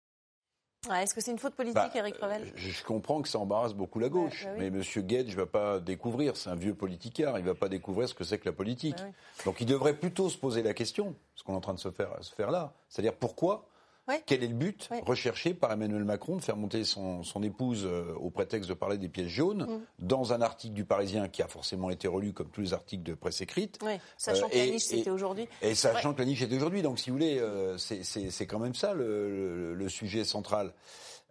Est-ce 0.90 1.14
que 1.14 1.20
c'est 1.20 1.30
une 1.30 1.38
faute 1.38 1.54
politique, 1.54 1.76
bah, 1.76 1.90
Eric 1.94 2.16
Revel 2.16 2.52
je, 2.56 2.82
comprends 2.82 3.22
que 3.22 3.28
ça 3.28 3.38
embarrasse 3.38 3.72
beaucoup 3.72 4.00
la 4.00 4.08
gauche, 4.08 4.46
bah 4.46 4.50
mais 4.58 4.66
M. 4.66 4.82
Guedj 4.82 5.30
ne 5.30 5.36
va 5.36 5.46
pas 5.46 5.78
découvrir, 5.78 6.36
c'est 6.36 6.50
un 6.50 6.56
vieux 6.56 6.74
politicard, 6.74 7.38
il 7.38 7.42
ne 7.42 7.48
va 7.48 7.54
pas 7.54 7.68
découvrir 7.68 8.08
ce 8.08 8.14
que 8.14 8.24
c'est 8.24 8.38
que 8.38 8.46
la 8.46 8.52
politique. 8.52 8.96
Bah 8.98 9.44
Donc 9.44 9.60
il 9.60 9.66
devrait 9.66 9.94
plutôt 9.94 10.28
se 10.28 10.36
poser 10.36 10.60
la 10.64 10.74
question, 10.74 11.14
ce 11.36 11.44
qu'on 11.44 11.52
est 11.52 11.56
en 11.56 11.60
train 11.60 11.74
de 11.74 11.78
se 11.78 11.92
faire, 11.92 12.10
se 12.20 12.34
faire 12.34 12.50
là, 12.50 12.72
c'est-à-dire 12.88 13.14
pourquoi 13.14 13.68
quel 14.26 14.42
est 14.42 14.48
le 14.48 14.54
but 14.54 14.88
recherché 15.06 15.54
par 15.54 15.72
Emmanuel 15.72 16.04
Macron 16.04 16.36
de 16.36 16.42
faire 16.42 16.56
monter 16.56 16.84
son, 16.84 17.22
épouse 17.42 17.84
euh, 17.86 18.14
au 18.14 18.30
prétexte 18.30 18.68
de 18.68 18.74
parler 18.74 18.98
des 18.98 19.08
pièces 19.08 19.28
jaunes 19.28 19.64
mm. 19.64 20.06
dans 20.06 20.32
un 20.32 20.42
article 20.42 20.74
du 20.74 20.84
Parisien 20.84 21.28
qui 21.28 21.42
a 21.42 21.48
forcément 21.48 21.90
été 21.90 22.08
relu 22.08 22.32
comme 22.32 22.48
tous 22.50 22.60
les 22.60 22.72
articles 22.72 23.02
de 23.02 23.14
presse 23.14 23.40
écrite 23.40 23.78
Sachant 24.16 24.48
que 24.48 24.56
la 24.56 24.66
niche 24.66 24.84
c'était 24.84 25.10
aujourd'hui. 25.10 25.48
Et 25.60 25.74
sachant 25.74 26.14
que 26.14 26.18
la 26.18 26.24
niche 26.24 26.42
était 26.42 26.56
aujourd'hui. 26.56 26.82
Donc 26.82 26.98
si 26.98 27.10
vous 27.10 27.16
voulez, 27.16 27.38
euh, 27.38 27.76
c'est 27.78 28.46
quand 28.46 28.58
même 28.58 28.74
ça 28.74 28.94
le 28.94 29.88
sujet 29.88 30.24
central. 30.24 30.72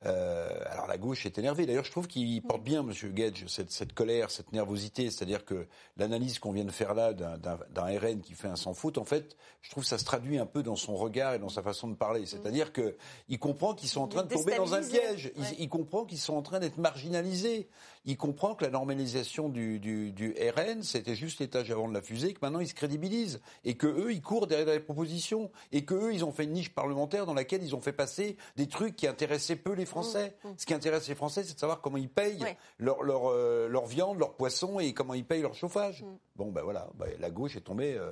Euh, 0.07 0.49
alors 0.65 0.87
la 0.87 0.97
gauche 0.97 1.25
est 1.25 1.37
énervée. 1.37 1.65
D'ailleurs, 1.65 1.83
je 1.83 1.91
trouve 1.91 2.07
qu'il 2.07 2.41
porte 2.41 2.63
bien, 2.63 2.81
Monsieur 2.81 3.09
Gage, 3.09 3.45
cette, 3.47 3.93
colère, 3.93 4.31
cette 4.31 4.51
nervosité. 4.51 5.11
C'est-à-dire 5.11 5.45
que 5.45 5.67
l'analyse 5.97 6.39
qu'on 6.39 6.51
vient 6.51 6.65
de 6.65 6.71
faire 6.71 6.95
là 6.95 7.13
d'un 7.13 7.99
RN 7.99 8.21
qui 8.21 8.33
fait 8.33 8.47
un 8.47 8.55
sans 8.55 8.73
faute, 8.73 8.97
en 8.97 9.05
fait, 9.05 9.37
je 9.61 9.69
trouve 9.69 9.83
que 9.83 9.89
ça 9.89 9.99
se 9.99 10.05
traduit 10.05 10.39
un 10.39 10.47
peu 10.47 10.63
dans 10.63 10.75
son 10.75 10.95
regard 10.95 11.35
et 11.35 11.39
dans 11.39 11.49
sa 11.49 11.61
façon 11.61 11.87
de 11.87 11.93
parler. 11.93 12.25
C'est-à-dire 12.25 12.73
que 12.73 12.95
il 13.29 13.37
comprend 13.37 13.75
qu'ils 13.75 13.89
sont 13.89 14.01
en 14.01 14.07
train 14.07 14.23
de 14.23 14.33
tomber 14.33 14.55
dans 14.55 14.73
un 14.73 14.81
piège. 14.81 15.31
Il, 15.59 15.69
comprend 15.69 16.05
qu'ils 16.05 16.19
sont 16.19 16.33
en 16.33 16.41
train 16.41 16.59
d'être 16.59 16.77
marginalisés. 16.77 17.69
Il 18.05 18.17
comprend 18.17 18.55
que 18.55 18.63
la 18.63 18.71
normalisation 18.71 19.49
du, 19.49 19.79
du, 19.79 20.35
RN, 20.55 20.81
c'était 20.81 21.15
juste 21.15 21.39
l'étage 21.39 21.69
avant 21.69 21.87
de 21.87 21.93
la 21.93 22.01
fusée, 22.01 22.33
que 22.33 22.39
maintenant 22.41 22.59
ils 22.59 22.67
se 22.67 22.73
crédibilisent 22.73 23.39
et 23.63 23.75
que 23.75 23.85
eux, 23.85 24.11
ils 24.11 24.21
courent 24.21 24.47
derrière 24.47 24.73
les 24.73 24.79
propositions 24.79 25.51
et 25.71 25.85
que 25.85 25.93
eux, 25.93 26.13
ils 26.13 26.25
ont 26.25 26.31
fait 26.31 26.45
une 26.45 26.53
niche 26.53 26.73
parlementaire 26.73 27.27
dans 27.27 27.35
laquelle 27.35 27.61
ils 27.61 27.75
ont 27.75 27.81
fait 27.81 27.93
passer 27.93 28.37
des 28.55 28.67
trucs 28.67 28.95
qui 28.95 29.05
intéressaient 29.05 29.55
peu 29.55 29.73
les 29.73 29.85
Français. 29.91 30.35
Mmh, 30.43 30.47
mmh. 30.47 30.53
Ce 30.57 30.65
qui 30.65 30.73
intéresse 30.73 31.07
les 31.07 31.15
Français, 31.15 31.43
c'est 31.43 31.53
de 31.53 31.59
savoir 31.59 31.81
comment 31.81 31.97
ils 31.97 32.09
payent 32.09 32.43
leur, 32.79 33.03
leur, 33.03 33.29
euh, 33.29 33.67
leur, 33.67 33.85
viande, 33.85 34.17
leur 34.17 34.33
poisson 34.33 34.79
et 34.79 34.93
comment 34.93 35.13
ils 35.13 35.25
payent 35.25 35.41
leur 35.41 35.53
chauffage. 35.53 36.03
Mmh. 36.03 36.17
Bon, 36.35 36.51
ben 36.51 36.63
voilà, 36.63 36.89
ben, 36.95 37.09
la 37.19 37.29
gauche 37.29 37.55
est 37.55 37.61
tombée 37.61 37.95
euh, 37.95 38.11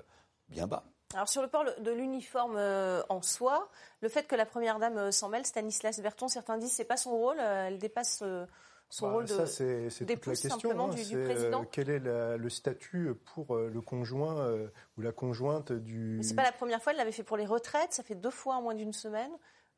bien 0.50 0.68
bas. 0.68 0.84
Alors 1.16 1.28
sur 1.28 1.42
le 1.42 1.48
port 1.48 1.66
de 1.80 1.92
l'uniforme 1.92 2.56
euh, 2.58 3.02
en 3.10 3.24
soi, 3.24 3.70
le 4.02 4.10
fait 4.10 4.28
que 4.28 4.36
la 4.36 4.46
première 4.46 4.78
dame 4.78 5.12
s'en 5.12 5.30
mêle, 5.30 5.46
Stanislas 5.46 6.00
Berton, 6.02 6.28
certains 6.28 6.58
disent 6.60 6.74
c'est 6.74 6.86
pas 6.86 6.98
son 6.98 7.18
rôle, 7.18 7.40
elle 7.40 7.80
dépasse 7.80 8.24
son 8.92 9.08
bah, 9.08 9.14
rôle 9.14 9.26
de 9.26 9.30
ça, 9.30 9.48
c'est, 9.48 9.90
toute 9.90 10.26
la 10.28 10.36
question, 10.36 10.80
hein, 10.80 10.90
du, 10.90 11.24
président. 11.24 11.66
quel 11.72 11.90
est 11.90 12.00
le 12.00 12.50
statut 12.50 13.16
pour 13.34 13.56
le 13.56 13.82
conjoint 13.82 14.56
ou 14.98 15.02
la 15.02 15.12
conjointe 15.12 15.72
du. 15.72 16.20
c'est 16.22 16.36
pas 16.36 16.44
la 16.44 16.52
première 16.52 16.80
fois, 16.80 16.92
elle 16.92 17.00
l'avait 17.00 17.12
fait 17.12 17.24
pour 17.24 17.38
les 17.38 17.48
retraites, 17.48 17.92
ça 17.92 18.04
fait 18.04 18.14
deux 18.14 18.30
fois 18.30 18.58
en 18.58 18.62
moins 18.62 18.76
d'une 18.76 18.94
semaine. 18.94 19.32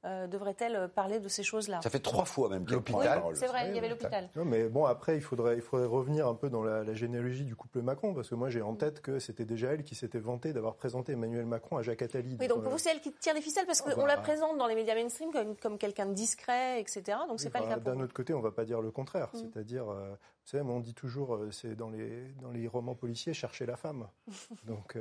Euh, 0.03 0.25
devrait-elle 0.25 0.89
parler 0.89 1.19
de 1.19 1.27
ces 1.27 1.43
choses-là? 1.43 1.81
Ça 1.83 1.91
fait 1.91 1.99
trois 1.99 2.25
fois 2.25 2.49
même 2.49 2.65
qu'elle 2.65 2.81
prend 2.81 2.99
la 2.99 3.15
parole. 3.15 3.35
C'est 3.35 3.47
vrai, 3.47 3.69
il 3.69 3.75
y 3.75 3.77
avait 3.77 3.89
l'hôpital. 3.89 4.29
mais 4.35 4.67
bon, 4.67 4.85
après, 4.85 5.15
il 5.15 5.21
faudrait, 5.21 5.55
il 5.55 5.61
faudrait 5.61 5.85
revenir 5.85 6.27
un 6.27 6.33
peu 6.33 6.49
dans 6.49 6.63
la, 6.63 6.91
généalogie 6.93 7.45
du 7.45 7.55
couple 7.55 7.81
Macron, 7.81 8.13
parce 8.13 8.29
que 8.29 8.35
moi, 8.35 8.49
j'ai 8.49 8.61
en 8.61 8.75
tête 8.75 9.01
que 9.01 9.19
c'était 9.19 9.45
déjà 9.45 9.73
elle 9.73 9.83
qui 9.83 9.95
s'était 9.95 10.19
vantée 10.19 10.53
d'avoir 10.53 10.75
présenté 10.75 11.13
Emmanuel 11.13 11.45
Macron 11.45 11.77
à 11.77 11.83
Jacques 11.83 12.01
Attali. 12.01 12.37
Oui, 12.39 12.47
donc 12.47 12.63
pour 12.63 12.71
vous, 12.71 12.77
c'est 12.77 12.91
elle 12.91 12.99
qui 12.99 13.11
tire 13.13 13.33
les 13.33 13.41
ficelles, 13.41 13.65
parce 13.65 13.83
ah, 13.85 13.93
qu'on 13.93 14.05
la 14.05 14.15
bah. 14.15 14.21
présente 14.21 14.57
dans 14.57 14.67
les 14.67 14.75
médias 14.75 14.95
mainstream 14.95 15.31
comme, 15.61 15.77
quelqu'un 15.77 16.07
de 16.07 16.13
discret, 16.13 16.81
etc. 16.81 17.19
Donc 17.27 17.39
c'est 17.39 17.49
pas 17.49 17.59
le 17.59 17.67
cas. 17.67 17.77
D'un 17.77 17.99
autre 17.99 18.13
côté, 18.13 18.33
on 18.33 18.41
va 18.41 18.51
pas 18.51 18.65
dire 18.65 18.81
le 18.81 18.91
contraire. 18.91 19.29
Mm. 19.33 19.37
C'est-à-dire, 19.37 19.89
euh, 19.89 20.09
vous 20.09 20.49
savez, 20.49 20.63
on 20.63 20.79
dit 20.79 20.93
toujours, 20.93 21.35
euh, 21.35 21.51
c'est 21.51 21.75
dans 21.75 21.89
les, 21.89 22.33
dans 22.41 22.51
les 22.51 22.67
romans 22.67 22.95
policiers, 22.95 23.33
chercher 23.33 23.65
la 23.65 23.77
femme. 23.77 24.07
donc. 24.65 24.97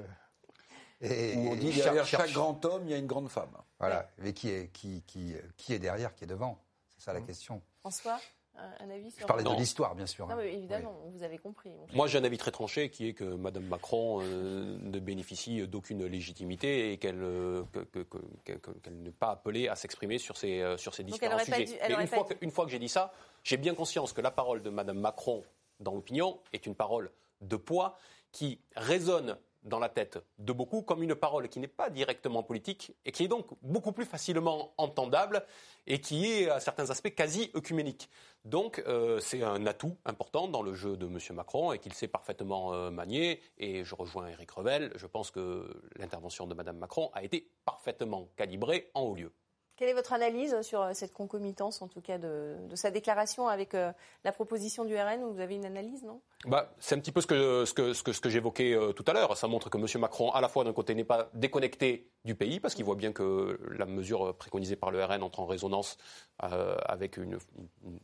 Et, 1.01 1.35
on 1.37 1.55
dit 1.57 1.73
derrière 1.73 2.07
chaque 2.07 2.33
grand 2.33 2.65
homme, 2.65 2.83
il 2.85 2.91
y 2.91 2.95
a 2.95 2.99
une 2.99 3.07
grande 3.07 3.29
femme. 3.29 3.57
Voilà. 3.79 4.09
Mais 4.19 4.33
qui 4.33 4.51
est, 4.51 4.71
qui, 4.73 5.03
qui, 5.07 5.35
qui 5.57 5.73
est 5.73 5.79
derrière, 5.79 6.15
qui 6.15 6.25
est 6.25 6.27
devant? 6.27 6.59
C'est 6.89 7.05
ça 7.05 7.13
la 7.13 7.21
mmh. 7.21 7.27
question. 7.27 7.63
François 7.81 8.19
un 8.81 8.91
avis 8.91 9.11
sur... 9.11 9.23
Je 9.23 9.27
parlais 9.27 9.45
de 9.45 9.57
l'histoire, 9.57 9.95
bien 9.95 10.07
sûr. 10.07 10.27
Non, 10.27 10.35
hein. 10.35 10.39
mais 10.39 10.53
évidemment, 10.53 10.95
vous 11.13 11.23
avez 11.23 11.39
compris. 11.39 11.71
Moi, 11.95 12.07
j'ai 12.07 12.19
un 12.19 12.25
avis 12.25 12.39
très 12.39 12.51
tranché 12.51 12.91
qui 12.91 13.09
est 13.09 13.15
que 13.15 13.25
Mme 13.25 13.65
Macron 13.65 14.21
euh, 14.23 14.77
ne 14.81 14.99
bénéficie 14.99 15.67
d'aucune 15.67 16.05
légitimité 16.07 16.93
et 16.93 16.99
qu'elle 16.99 17.23
euh, 17.23 17.63
n'est 18.91 19.11
pas 19.11 19.31
appelée 19.31 19.69
à 19.69 19.77
s'exprimer 19.77 20.19
sur 20.19 20.37
ces, 20.37 20.61
euh, 20.61 20.77
sur 20.77 20.95
ces 20.95 21.05
différents 21.05 21.39
sujets. 21.39 21.79
une, 21.89 22.07
fois 22.07 22.25
que, 22.25 22.35
une 22.41 22.51
fois 22.51 22.65
que 22.65 22.71
j'ai 22.71 22.79
dit 22.79 22.89
ça, 22.89 23.13
j'ai 23.43 23.57
bien 23.57 23.75
conscience 23.75 24.13
que 24.13 24.21
la 24.21 24.31
parole 24.31 24.63
de 24.63 24.71
Mme 24.71 24.99
Macron 24.99 25.43
dans 25.79 25.95
l'opinion 25.95 26.41
est 26.53 26.67
une 26.67 26.75
parole 26.75 27.11
de 27.41 27.57
poids 27.57 27.97
qui 28.33 28.61
résonne 28.77 29.39
dans 29.63 29.79
la 29.79 29.89
tête 29.89 30.19
de 30.39 30.53
beaucoup 30.53 30.83
comme 30.83 31.03
une 31.03 31.15
parole 31.15 31.49
qui 31.49 31.61
n'est 31.61 31.69
pas 31.69 31.91
directement 31.91 32.43
politique 32.43 32.95
et 33.05 33.13
qui 33.13 33.25
est 33.25 33.29
donc 33.29 33.47
beaucoup 33.63 33.93
plus 33.93 34.05
facilement 34.05 34.73
entendable 34.79 35.45
et 35.87 36.01
qui 36.01 36.27
est 36.27 36.49
à 36.49 36.61
certains 36.61 36.91
aspects 36.91 37.15
quasi 37.15 37.51
œcuménique. 37.55 38.09
Donc 38.45 38.83
euh, 38.87 39.21
c'est 39.21 39.43
un 39.43 39.67
atout 39.67 39.97
important 40.05 40.49
dans 40.49 40.63
le 40.63 40.75
jeu 40.75 40.97
de 40.97 41.07
M. 41.07 41.19
Macron 41.35 41.73
et 41.73 41.79
qu'il 41.79 41.93
sait 41.93 42.09
parfaitement 42.09 42.73
euh, 42.73 42.91
manier. 42.91 43.41
Et 43.59 43.85
je 43.85 43.95
rejoins 43.95 44.29
Éric 44.29 44.51
Revel, 44.53 44.93
je 44.97 45.07
pense 45.07 45.31
que 45.31 45.69
l'intervention 45.97 46.47
de 46.47 46.55
Mme 46.55 46.79
Macron 46.79 47.11
a 47.13 47.23
été 47.23 47.51
parfaitement 47.65 48.29
calibrée 48.37 48.91
en 48.95 49.03
haut 49.03 49.15
lieu. 49.15 49.33
Quelle 49.81 49.89
est 49.89 49.95
votre 49.95 50.13
analyse 50.13 50.61
sur 50.61 50.83
euh, 50.83 50.91
cette 50.93 51.15
concomitance, 51.15 51.81
en 51.81 51.89
tout 51.89 52.03
cas, 52.03 52.19
de, 52.19 52.55
sa 52.75 52.91
déclaration 52.91 53.49
avec 53.49 53.75
euh, 53.75 53.93
la 54.25 54.31
proposition 54.31 54.85
du 54.85 54.95
RN 54.95 55.25
Vous 55.33 55.41
avez 55.41 55.55
une 55.55 55.65
analyse, 55.65 56.03
non? 56.03 56.21
Bah, 56.45 56.75
C'est 56.79 56.97
un 56.97 56.99
petit 56.99 57.13
peu 57.13 57.23
ce 57.23 57.27
que, 57.27 58.29
j'évoquais 58.29 58.75
euh, 58.75 58.93
tout 58.93 59.05
à 59.07 59.15
l'heure. 59.15 59.39
Ça 59.39 59.49
montre 59.49 59.71
que 59.71 59.79
M. 59.79 59.87
Macron, 59.99 60.33
à 60.33 60.43
la 60.43 60.51
fois, 60.51 60.65
d'un 60.65 60.75
côté, 60.75 60.95
n'est 60.95 61.03
pas 61.03 61.31
déconnecté 61.33 62.11
du 62.25 62.35
pays, 62.35 62.61
parce 62.61 62.75
qu'il 62.75 62.85
voit 62.85 62.97
bien 62.97 63.13
que 63.13 63.59
la 63.71 63.87
mesure 63.87 64.35
préconisée 64.37 64.77
par 64.77 64.91
le 64.91 65.03
RN 65.03 65.23
entre 65.23 65.41
en 65.41 65.47
résonance 65.47 65.97
avec 66.39 67.17
une, 67.17 67.39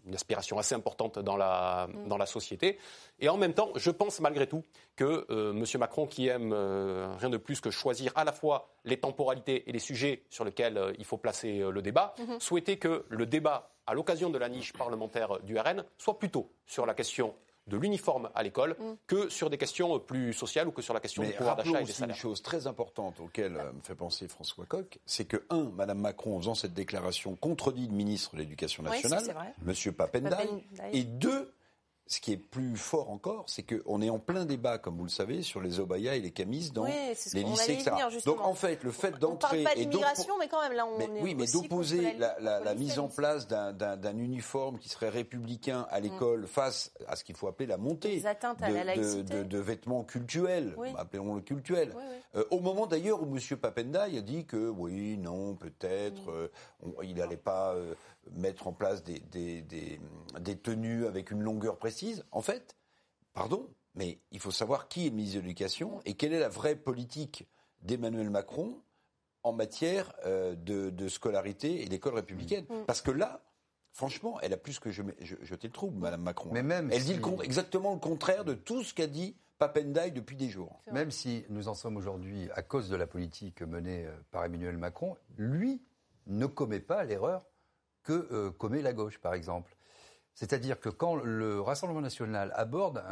une, 0.05 0.15
aspiration 0.15 0.59
assez 0.59 0.75
importante 0.75 1.19
dans 1.19 1.37
la, 1.37 1.89
mm. 1.89 2.09
dans 2.09 2.19
la 2.19 2.27
société. 2.27 2.79
Et 3.19 3.29
en 3.29 3.37
même 3.37 3.55
temps, 3.55 3.71
je 3.77 3.91
pense 3.91 4.21
malgré 4.21 4.47
tout 4.47 4.63
que 4.95 5.27
M. 5.31 5.65
Macron, 5.79 6.07
qui 6.07 6.29
aime 6.29 6.53
rien 6.53 7.31
de 7.31 7.37
plus 7.37 7.61
que 7.61 7.71
choisir 7.71 8.13
à 8.15 8.25
la 8.25 8.33
fois 8.33 8.69
les 8.85 8.99
temporalités 8.99 9.69
et 9.69 9.73
les 9.73 9.79
sujets 9.79 10.25
sur 10.31 10.45
lesquels 10.45 10.95
il 10.99 11.05
faut 11.05 11.19
placer 11.19 11.59
le 11.71 11.83
débat, 11.83 12.15
mhm. 12.19 12.41
souhaiter 12.41 12.79
que 12.79 13.05
le 13.09 13.27
débat, 13.27 13.71
à 13.87 13.95
l'occasion 13.95 14.31
de 14.31 14.39
la 14.39 14.49
niche 14.49 14.73
parlementaire 14.73 15.41
du 15.41 15.59
RN, 15.59 15.85
soit 15.99 16.19
plutôt 16.19 16.51
sur 16.67 16.87
la 16.87 16.95
question 16.95 17.35
de 17.67 17.77
l'uniforme 17.77 18.31
à 18.35 18.43
l'école 18.43 18.77
mhm. 18.79 18.97
que 19.07 19.29
sur 19.29 19.51
des 19.51 19.59
questions 19.59 19.99
plus 19.99 20.33
sociales 20.33 20.69
ou 20.69 20.73
que 20.73 20.83
sur 20.83 20.95
la 20.95 21.01
question 21.01 21.23
du 21.23 21.33
pouvoir 21.33 21.57
d'achat 21.57 21.81
et 21.81 21.85
des 21.85 21.93
salaires. 21.93 22.15
une 22.15 22.21
chose 22.21 22.43
très 22.43 22.67
importante 22.67 23.21
auquel 23.21 23.57
euh, 23.57 23.73
me 23.73 23.81
fait 23.81 23.95
penser 23.95 24.29
François 24.29 24.67
Coq, 24.67 24.99
c'est 25.05 25.25
que, 25.25 25.45
un, 25.51 25.71
Mme 25.77 25.99
Macron, 25.99 26.37
en 26.37 26.41
faisant 26.41 26.55
cette 26.55 26.75
déclaration, 26.75 27.37
contredit 27.37 27.89
le 27.89 27.95
ministre 27.95 28.35
de 28.35 28.41
l'Éducation 28.41 28.83
nationale, 28.83 29.55
M. 29.67 29.93
Papendai, 29.93 30.49
et 30.93 31.05
deux, 31.05 31.53
ce 32.09 32.21
qui 32.21 32.33
est 32.33 32.37
plus 32.37 32.77
fort 32.77 33.11
encore, 33.11 33.45
c'est 33.49 33.65
qu'on 33.65 34.01
est 34.01 34.11
en 34.11 34.19
plein 34.19 34.45
débat, 34.45 34.79
comme 34.79 34.97
vous 34.97 35.05
le 35.05 35.11
savez, 35.11 35.43
sur 35.43 35.61
les 35.61 35.81
obayas 35.81 36.15
et 36.15 36.21
les 36.21 36.31
camises 36.31 36.73
dans 36.73 36.85
les 36.85 37.15
lycées, 37.43 37.73
etc. 37.73 37.91
Donc 38.25 38.41
en 38.41 38.55
fait, 38.55 38.85
le 38.85 38.93
fait 38.93 39.19
d'entrer 39.19 39.65
et 39.75 39.87
d'immigration, 39.87 40.35
mais 40.39 40.49
quand 40.49 40.63
même 40.63 40.73
là, 40.73 40.87
on 40.87 40.99
mais, 40.99 41.05
est 41.05 41.23
oui, 41.23 41.35
mais 41.35 41.47
d'opposer 41.47 42.17
la, 42.19 42.75
mise 42.75 42.99
en 42.99 43.09
place 43.09 43.49
d'un 43.49 44.19
uniforme 44.19 44.79
qui 44.79 44.89
serait 44.89 45.09
républicain 45.09 45.87
à 45.91 46.01
l'école 46.01 46.43
mm. 46.43 46.47
face 46.47 46.93
à 47.09 47.17
ce 47.17 47.25
qu'il 47.25 47.35
faut 47.35 47.49
appeler 47.49 47.67
la 47.67 47.77
montée 47.77 48.21
de, 48.21 49.43
de, 49.43 49.59
vêtements 49.59 50.05
cultuels, 50.05 50.77
appelons-le 50.97 51.41
cultuel. 51.41 51.93
Euh, 52.37 52.45
au 52.51 52.61
moment 52.61 52.87
d'ailleurs 52.87 53.23
où 53.23 53.27
M. 53.27 53.41
Papendai 53.57 54.19
a 54.19 54.21
dit 54.21 54.45
que 54.45 54.69
oui, 54.69 55.17
non, 55.17 55.55
peut-être, 55.55 56.23
mm. 56.23 56.35
euh, 56.35 56.49
il 57.03 57.15
n'allait 57.15 57.37
pas 57.37 57.75
euh, 57.75 57.95
mettre 58.35 58.67
en 58.67 58.73
place 58.73 59.03
des, 59.03 59.21
des, 59.31 60.57
tenues 60.57 61.07
avec 61.07 61.31
une 61.31 61.41
longueur 61.41 61.77
précise. 61.77 61.96
En 62.33 62.43
fait, 62.43 62.77
pardon, 63.33 63.69
mais 63.95 64.21
il 64.31 64.41
faut 64.41 64.51
savoir 64.51 64.89
qui 64.89 65.07
est 65.07 65.11
le 65.11 65.17
ministre 65.17 65.37
de 65.37 65.43
l'Éducation 65.43 66.01
et 66.05 66.15
quelle 66.15 66.33
est 66.33 66.41
la 66.41 66.49
vraie 66.49 66.77
politique 66.77 67.47
d'Emmanuel 67.83 68.31
Macron 68.31 68.81
en 69.43 69.53
matière 69.53 70.13
euh, 70.25 70.55
de, 70.57 71.09
scolarité 71.09 71.83
et 71.83 71.87
d'école 71.87 72.15
républicaine. 72.15 72.65
Mm. 72.69 72.85
Parce 72.87 73.01
que 73.01 73.11
là, 73.11 73.43
franchement, 73.93 74.41
elle 74.41 74.53
a 74.53 74.57
plus 74.57 74.81
que 74.81 74.91
jeté 74.91 75.69
le 75.69 75.73
trouble, 75.73 75.99
Madame 75.99 76.23
Macron. 76.23 76.51
Mais 76.53 76.63
même 76.63 76.91
elle 76.93 77.05
dit 77.05 77.19
exactement 77.43 77.95
le 77.95 78.01
contraire 78.01 78.45
de 78.45 78.55
tout 78.55 78.83
ce 78.83 78.93
qu'a 78.93 79.07
dit 79.07 79.37
Papendai 79.59 80.11
depuis 80.11 80.37
des 80.37 80.51
jours. 80.51 80.83
Même 80.93 81.11
si 81.11 81.47
nous 81.49 81.69
en 81.69 81.75
sommes 81.75 81.97
aujourd'hui 81.97 82.51
à 82.55 82.63
cause 82.63 82.91
de 82.91 82.97
la 82.97 83.07
politique 83.07 83.63
menée 83.63 84.05
euh, 84.05 84.13
par 84.31 84.45
Emmanuel 84.45 84.77
Macron, 84.77 85.17
lui 85.39 85.83
ne 86.27 86.45
commet 86.47 86.81
pas 86.81 87.05
l'erreur 87.05 87.47
que 88.03 88.29
euh, 88.33 88.51
commet 88.51 88.83
la 88.83 88.93
gauche, 88.93 89.19
par 89.19 89.33
exemple. 89.33 89.76
C'est-à-dire 90.37 90.79
que 90.79 90.91
quand 90.91 91.17
le 91.17 91.61
Rassemblement 91.61 92.03
national 92.03 92.53
aborde 92.55 93.03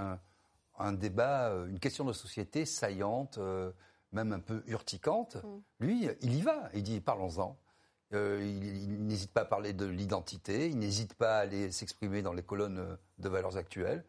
un, 0.78 0.92
débat, 0.92 1.48
euh, 1.48 1.66
une 1.66 1.80
question 1.80 2.04
de 2.04 2.12
société 2.12 2.66
saillante, 2.66 3.38
euh, 3.38 3.72
même 4.12 4.32
un 4.32 4.40
peu 4.40 4.62
urticante, 4.66 5.36
mm. 5.36 5.48
lui, 5.80 6.08
il 6.20 6.34
y 6.34 6.42
va. 6.42 6.68
Il 6.74 6.82
dit 6.82 7.00
parlons-en. 7.00 7.58
il, 8.12 9.06
n'hésite 9.06 9.32
pas 9.32 9.40
à 9.40 9.44
parler 9.46 9.72
de 9.72 9.86
l'identité, 9.86 10.68
il 10.68 10.78
n'hésite 10.78 11.14
pas 11.14 11.38
à 11.38 11.40
aller 11.40 11.72
s'exprimer 11.72 12.20
dans 12.20 12.34
les 12.34 12.42
colonnes 12.42 12.98
de 13.18 13.28
valeurs 13.28 13.56
actuelles. 13.56 14.04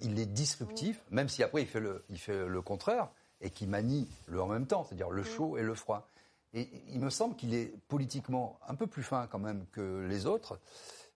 il 0.00 0.18
est 0.18 0.26
disruptif, 0.26 1.04
mm. 1.10 1.14
même 1.14 1.28
si 1.28 1.42
après 1.42 1.62
il 1.62 1.68
fait 1.68 1.80
le, 1.80 2.04
il 2.08 2.18
fait 2.18 2.48
le 2.48 2.62
contraire 2.62 3.10
et 3.42 3.50
qui 3.50 3.66
manie 3.66 4.08
le 4.26 4.40
en 4.40 4.48
même 4.48 4.66
temps, 4.66 4.84
c'est-à-dire 4.84 5.10
le 5.10 5.22
mm. 5.22 5.26
chaud 5.26 5.58
et 5.58 5.62
le 5.62 5.74
froid. 5.74 6.08
Et 6.54 6.70
il 6.88 7.00
me 7.00 7.10
semble 7.10 7.36
qu'il 7.36 7.52
est 7.52 7.74
politiquement 7.88 8.58
un 8.66 8.74
peu 8.74 8.86
plus 8.86 9.02
fin 9.02 9.26
quand 9.26 9.38
même 9.38 9.66
que 9.70 10.06
les 10.08 10.24
autres. 10.24 10.58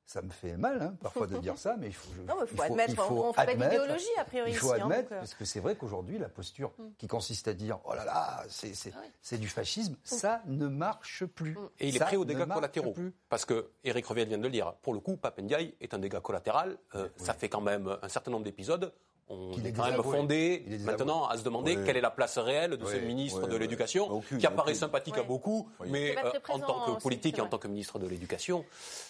Ça 0.07 0.20
me 0.20 0.30
fait 0.30 0.57
mal 0.57 0.82
hein, 0.82 0.94
parfois 1.00 1.26
de 1.26 1.38
dire 1.38 1.57
ça, 1.59 1.76
mais 1.78 1.88
il 1.88 1.94
faut, 1.94 2.11
non, 2.26 2.34
il 2.42 2.57
faut, 2.57 2.62
admettre. 2.62 2.90
Il 2.90 2.96
faut 2.96 3.24
on 3.24 3.32
fait 3.32 3.46
pas 3.46 3.55
d'idéologie 3.55 4.07
a 4.18 4.24
priori. 4.24 4.50
Il 4.50 4.57
faut 4.57 4.72
hein, 4.72 4.80
admettre, 4.82 5.12
euh. 5.12 5.18
parce 5.18 5.34
que 5.34 5.44
c'est 5.44 5.61
vrai 5.61 5.76
qu'aujourd'hui, 5.76 6.18
la 6.18 6.28
posture 6.28 6.72
mm. 6.78 6.84
qui 6.98 7.07
consiste 7.07 7.48
à 7.48 7.55
dire 7.55 7.78
oh 7.84 7.94
là 7.94 8.05
là, 8.05 8.44
c'est 8.48 9.38
du 9.38 9.48
fascisme, 9.48 9.92
mm. 9.92 9.96
ça 10.05 10.42
ne 10.46 10.66
marche 10.66 11.24
plus. 11.24 11.53
Mm. 11.53 11.68
Et 11.80 11.88
il 11.88 11.96
est 11.96 12.00
prêt 12.00 12.16
aux 12.16 12.24
dégâts 12.24 12.46
collatéraux. 12.46 12.94
Parce 13.28 13.44
que 13.44 13.70
Eric 13.84 14.07
Reviel 14.07 14.28
vient 14.28 14.38
de 14.38 14.42
le 14.42 14.50
dire. 14.50 14.74
Pour 14.82 14.94
le 14.94 15.00
coup, 15.00 15.16
Papendiaï 15.16 15.74
est 15.80 15.94
un 15.94 15.98
dégât 15.98 16.20
collatéral. 16.20 16.76
Euh, 16.94 17.09
ça 17.16 17.34
fait 17.34 17.48
quand 17.48 17.61
même 17.61 17.96
un 18.03 18.09
certain 18.09 18.30
nombre 18.30 18.44
d'épisodes 18.44 18.92
on 19.32 19.64
est, 19.64 19.72
quand 19.72 19.90
même 19.90 20.02
fondé 20.02 20.64
maintenant 20.80 21.26
à 21.26 21.36
se 21.36 21.42
demander 21.42 21.76
quelle 21.84 21.96
est 21.96 22.02
la 22.02 22.10
place 22.10 22.38
réelle 22.38 22.76
de 22.76 22.84
ce 22.84 22.96
ministre 22.96 23.46
de 23.46 23.56
l'Éducation, 23.56 24.22
qui 24.38 24.46
apparaît 24.46 24.74
sympathique 24.74 25.18
à 25.18 25.22
beaucoup, 25.22 25.68
mais 25.86 26.16
euh, 26.16 26.30
en 26.48 26.58
tant 26.58 26.84
que 26.84 27.02
politique 27.02 27.38
et 27.38 27.40
en 27.40 27.48
tant 27.48 27.58
que 27.58 27.68
ministre 27.68 27.98
de 27.98 28.06
l'Éducation, 28.06 28.64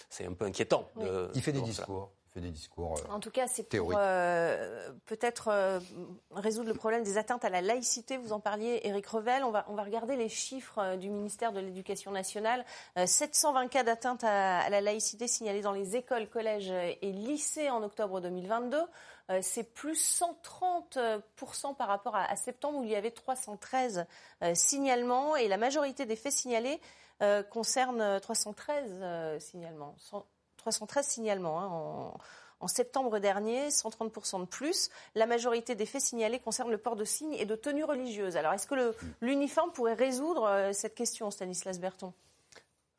c'est 0.09 0.25
un 0.25 0.33
peu 0.33 0.45
inquiétant. 0.45 0.89
il 1.33 1.41
fait 1.41 1.51
des 1.51 1.61
discours. 1.61 2.11
Fait 2.33 2.41
des 2.41 2.49
discours 2.49 2.95
en 3.09 3.19
tout 3.19 3.29
cas, 3.29 3.47
c'est 3.47 3.63
pour 3.63 3.93
euh, 3.95 4.89
peut-être 5.05 5.49
euh, 5.49 5.79
résoudre 6.31 6.69
le 6.69 6.73
problème 6.73 7.03
des 7.03 7.17
atteintes 7.17 7.45
à 7.45 7.49
la 7.49 7.61
laïcité. 7.61 8.17
Vous 8.17 8.33
en 8.33 8.39
parliez, 8.39 8.81
Éric 8.83 9.05
Revel. 9.05 9.43
On 9.43 9.51
va, 9.51 9.65
on 9.67 9.75
va 9.75 9.83
regarder 9.83 10.15
les 10.15 10.29
chiffres 10.29 10.95
du 10.95 11.09
ministère 11.09 11.53
de 11.53 11.59
l'Éducation 11.59 12.11
nationale. 12.11 12.65
720 13.05 13.67
cas 13.67 13.83
d'atteinte 13.83 14.23
à, 14.23 14.61
à, 14.61 14.69
la 14.69 14.81
laïcité 14.81 15.27
signalés 15.27 15.61
dans 15.61 15.71
les 15.71 15.95
écoles, 15.95 16.27
collèges 16.27 16.71
et 16.71 17.11
lycées 17.11 17.69
en 17.69 17.83
octobre 17.83 18.19
2022. 18.19 18.79
Euh, 19.29 19.39
c'est 19.41 19.63
plus 19.63 20.21
130% 20.21 21.75
par 21.75 21.87
rapport 21.87 22.15
à, 22.15 22.35
septembre 22.35 22.79
où 22.79 22.83
il 22.83 22.89
y 22.89 22.95
avait 22.95 23.11
313 23.11 24.05
euh, 24.41 24.53
signalements 24.53 25.35
et 25.35 25.47
la 25.47 25.57
majorité 25.57 26.05
des 26.05 26.15
faits 26.15 26.33
signalés 26.33 26.79
euh, 27.21 27.41
concernent 27.41 28.19
313 28.19 29.39
signalements. 29.41 29.95
313 30.63 31.05
signalements 31.05 31.59
hein, 31.59 32.13
en, 32.59 32.67
septembre 32.67 33.19
dernier, 33.19 33.67
130% 33.67 34.39
de 34.39 34.45
plus. 34.45 34.89
La 35.15 35.25
majorité 35.25 35.75
des 35.75 35.85
faits 35.85 36.01
signalés 36.01 36.39
concernent 36.39 36.71
le 36.71 36.77
port 36.77 36.95
de 36.95 37.03
signes 37.03 37.33
et 37.33 37.45
de 37.45 37.55
tenues 37.55 37.83
religieuses. 37.83 38.37
Alors, 38.37 38.53
est-ce 38.53 38.67
que 38.67 38.95
l'uniforme 39.19 39.73
pourrait 39.73 39.95
résoudre 39.95 40.69
cette 40.71 40.95
question, 40.95 41.29
Stanislas 41.29 41.79
Berton? 41.79 42.13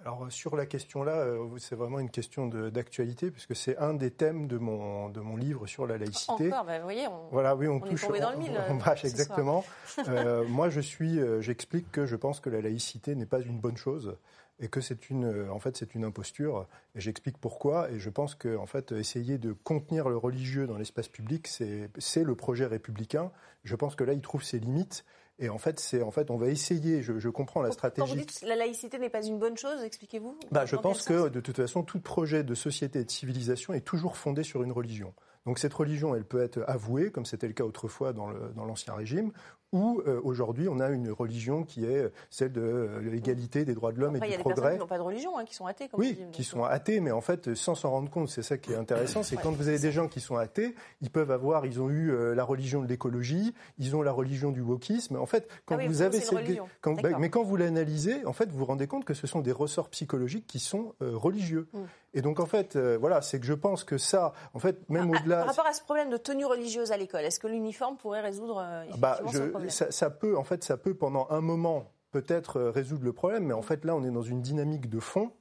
Alors 0.04 0.26
sur 0.30 0.54
la 0.54 0.66
question 0.66 1.02
là, 1.02 1.16
euh, 1.16 1.48
c'est 1.58 1.76
vraiment 1.76 1.98
une 1.98 2.10
question 2.10 2.46
d'actualité 2.48 3.30
puisque 3.30 3.56
c'est 3.56 3.78
un 3.78 3.94
des 3.94 4.10
thèmes 4.10 4.46
de 4.48 4.58
mon 4.58 5.08
de 5.08 5.20
mon 5.20 5.36
livre 5.36 5.66
sur 5.66 5.86
la 5.86 5.96
laïcité. 5.96 6.48
Encore, 6.48 6.64
bah, 6.64 6.78
vous 6.78 6.84
voyez, 6.84 7.06
on, 7.08 7.28
voilà, 7.30 7.56
oui, 7.56 7.68
on, 7.68 7.76
on 7.76 7.80
touche, 7.80 8.04
est 8.04 8.20
dans 8.20 8.32
le 8.32 8.36
mille. 8.36 8.52
On, 8.68 8.76
on 8.76 8.94
exactement. 8.94 9.64
euh, 10.08 10.44
moi, 10.46 10.68
je 10.68 10.80
suis, 10.80 11.18
euh, 11.18 11.40
j'explique 11.40 11.90
que 11.90 12.06
je 12.06 12.16
pense 12.16 12.40
que 12.40 12.50
la 12.50 12.60
laïcité 12.60 13.14
n'est 13.14 13.26
pas 13.26 13.40
une 13.40 13.58
bonne 13.58 13.76
chose 13.76 14.16
et 14.60 14.68
que 14.68 14.80
c'est 14.80 15.10
une, 15.10 15.48
en 15.50 15.58
fait, 15.58 15.76
c'est 15.76 15.94
une 15.94 16.04
imposture. 16.04 16.66
Et 16.94 17.00
j'explique 17.00 17.38
pourquoi. 17.38 17.90
Et 17.90 17.98
je 17.98 18.10
pense 18.10 18.34
que, 18.34 18.56
en 18.56 18.66
fait, 18.66 18.92
essayer 18.92 19.38
de 19.38 19.52
contenir 19.52 20.08
le 20.08 20.16
religieux 20.16 20.66
dans 20.66 20.76
l'espace 20.76 21.08
public, 21.08 21.46
c'est 21.48 22.22
le 22.24 22.34
projet 22.34 22.66
républicain. 22.66 23.32
Je 23.64 23.74
pense 23.76 23.96
que 23.96 24.04
là, 24.04 24.12
il 24.12 24.20
trouve 24.20 24.44
ses 24.44 24.58
limites. 24.58 25.04
Et 25.40 25.48
en 25.48 25.58
fait, 25.58 25.80
c'est 25.80 26.02
en 26.02 26.12
fait, 26.12 26.30
on 26.30 26.36
va 26.36 26.46
essayer. 26.46 27.02
Je, 27.02 27.18
je 27.18 27.28
comprends 27.28 27.60
la 27.60 27.72
stratégie. 27.72 28.06
Quand 28.06 28.14
vous 28.14 28.20
dites 28.20 28.40
que 28.40 28.46
la 28.46 28.54
laïcité 28.54 28.98
n'est 29.00 29.10
pas 29.10 29.24
une 29.26 29.40
bonne 29.40 29.56
chose, 29.56 29.82
expliquez-vous. 29.82 30.38
Bah, 30.52 30.64
je 30.64 30.76
pense 30.76 31.02
que 31.02 31.28
de 31.28 31.40
toute 31.40 31.56
façon, 31.56 31.82
tout 31.82 31.98
projet 31.98 32.44
de 32.44 32.54
société 32.54 33.00
et 33.00 33.04
de 33.04 33.10
civilisation 33.10 33.74
est 33.74 33.80
toujours 33.80 34.16
fondé 34.16 34.44
sur 34.44 34.62
une 34.62 34.70
religion. 34.70 35.12
Donc 35.44 35.58
cette 35.58 35.74
religion, 35.74 36.14
elle 36.14 36.24
peut 36.24 36.40
être 36.40 36.64
avouée, 36.68 37.10
comme 37.10 37.26
c'était 37.26 37.48
le 37.48 37.52
cas 37.52 37.64
autrefois 37.64 38.12
dans 38.12 38.30
l'Ancien 38.64 38.94
Régime, 38.94 39.32
ou 39.74 40.00
euh, 40.06 40.20
aujourd'hui 40.22 40.68
on 40.68 40.80
a 40.80 40.88
une 40.88 41.10
religion 41.10 41.64
qui 41.64 41.84
est 41.84 42.10
celle 42.30 42.52
de 42.52 42.62
euh, 42.62 43.00
l'égalité 43.02 43.64
des 43.64 43.74
droits 43.74 43.92
de 43.92 44.00
l'homme 44.00 44.16
et 44.16 44.20
du 44.20 44.26
progrès. 44.26 44.30
Il 44.30 44.32
y 44.32 44.34
a 44.34 44.38
des 44.38 44.54
personnes 44.54 44.72
qui 44.72 44.78
n'ont 44.78 44.86
pas 44.86 44.98
de 44.98 45.02
religion, 45.02 45.36
hein, 45.36 45.44
qui 45.44 45.54
sont 45.54 45.66
athées. 45.66 45.88
Comme 45.88 46.00
oui, 46.00 46.18
qui 46.32 46.44
sont 46.44 46.62
athées, 46.62 47.00
mais 47.00 47.10
en 47.10 47.20
fait 47.20 47.54
sans 47.54 47.74
s'en 47.74 47.90
rendre 47.90 48.08
compte, 48.08 48.28
c'est 48.28 48.42
ça 48.42 48.56
qui 48.56 48.72
est 48.72 48.76
intéressant, 48.76 49.22
c'est 49.22 49.36
ouais, 49.36 49.42
quand 49.42 49.50
vous 49.50 49.68
avez 49.68 49.80
des 49.80 49.92
gens 49.92 50.08
qui 50.08 50.20
sont 50.20 50.36
athées, 50.36 50.74
ils 51.02 51.10
peuvent 51.10 51.32
avoir, 51.32 51.66
ils 51.66 51.82
ont 51.82 51.90
eu 51.90 52.12
euh, 52.12 52.34
la 52.34 52.44
religion 52.44 52.82
de 52.82 52.86
l'écologie, 52.86 53.52
ils 53.78 53.96
ont 53.96 54.02
la 54.02 54.12
religion 54.12 54.52
du 54.52 54.60
wokisme. 54.60 55.16
En 55.16 55.26
fait, 55.26 55.48
quand 55.66 55.74
ah 55.74 55.78
oui, 55.78 55.88
vous 55.88 56.02
avez 56.02 56.20
cette, 56.20 56.38
quand, 56.80 56.94
bah, 57.00 57.10
mais 57.18 57.30
quand 57.30 57.42
vous 57.42 57.56
l'analysez, 57.56 58.24
en 58.24 58.32
fait, 58.32 58.48
vous 58.50 58.58
vous 58.58 58.64
rendez 58.64 58.86
compte 58.86 59.04
que 59.04 59.14
ce 59.14 59.26
sont 59.26 59.40
des 59.40 59.52
ressorts 59.52 59.88
psychologiques 59.90 60.46
qui 60.46 60.60
sont 60.60 60.94
euh, 61.02 61.16
religieux. 61.16 61.68
Mm. 61.72 61.78
Et 62.14 62.22
donc 62.22 62.38
en 62.38 62.46
fait, 62.46 62.76
euh, 62.76 62.96
voilà, 62.98 63.20
c'est 63.22 63.40
que 63.40 63.46
je 63.46 63.54
pense 63.54 63.82
que 63.82 63.98
ça, 63.98 64.32
en 64.54 64.60
fait, 64.60 64.88
même 64.88 65.10
ah, 65.12 65.18
au-delà. 65.18 65.36
Par 65.38 65.48
rapport 65.48 65.66
à 65.66 65.72
ce 65.72 65.82
problème 65.82 66.10
de 66.10 66.16
tenue 66.16 66.46
religieuse 66.46 66.92
à 66.92 66.96
l'école, 66.96 67.22
est-ce 67.22 67.40
que 67.40 67.48
l'uniforme 67.48 67.96
pourrait 67.96 68.20
résoudre 68.20 68.64
euh, 68.64 68.84
bah, 68.98 69.18
je, 69.32 69.63
problème. 69.68 69.90
ça, 69.90 69.90
ça, 69.90 70.10
peut, 70.10 70.36
en 70.36 70.44
fait, 70.44 70.64
ça 70.64 70.76
peut 70.76 70.94
pendant 70.94 71.26
un 71.30 71.40
moment 71.40 71.92
peut-être 72.10 72.58
euh, 72.58 72.70
résoudre 72.70 73.04
le 73.04 73.12
problème, 73.12 73.44
mais 73.44 73.54
en 73.54 73.62
fait 73.62 73.84
là, 73.84 73.94
on 73.96 74.04
est 74.04 74.10
dans 74.10 74.22
une 74.22 74.40
dynamique 74.40 74.88
de 74.88 75.00
fond 75.00 75.32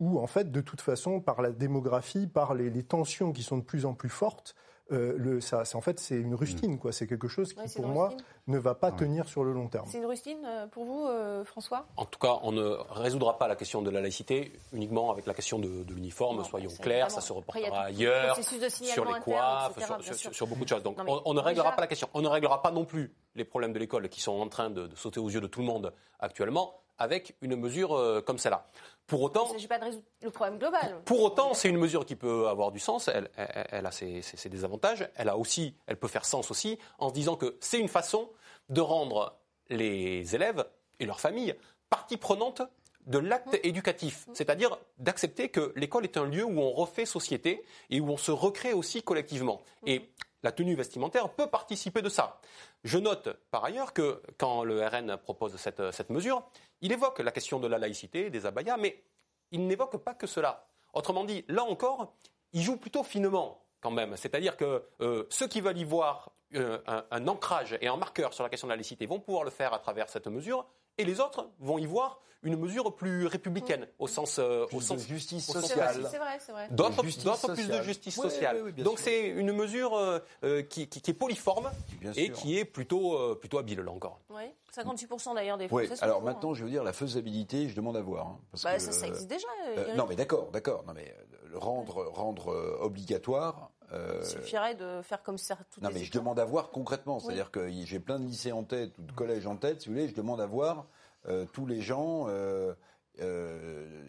où 0.00 0.18
en 0.18 0.26
fait, 0.26 0.50
de 0.50 0.60
toute 0.60 0.80
façon, 0.80 1.20
par 1.20 1.42
la 1.42 1.50
démographie, 1.50 2.26
par 2.26 2.54
les, 2.54 2.70
les 2.70 2.82
tensions 2.82 3.32
qui 3.32 3.42
sont 3.42 3.58
de 3.58 3.62
plus 3.62 3.86
en 3.86 3.94
plus 3.94 4.08
fortes, 4.08 4.54
euh, 4.92 5.14
le, 5.16 5.40
ça, 5.40 5.62
en 5.74 5.80
fait, 5.80 5.98
c'est 5.98 6.16
une 6.16 6.34
rustine, 6.34 6.78
quoi. 6.78 6.92
C'est 6.92 7.06
quelque 7.06 7.28
chose 7.28 7.54
qui, 7.54 7.60
ouais, 7.60 7.66
pour 7.74 7.86
moi, 7.86 8.10
ne 8.46 8.58
va 8.58 8.74
pas 8.74 8.90
ouais. 8.90 8.96
tenir 8.96 9.28
sur 9.28 9.42
le 9.42 9.52
long 9.52 9.68
terme. 9.68 9.86
C'est 9.88 9.98
une 9.98 10.06
rustine 10.06 10.46
pour 10.72 10.84
vous, 10.84 11.06
euh, 11.06 11.42
François? 11.44 11.86
En 11.96 12.04
tout 12.04 12.18
cas, 12.18 12.38
on 12.42 12.52
ne 12.52 12.76
résoudra 12.90 13.38
pas 13.38 13.48
la 13.48 13.56
question 13.56 13.80
de 13.80 13.90
la 13.90 14.02
laïcité 14.02 14.52
uniquement 14.72 15.10
avec 15.10 15.26
la 15.26 15.32
question 15.32 15.58
de, 15.58 15.84
de 15.84 15.94
l'uniforme. 15.94 16.36
Non, 16.36 16.44
soyons 16.44 16.70
clairs, 16.80 17.10
ça 17.10 17.22
se 17.22 17.32
reportera 17.32 17.84
ailleurs, 17.84 18.36
sur 18.36 19.04
les 19.06 19.20
coiffes, 19.20 19.78
sur, 20.02 20.16
sur, 20.16 20.34
sur, 20.34 20.46
beaucoup 20.46 20.64
de 20.64 20.68
choses. 20.68 20.82
Donc, 20.82 20.98
non, 20.98 21.04
on, 21.08 21.22
on, 21.24 21.34
ne 21.34 21.40
réglera 21.40 21.68
déjà... 21.68 21.76
pas 21.76 21.82
la 21.82 21.86
question. 21.86 22.08
On 22.12 22.20
ne 22.20 22.28
réglera 22.28 22.60
pas 22.60 22.70
non 22.70 22.84
plus 22.84 23.14
les 23.34 23.44
problèmes 23.44 23.72
de 23.72 23.78
l'école 23.78 24.08
qui 24.10 24.20
sont 24.20 24.32
en 24.32 24.48
train 24.48 24.68
de, 24.68 24.86
de 24.86 24.96
sauter 24.96 25.18
aux 25.18 25.30
yeux 25.30 25.40
de 25.40 25.46
tout 25.46 25.60
le 25.60 25.66
monde 25.66 25.94
actuellement 26.20 26.80
avec 26.98 27.36
une 27.40 27.56
mesure 27.56 27.94
euh, 27.94 28.20
comme 28.20 28.38
celle-là. 28.38 28.66
Pour 29.06 29.22
autant, 29.22 29.44
il 29.44 29.48
ne 29.48 29.52
s'agit 29.54 29.68
pas 29.68 29.78
de 29.78 29.84
résoudre 29.84 30.04
le 30.22 30.30
problème 30.30 30.58
global. 30.58 31.02
Pour 31.04 31.22
autant, 31.22 31.52
c'est 31.52 31.68
une 31.68 31.76
mesure 31.76 32.06
qui 32.06 32.16
peut 32.16 32.48
avoir 32.48 32.72
du 32.72 32.78
sens. 32.78 33.08
Elle, 33.08 33.30
elle, 33.36 33.66
elle 33.70 33.86
a 33.86 33.90
ses, 33.90 34.22
ses, 34.22 34.36
ses, 34.36 34.48
désavantages. 34.48 35.08
Elle 35.14 35.28
a 35.28 35.36
aussi, 35.36 35.74
elle 35.86 35.96
peut 35.96 36.08
faire 36.08 36.24
sens 36.24 36.50
aussi 36.50 36.78
en 36.98 37.10
se 37.10 37.14
disant 37.14 37.36
que 37.36 37.56
c'est 37.60 37.78
une 37.78 37.88
façon 37.88 38.30
de 38.70 38.80
rendre 38.80 39.36
les 39.68 40.34
élèves 40.34 40.64
et 41.00 41.06
leurs 41.06 41.20
familles 41.20 41.54
partie 41.90 42.16
prenante 42.16 42.62
de 43.06 43.18
l'acte 43.18 43.54
mmh. 43.54 43.66
éducatif, 43.66 44.26
c'est-à-dire 44.32 44.78
d'accepter 44.98 45.48
que 45.50 45.72
l'école 45.76 46.04
est 46.04 46.16
un 46.16 46.24
lieu 46.24 46.44
où 46.44 46.58
on 46.58 46.72
refait 46.72 47.04
société 47.04 47.62
et 47.90 48.00
où 48.00 48.08
on 48.10 48.16
se 48.16 48.30
recrée 48.30 48.72
aussi 48.72 49.02
collectivement. 49.02 49.60
Mmh. 49.82 49.88
Et 49.88 50.10
la 50.44 50.52
tenue 50.52 50.76
vestimentaire 50.76 51.30
peut 51.30 51.48
participer 51.48 52.02
de 52.02 52.10
ça. 52.10 52.38
Je 52.84 52.98
note 52.98 53.30
par 53.50 53.64
ailleurs 53.64 53.94
que 53.94 54.22
quand 54.38 54.62
le 54.62 54.86
RN 54.86 55.16
propose 55.16 55.56
cette, 55.56 56.10
mesure, 56.10 56.44
il 56.82 56.92
évoque 56.92 57.18
la 57.20 57.32
question 57.32 57.58
de 57.58 57.66
la 57.66 57.78
laïcité, 57.78 58.28
des 58.28 58.44
abayas, 58.44 58.76
mais 58.76 59.02
il 59.50 59.66
n'évoque 59.66 59.96
pas 59.96 60.14
que 60.14 60.26
cela. 60.26 60.68
Autrement 60.92 61.24
dit, 61.24 61.46
là 61.48 61.64
encore, 61.64 62.12
il 62.52 62.60
joue 62.62 62.76
plutôt 62.76 63.02
finement 63.02 63.64
quand 63.80 63.90
même. 63.90 64.16
C'est-à-dire 64.16 64.58
que 64.58 64.84
euh, 65.00 65.24
ceux 65.30 65.48
qui 65.48 65.62
veulent 65.62 65.78
y 65.78 65.84
voir 65.84 66.30
euh, 66.54 66.78
un, 66.86 67.04
un, 67.10 67.26
ancrage 67.26 67.78
et 67.80 67.88
un 67.88 67.96
marqueur 67.96 68.34
sur 68.34 68.44
la 68.44 68.50
question 68.50 68.68
de 68.68 68.72
la 68.72 68.76
laïcité 68.76 69.06
vont 69.06 69.20
pouvoir 69.20 69.44
le 69.44 69.50
faire 69.50 69.72
à 69.72 69.78
travers 69.78 70.10
cette 70.10 70.26
mesure, 70.26 70.66
et 70.98 71.04
les 71.04 71.20
autres 71.20 71.50
vont 71.60 71.78
y 71.78 71.86
voir 71.86 72.20
une 72.44 72.56
mesure 72.56 72.94
plus 72.94 73.26
républicaine 73.26 73.82
mmh. 73.82 73.86
au 73.98 74.06
sens 74.06 74.38
euh, 74.38 74.66
plus 74.66 74.76
au 74.76 74.80
sens 74.80 75.02
de 75.02 75.08
justice 75.08 75.46
sociale. 75.46 76.06
C'est 76.10 76.18
vrai, 76.18 76.38
c'est 76.38 76.52
vrai. 76.52 76.68
D'autres 76.70 77.02
plus 77.02 77.68
de 77.68 77.82
justice 77.82 78.14
sociale. 78.14 78.60
Oui, 78.62 78.72
oui, 78.76 78.82
Donc 78.82 78.98
c'est 78.98 79.28
une 79.28 79.52
mesure 79.52 79.96
euh, 79.96 80.62
qui, 80.62 80.86
qui, 80.86 81.00
qui, 81.00 81.10
est 81.10 81.14
poliforme 81.14 81.70
bien 82.00 82.12
et 82.14 82.26
sûr. 82.26 82.34
qui 82.34 82.58
est 82.58 82.64
plutôt 82.64 83.14
euh, 83.14 83.34
plutôt 83.34 83.58
habile 83.58 83.80
là 83.80 83.90
encore. 83.90 84.20
Oui. 84.30 84.42
58% 84.76 85.34
d'ailleurs 85.34 85.56
des 85.56 85.68
Français. 85.68 85.88
Oui. 85.90 85.98
Alors 86.00 86.20
maintenant, 86.20 86.50
hein. 86.50 86.54
je 86.54 86.64
veux 86.64 86.70
dire 86.70 86.84
la 86.84 86.92
faisabilité, 86.92 87.68
je 87.68 87.76
demande 87.76 87.96
à 87.96 88.02
voir. 88.02 88.26
Hein, 88.26 88.38
parce 88.50 88.64
bah, 88.64 88.74
que, 88.74 88.82
ça, 88.82 88.92
ça, 88.92 89.06
existe 89.06 89.28
déjà. 89.28 89.46
Euh, 89.76 89.94
non, 89.94 90.06
mais 90.08 90.16
d'accord, 90.16 90.50
d'accord. 90.52 90.84
Non, 90.86 90.92
mais 90.94 91.14
le 91.46 91.58
rendre 91.58 92.04
rendre 92.08 92.78
obligatoire. 92.80 93.70
Euh, 93.94 94.18
Il 94.20 94.26
suffirait 94.26 94.74
de 94.74 95.00
faire 95.02 95.22
comme 95.22 95.38
ça 95.38 95.56
toutes 95.70 95.82
Non, 95.82 95.88
les 95.88 95.94
mais 95.94 96.00
écoles. 96.00 96.12
je 96.12 96.18
demande 96.18 96.38
à 96.38 96.44
voir 96.44 96.70
concrètement. 96.70 97.20
C'est-à-dire 97.20 97.50
que 97.50 97.68
j'ai 97.84 98.00
plein 98.00 98.18
de 98.18 98.26
lycées 98.26 98.52
en 98.52 98.64
tête 98.64 98.98
ou 98.98 99.02
de 99.02 99.12
collèges 99.12 99.46
en 99.46 99.56
tête, 99.56 99.82
si 99.82 99.88
vous 99.88 99.94
voulez. 99.94 100.08
Je 100.08 100.14
demande 100.14 100.40
à 100.40 100.46
voir 100.46 100.86
euh, 101.28 101.46
tous 101.52 101.66
les 101.66 101.80
gens 101.80 102.26
euh, 102.28 102.74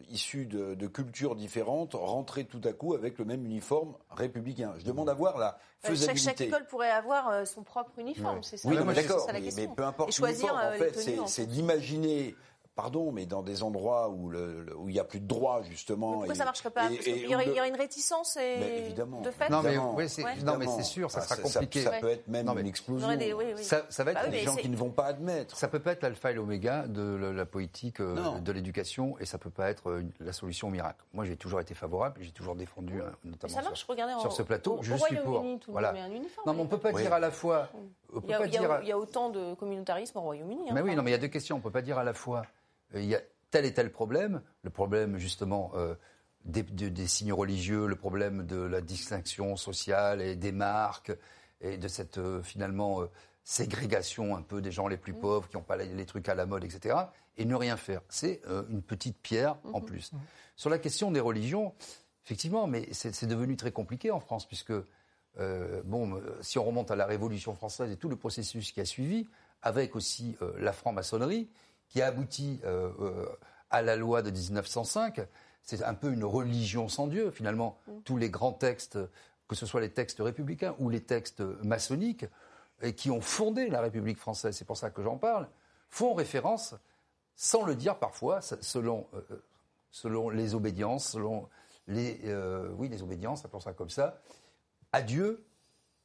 issus 0.10 0.46
de, 0.48 0.74
de, 0.74 0.88
cultures 0.88 1.36
différentes 1.36 1.94
rentrer 1.94 2.46
tout 2.46 2.62
à 2.64 2.74
coup 2.74 2.94
avec 2.94 3.20
le 3.20 3.26
même 3.26 3.46
uniforme 3.46 3.96
républicain. 4.10 4.74
Je 4.80 4.86
demande 4.86 5.10
à 5.10 5.14
voir 5.14 5.38
la 5.38 5.58
faisabilité. 5.80 6.24
Chaque, 6.26 6.38
chaque 6.38 6.48
école 6.48 6.66
pourrait 6.66 6.90
avoir 6.92 7.46
son 7.46 7.64
propre 7.64 7.92
uniforme, 8.00 8.38
ouais. 8.38 8.44
c'est 8.44 8.58
ça 8.58 8.68
Oui, 8.68 8.78
d'accord, 8.96 9.28
mais, 9.32 9.50
mais, 9.56 9.68
peu 9.68 9.84
importe 9.84 10.10
Et 10.10 10.12
choisir 10.12 10.54
en 10.56 10.72
fait, 10.78 11.28
c'est 11.28 11.46
d'imaginer 11.46 12.36
pardon, 12.76 13.12
mais 13.12 13.26
dans 13.26 13.42
des 13.42 13.64
endroits 13.64 14.10
où, 14.10 14.30
le, 14.30 14.68
où 14.78 14.90
il 14.90 14.94
n'y 14.94 15.00
a 15.00 15.04
plus 15.04 15.22
de 15.22 15.28
droit, 15.28 15.62
justement. 15.64 16.12
Mais 16.12 16.16
pourquoi 16.18 16.34
et, 16.34 16.38
ça 16.38 16.44
ne 16.44 16.48
marcherait 16.48 16.70
pas 16.70 16.92
et, 16.92 16.96
et, 16.96 17.24
il, 17.24 17.30
y 17.30 17.36
aurait, 17.36 17.48
il, 17.48 17.54
y 17.54 17.60
aurait, 17.60 17.70
une 17.70 17.76
réticence 17.76 18.36
et 18.38 18.58
mais 18.60 18.80
évidemment. 18.80 19.22
de 19.22 19.32
fait 19.32 19.50
Non, 19.50 19.62
mais, 19.64 19.78
oui, 19.78 20.10
c'est, 20.10 20.24
ouais. 20.24 20.36
non, 20.44 20.58
mais 20.58 20.68
c'est 20.68 20.84
sûr, 20.84 21.10
ça 21.10 21.22
ah, 21.22 21.26
sera 21.26 21.42
compliqué. 21.42 21.82
Ça, 21.82 21.92
ça, 21.92 22.00
peut 22.00 22.10
être 22.10 22.28
même 22.28 22.46
non, 22.46 22.58
une 22.58 22.68
explosion. 22.68 23.16
Des, 23.16 23.34
oui, 23.34 23.46
oui. 23.56 23.64
Ça, 23.64 23.86
ça, 23.90 24.04
va 24.04 24.12
être 24.12 24.24
bah, 24.24 24.30
des 24.30 24.40
gens 24.40 24.56
qui 24.56 24.70
ne 24.70 24.76
vont 24.76 24.92
pas 24.92 25.06
admettre. 25.06 25.58
Ça 25.58 25.68
peut 25.68 25.80
pas 25.80 25.94
être 25.94 26.04
l'alpha 26.04 26.32
et 26.32 26.34
l'oméga 26.34 26.86
de 26.88 27.16
la, 27.16 27.32
la 27.32 27.46
politique 27.46 28.02
euh, 28.02 28.40
de 28.40 28.52
l'éducation 28.52 29.18
et 29.20 29.26
ça 29.26 29.38
peut 29.38 29.50
pas 29.50 29.70
être 29.70 30.00
une, 30.00 30.12
la 30.20 30.34
solution 30.34 30.70
miracle. 30.70 31.04
Moi, 31.14 31.26
j'ai 31.26 31.38
toujours 31.38 31.62
été 31.62 31.74
favorable, 31.74 32.20
j'ai 32.22 32.32
toujours 32.32 32.56
défendu, 32.56 33.02
euh, 33.02 33.10
notamment 33.24 33.54
ça 33.54 33.62
marche, 33.62 33.80
sur, 33.80 33.90
regardez, 33.90 34.20
sur 34.20 34.34
ce 34.34 34.44
plateau. 34.44 34.80
Au, 34.80 34.84
je 34.84 34.94
au 34.94 34.98
suis 34.98 35.16
pour. 35.18 35.44
Tout 35.62 35.72
voilà. 35.72 35.92
Un 35.92 36.12
uniforme, 36.12 36.48
non, 36.48 36.54
mais 36.54 36.62
on 36.62 36.68
peut 36.68 36.78
pas 36.78 36.92
dire 36.92 37.14
à 37.14 37.20
la 37.20 37.32
fois. 37.32 37.70
Il 38.24 38.30
y, 38.30 38.34
a, 38.34 38.82
il 38.82 38.88
y 38.88 38.92
a 38.92 38.98
autant 38.98 39.30
de 39.30 39.54
communautarisme 39.56 40.18
au 40.18 40.22
Royaume-Uni. 40.22 40.72
Mais 40.74 40.82
oui, 40.82 40.96
non, 40.96 41.04
mais 41.04 41.12
il 41.12 41.14
y 41.14 41.18
a 41.18 41.20
deux 41.20 41.28
questions. 41.28 41.58
On 41.58 41.60
peut 41.60 41.72
pas 41.72 41.82
dire 41.82 41.98
à 41.98 42.04
la 42.04 42.14
fois. 42.14 42.44
Il 42.94 43.06
y 43.06 43.16
a 43.16 43.22
tel 43.52 43.66
et 43.66 43.74
tel 43.74 43.92
problème, 43.92 44.42
le 44.64 44.70
problème 44.70 45.18
justement 45.18 45.72
euh, 45.76 45.96
des, 46.46 46.64
des, 46.64 46.90
des, 46.90 47.08
signes 47.08 47.34
religieux, 47.34 47.88
le 47.88 47.96
problème 47.96 48.46
de 48.46 48.58
la 48.58 48.82
distinction 48.82 49.56
sociale 49.56 50.22
et 50.22 50.36
des 50.36 50.52
marques, 50.52 51.12
et 51.62 51.78
de 51.78 51.88
cette 51.88 52.18
euh, 52.18 52.42
finalement 52.42 53.02
euh, 53.02 53.10
ségrégation 53.44 54.36
un 54.36 54.42
peu 54.42 54.62
des 54.62 54.72
gens 54.72 54.88
les 54.88 54.98
plus 54.98 55.14
mmh. 55.14 55.20
pauvres 55.20 55.50
qui 55.50 55.58
n'ont 55.58 55.64
pas 55.64 55.78
les, 55.78 55.94
les, 55.94 56.06
trucs 56.06 56.30
à 56.30 56.36
la 56.36 56.46
mode, 56.46 56.64
etc. 56.64 56.96
Et 57.38 57.46
ne 57.46 57.56
rien 57.56 57.78
faire. 57.78 58.02
C'est 58.10 58.42
euh, 58.48 58.64
une 58.70 58.82
petite 58.82 59.18
pierre 59.18 59.56
mmh. 59.64 59.76
en 59.76 59.82
plus. 59.82 60.14
Mmh. 60.14 60.18
Sur 60.56 60.70
la 60.70 60.80
question 60.80 61.12
des 61.12 61.20
religions, 61.20 61.74
effectivement, 62.26 62.68
mais 62.68 62.88
c'est 62.92 63.26
devenu 63.26 63.58
très 63.58 63.72
compliqué 63.72 64.10
en 64.10 64.20
France, 64.20 64.48
puisque, 64.48 64.72
bon, 65.84 66.22
si 66.40 66.58
on 66.58 66.64
remonte 66.64 66.92
à 66.92 66.96
la 66.96 67.06
Révolution 67.06 67.54
française 67.56 67.92
et 67.92 67.98
tout 67.98 68.08
le 68.08 68.16
processus 68.16 68.72
qui 68.72 68.80
a 68.80 68.86
suivi, 68.86 69.28
avec 69.62 69.98
aussi 69.98 70.38
la 70.58 70.72
franc-maçonnerie, 70.72 71.50
qui 71.90 72.02
a 72.02 72.08
abouti 72.08 72.60
euh, 72.66 72.92
euh, 73.00 73.26
à 73.70 73.82
la 73.82 73.96
loi 73.96 74.22
de 74.22 74.32
1905. 74.32 75.22
C'est 75.62 75.84
un 75.84 75.94
peu 75.94 76.12
une 76.12 76.24
religion 76.24 76.88
sans 76.88 77.08
Dieu, 77.08 77.32
finalement. 77.32 77.78
Mm. 77.88 77.92
Tous 78.04 78.18
les 78.18 78.30
grands 78.30 78.54
textes, 78.54 79.00
que 79.48 79.56
ce 79.56 79.66
soit 79.66 79.82
les 79.82 79.92
textes 79.92 80.20
républicains 80.20 80.76
ou 80.80 80.90
les 80.90 81.02
textes 81.02 81.42
maçonniques, 81.64 82.26
et 82.82 82.94
qui 82.94 83.10
ont 83.12 83.22
fondé 83.22 83.70
la 83.70 83.82
République 83.82 84.18
française, 84.18 84.56
c'est 84.56 84.66
pour 84.66 84.78
ça 84.78 84.90
que 84.90 85.02
j'en 85.02 85.18
parle, 85.18 85.48
font 85.90 86.14
référence, 86.14 86.76
sans 87.36 87.66
le 87.66 87.76
dire 87.76 87.98
parfois, 88.00 88.42
selon, 88.42 89.08
euh, 89.14 89.44
selon 89.92 90.30
les 90.30 90.56
obédiences, 90.56 91.10
selon 91.10 91.50
les, 91.88 92.22
euh, 92.26 92.70
oui, 92.78 92.90
les 92.90 93.02
obédiences, 93.02 93.46
appelons 93.46 93.60
ça 93.60 93.74
comme 93.74 93.90
ça, 93.90 94.22
à 94.92 95.02
Dieu 95.02 95.46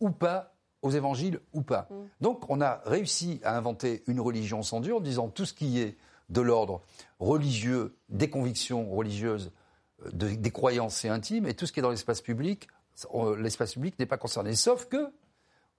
ou 0.00 0.10
pas 0.10 0.54
aux 0.82 0.90
évangiles 0.90 1.40
ou 1.52 1.62
pas. 1.62 1.88
Mm. 1.90 1.94
Donc 2.20 2.50
on 2.50 2.60
a 2.60 2.80
réussi 2.84 3.40
à 3.44 3.56
inventer 3.56 4.02
une 4.06 4.20
religion 4.20 4.62
sans 4.62 4.80
Dieu 4.80 4.94
en 4.94 5.00
disant 5.00 5.28
tout 5.28 5.44
ce 5.44 5.54
qui 5.54 5.78
est 5.78 5.96
de 6.28 6.40
l'ordre 6.40 6.82
religieux, 7.18 7.96
des 8.08 8.30
convictions 8.30 8.90
religieuses, 8.90 9.52
de, 10.12 10.28
des 10.28 10.50
croyances 10.50 11.04
et 11.04 11.08
intimes, 11.08 11.46
et 11.46 11.54
tout 11.54 11.66
ce 11.66 11.72
qui 11.72 11.80
est 11.80 11.82
dans 11.82 11.90
l'espace 11.90 12.20
public, 12.20 12.68
l'espace 13.38 13.74
public 13.74 13.98
n'est 13.98 14.06
pas 14.06 14.16
concerné. 14.16 14.54
Sauf 14.54 14.86
que 14.86 15.12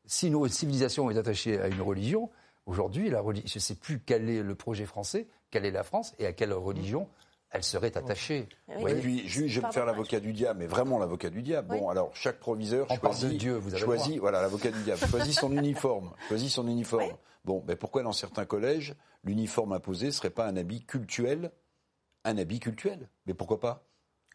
si 0.06 0.30
nos 0.30 0.47
civilisations 0.47 1.10
est 1.10 1.18
attachée 1.18 1.60
à 1.60 1.68
une 1.68 1.82
religion, 1.82 2.30
aujourd'hui, 2.66 3.10
je 3.10 3.56
ne 3.56 3.60
sais 3.60 3.76
plus 3.76 3.99
quel 3.99 4.30
est 4.30 4.43
le 4.43 4.56
projet 4.56 4.86
français, 4.86 5.28
quelle 5.49 5.66
est 5.66 5.72
la 5.72 5.84
France 5.84 6.14
et 6.20 6.26
à 6.26 6.34
quelle 6.34 6.54
religion 6.54 7.08
elle 7.52 7.64
serait 7.64 7.95
attachée. 7.97 8.47
Et 8.70 8.95
puis, 8.95 9.28
je 9.28 9.60
vais 9.60 9.68
me 9.68 9.72
faire 9.72 9.86
l'avocat 9.86 10.20
du 10.20 10.34
diable, 10.34 10.60
mais 10.60 10.68
vraiment 10.68 10.97
l'avocat 10.97 11.30
du 11.30 11.41
diable. 11.41 11.78
Bon, 11.78 11.89
alors, 11.89 12.16
chaque 12.16 12.39
proviseur 12.39 12.88
choisit, 12.99 13.38
Dieu, 13.38 13.56
vous 13.56 13.74
avez 13.74 13.84
choisit 13.84 14.20
voilà, 14.20 14.41
l'avocat 14.41 14.72
du 14.72 14.82
diable, 14.84 15.02
choisit 15.08 15.34
son 15.34 15.52
uniforme, 15.58 16.12
choisit 16.30 16.49
son 16.49 16.68
uniforme. 16.68 17.14
Bon, 17.43 17.64
mais 17.68 17.76
pourquoi 17.76 18.04
dans 18.04 18.14
certains 18.14 18.45
collèges, 18.45 18.95
l'uniforme 19.24 19.74
imposé 19.74 20.12
serait 20.12 20.30
pas 20.30 20.47
un 20.47 20.56
habit 20.56 20.86
cultuel, 20.86 21.52
un 22.24 22.38
habit 22.38 22.60
cultuel. 22.60 23.10
Mais 23.26 23.34
pourquoi 23.34 23.60
pas? 23.60 23.84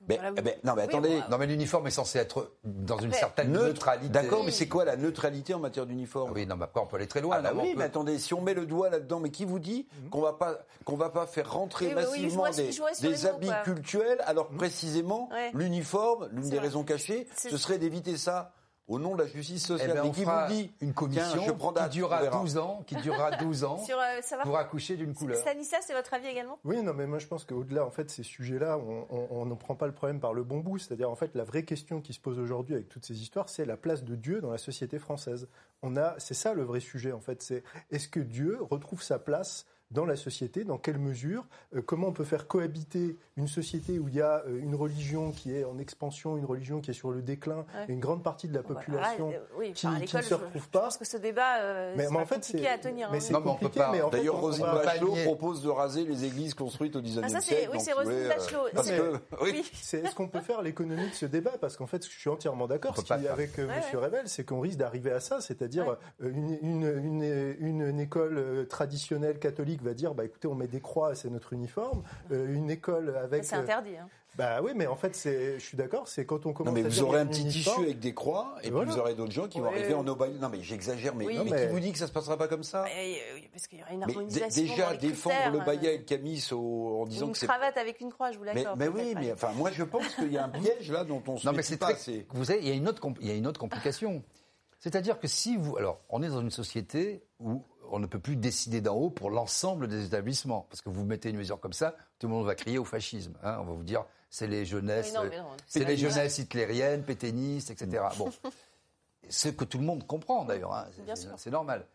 Mais, 0.08 0.20
eh 0.36 0.40
ben, 0.40 0.54
non, 0.62 0.74
mais 0.76 0.82
attendez. 0.82 1.20
Non, 1.30 1.38
mais 1.38 1.46
l'uniforme 1.46 1.86
est 1.86 1.90
censé 1.90 2.18
être 2.18 2.52
dans 2.64 2.98
une 2.98 3.12
certaine 3.12 3.50
neutralité. 3.52 4.08
D'accord, 4.08 4.44
mais 4.44 4.50
c'est 4.50 4.68
quoi 4.68 4.84
la 4.84 4.96
neutralité 4.96 5.54
en 5.54 5.58
matière 5.58 5.86
d'uniforme? 5.86 6.32
Oui, 6.32 6.46
non, 6.46 6.56
mais 6.56 6.64
après, 6.64 6.80
on 6.80 6.86
peut 6.86 6.96
aller 6.96 7.08
très 7.08 7.20
loin. 7.20 7.36
Ah, 7.38 7.42
bah 7.42 7.52
oui, 7.54 7.74
mais 7.76 7.84
attendez, 7.84 8.18
si 8.18 8.34
on 8.34 8.40
met 8.40 8.54
le 8.54 8.66
doigt 8.66 8.90
là-dedans, 8.90 9.20
mais 9.20 9.30
qui 9.30 9.44
vous 9.44 9.58
dit 9.58 9.86
mhm. 10.02 10.10
qu'on 10.10 10.20
va 10.20 10.34
pas 10.34 10.58
qu'on 10.84 10.96
va 10.96 11.10
pas 11.10 11.26
faire 11.26 11.50
rentrer 11.52 11.94
massivement 11.94 12.44
des, 12.50 13.26
habits 13.26 13.50
cultuels 13.64 14.20
alors 14.24 14.48
précisément 14.48 15.28
l'uniforme, 15.52 16.28
l'une 16.32 16.48
des 16.48 16.58
raisons 16.58 16.84
cachées, 16.84 17.26
ce 17.36 17.56
serait 17.56 17.78
d'éviter 17.78 18.16
ça 18.16 18.52
au 18.88 18.98
nom 18.98 19.14
de 19.14 19.22
la 19.22 19.28
justice 19.28 19.66
sociale. 19.66 19.90
Eh 19.92 20.00
ben, 20.00 20.12
qui 20.12 20.24
vous 20.24 20.46
dit 20.48 20.72
une 20.80 20.94
commission 20.94 21.42
qui 21.42 21.88
durera 21.90 22.26
12 22.26 22.58
ans, 22.58 22.82
qui 22.86 22.94
durera 22.96 23.30
12 23.36 23.64
ans 23.64 23.82
euh, 23.90 24.36
pour 24.42 24.56
accoucher 24.56 24.96
d'une 24.96 25.14
couleur. 25.14 25.38
Stanislas, 25.38 25.84
c'est 25.86 25.94
votre 25.94 26.14
avis 26.14 26.28
également? 26.28 26.58
Oui, 26.64 26.82
non, 26.82 26.94
mais 26.94 27.06
moi 27.06 27.18
je 27.18 27.26
pense 27.26 27.44
qu'au-delà, 27.44 27.84
en 27.84 27.90
fait, 27.90 28.10
ces 28.10 28.22
sujets-là, 28.22 28.78
on 28.78 29.44
ne 29.46 29.54
prend 29.54 29.74
pas 29.74 29.86
le 29.86 29.92
problème 29.92 30.20
par 30.20 30.34
le 30.34 30.44
bon 30.44 30.60
bout. 30.60 30.78
C'est-à-dire, 30.78 31.10
en 31.10 31.16
fait, 31.16 31.34
la 31.34 31.44
vraie 31.44 31.64
question 31.64 32.00
qui 32.00 32.12
se 32.12 32.20
pose 32.20 32.38
aujourd'hui 32.38 32.74
avec 32.74 32.88
toutes 32.88 33.04
ces 33.04 33.20
histoires, 33.20 33.48
c'est 33.48 33.64
la 33.64 33.76
place 33.76 34.04
de 34.04 34.14
Dieu 34.14 34.40
dans 34.40 34.50
la 34.50 34.58
société 34.58 34.98
française. 34.98 35.48
On 35.82 35.96
a, 35.96 36.14
c'est 36.18 36.34
ça 36.34 36.54
le 36.54 36.62
vrai 36.62 36.80
sujet, 36.80 37.12
en 37.12 37.20
fait. 37.20 37.42
C'est 37.42 37.62
est-ce 37.90 38.08
que 38.08 38.20
Dieu 38.20 38.58
retrouve 38.60 39.02
sa 39.02 39.18
place 39.18 39.66
dans 39.90 40.04
la 40.04 40.16
société, 40.16 40.64
dans 40.64 40.78
quelle 40.78 40.98
mesure, 40.98 41.46
euh, 41.74 41.82
comment 41.82 42.08
on 42.08 42.12
peut 42.12 42.24
faire 42.24 42.48
cohabiter 42.48 43.16
une 43.36 43.46
société 43.46 43.98
où 43.98 44.08
il 44.08 44.14
y 44.14 44.20
a 44.20 44.42
euh, 44.46 44.60
une 44.60 44.74
religion 44.74 45.30
qui 45.30 45.54
est 45.54 45.64
en 45.64 45.78
expansion, 45.78 46.36
une 46.36 46.44
religion 46.44 46.80
qui 46.80 46.90
est 46.90 46.94
sur 46.94 47.12
le 47.12 47.22
déclin, 47.22 47.64
et 47.88 47.92
une 47.92 48.00
grande 48.00 48.22
partie 48.22 48.48
de 48.48 48.54
la 48.54 48.62
population 48.62 49.32
euh, 49.32 49.72
qui, 49.72 49.86
ne 49.86 50.22
se 50.22 50.34
retrouve 50.34 50.68
pas. 50.68 50.80
Je 50.80 50.84
pense 50.86 50.96
que 50.96 51.04
ce 51.04 51.16
débat, 51.16 51.94
mais, 51.94 52.08
mais 52.10 52.16
en 52.16 52.26
fait, 52.26 52.36
compliqué 52.36 52.68
à 52.68 52.78
tenir. 52.78 53.10
Mais 53.10 53.18
hein. 53.18 53.20
c'est 53.20 53.32
compliqué. 53.34 53.80
Mais 53.92 54.02
en 54.02 54.10
D'ailleurs, 54.10 54.40
Rosine 54.40 54.64
Bachelot 54.64 55.14
propose 55.24 55.62
de 55.62 55.68
raser 55.68 56.04
les 56.04 56.24
églises 56.24 56.54
construites 56.54 56.96
au 56.96 57.02
XIXe 57.02 57.34
ah, 57.34 57.40
siècle. 57.40 57.70
Oui, 57.72 57.78
c'est 57.80 57.92
Rosine 57.92 58.28
Bachelot. 58.28 58.68
Est-ce 59.46 60.14
qu'on 60.14 60.28
peut 60.28 60.40
faire 60.40 60.62
l'économie 60.62 61.08
de 61.08 61.14
ce 61.14 61.26
débat? 61.26 61.52
Parce 61.60 61.76
qu'en 61.76 61.86
fait, 61.86 62.04
je 62.04 62.10
suis 62.10 62.30
entièrement 62.30 62.66
d'accord 62.66 62.96
avec 63.10 63.58
M. 63.58 63.70
Revel, 63.94 64.28
c'est 64.28 64.44
qu'on 64.44 64.60
risque 64.60 64.78
d'arriver 64.78 65.12
à 65.12 65.20
ça, 65.20 65.40
c'est-à-dire 65.40 65.96
une 66.20 68.00
école 68.00 68.66
traditionnelle 68.68 69.38
catholique 69.38 69.75
va 69.82 69.94
dire, 69.94 70.14
bah 70.14 70.24
écoutez, 70.24 70.48
on 70.48 70.54
met 70.54 70.66
des 70.66 70.80
croix, 70.80 71.14
c'est 71.14 71.30
notre 71.30 71.52
uniforme. 71.52 72.02
Euh, 72.30 72.54
une 72.54 72.70
école 72.70 73.16
avec. 73.16 73.44
C'est 73.44 73.56
interdit. 73.56 73.96
Hein. 73.96 74.08
Bah 74.36 74.60
oui, 74.62 74.72
mais 74.74 74.86
en 74.86 74.96
fait, 74.96 75.16
c'est, 75.16 75.58
je 75.58 75.64
suis 75.64 75.78
d'accord, 75.78 76.08
c'est 76.08 76.26
quand 76.26 76.44
on 76.44 76.52
commence. 76.52 76.74
Non, 76.74 76.82
mais 76.82 76.86
vous 76.86 77.02
aurez 77.02 77.20
un 77.20 77.26
petit 77.26 77.46
tissu 77.46 77.70
avec 77.80 78.00
des 78.00 78.12
croix, 78.12 78.54
et, 78.62 78.70
puis 78.70 78.84
vous 78.84 78.98
aurez 78.98 79.14
d'autres 79.14 79.32
gens 79.32 79.48
qui 79.48 79.60
vont 79.60 79.66
arriver 79.66 79.94
en 79.94 80.06
obéissant. 80.06 80.40
Non, 80.40 80.48
mais 80.50 80.62
j'exagère, 80.62 81.14
mais, 81.14 81.26
qui 81.26 81.66
vous 81.70 81.80
dit 81.80 81.92
que 81.92 81.98
ça 81.98 82.06
se 82.06 82.12
passera 82.12 82.36
pas 82.36 82.46
comme 82.46 82.62
ça 82.62 82.84
mais, 82.84 83.18
Parce 83.50 83.66
qu'il 83.66 83.78
y 83.78 83.82
aura 83.82 83.92
une 83.92 84.02
harmonisation. 84.02 84.62
déjà, 84.62 84.94
défendre 84.96 85.52
le 85.52 85.64
baya 85.64 85.92
et 85.92 85.98
le 85.98 86.04
camis 86.04 86.46
en 86.52 87.06
disant 87.06 87.30
que 87.30 87.38
c'est. 87.38 87.46
Une 87.46 87.52
cravate 87.52 87.78
avec 87.78 88.00
une 88.00 88.12
croix, 88.12 88.30
je 88.32 88.38
vous 88.38 88.44
l'accorde. 88.44 88.78
Mais, 88.78 88.88
oui, 88.88 89.14
mais 89.16 89.32
enfin, 89.32 89.52
moi, 89.52 89.70
je 89.70 89.84
pense 89.84 90.06
qu'il 90.14 90.32
y 90.32 90.38
a 90.38 90.44
un 90.44 90.48
piège 90.50 90.90
là 90.90 91.04
dont 91.04 91.22
on 91.26 91.38
se. 91.38 91.46
Non, 91.46 91.54
mais 91.54 91.62
c'est 91.62 91.78
pas. 91.78 91.92
Vous 92.30 92.44
savez, 92.44 92.58
il 92.60 92.68
y 92.68 92.72
a 92.72 92.74
une 92.74 92.88
autre, 92.88 93.00
il 93.20 93.28
y 93.28 93.30
a 93.30 93.34
une 93.34 93.46
autre 93.46 93.60
complication. 93.60 94.22
C'est-à-dire 94.78 95.18
que 95.18 95.26
si 95.26 95.56
vous, 95.56 95.76
alors, 95.78 96.00
on 96.10 96.22
est 96.22 96.28
dans 96.28 96.40
une 96.40 96.50
société 96.50 97.24
où 97.40 97.64
on 97.90 97.98
ne 97.98 98.06
peut 98.06 98.18
plus 98.18 98.36
décider 98.36 98.80
d'en 98.80 98.94
haut 98.94 99.10
pour 99.10 99.30
l'ensemble 99.30 99.88
des 99.88 100.06
établissements. 100.06 100.66
Parce 100.70 100.82
que 100.82 100.90
vous 100.90 101.04
mettez 101.04 101.30
une 101.30 101.36
mesure 101.36 101.60
comme 101.60 101.72
ça, 101.72 101.96
tout 102.18 102.26
le 102.28 102.34
monde 102.34 102.46
va 102.46 102.54
crier 102.54 102.78
au 102.78 102.84
fascisme. 102.84 103.34
Hein. 103.42 103.58
on 103.60 103.64
va 103.64 103.72
vous 103.72 103.82
dire, 103.82 104.04
c'est 104.30 104.46
les 104.46 104.64
jeunesses, 104.64 105.14
c'est 105.66 105.84
les 105.84 105.96
jeunesses 105.96 106.38
hitlériennes, 106.38 107.04
pétainistes, 107.04 107.70
etc. 107.70 108.04
Bon, 108.18 108.30
ce 109.28 109.48
que 109.48 109.64
tout 109.64 109.78
le 109.78 109.84
monde 109.84 110.06
comprend 110.06 110.44
d'ailleurs, 110.44 110.74
hein. 110.74 110.86
c'est 111.36 111.50
normal. 111.50 111.86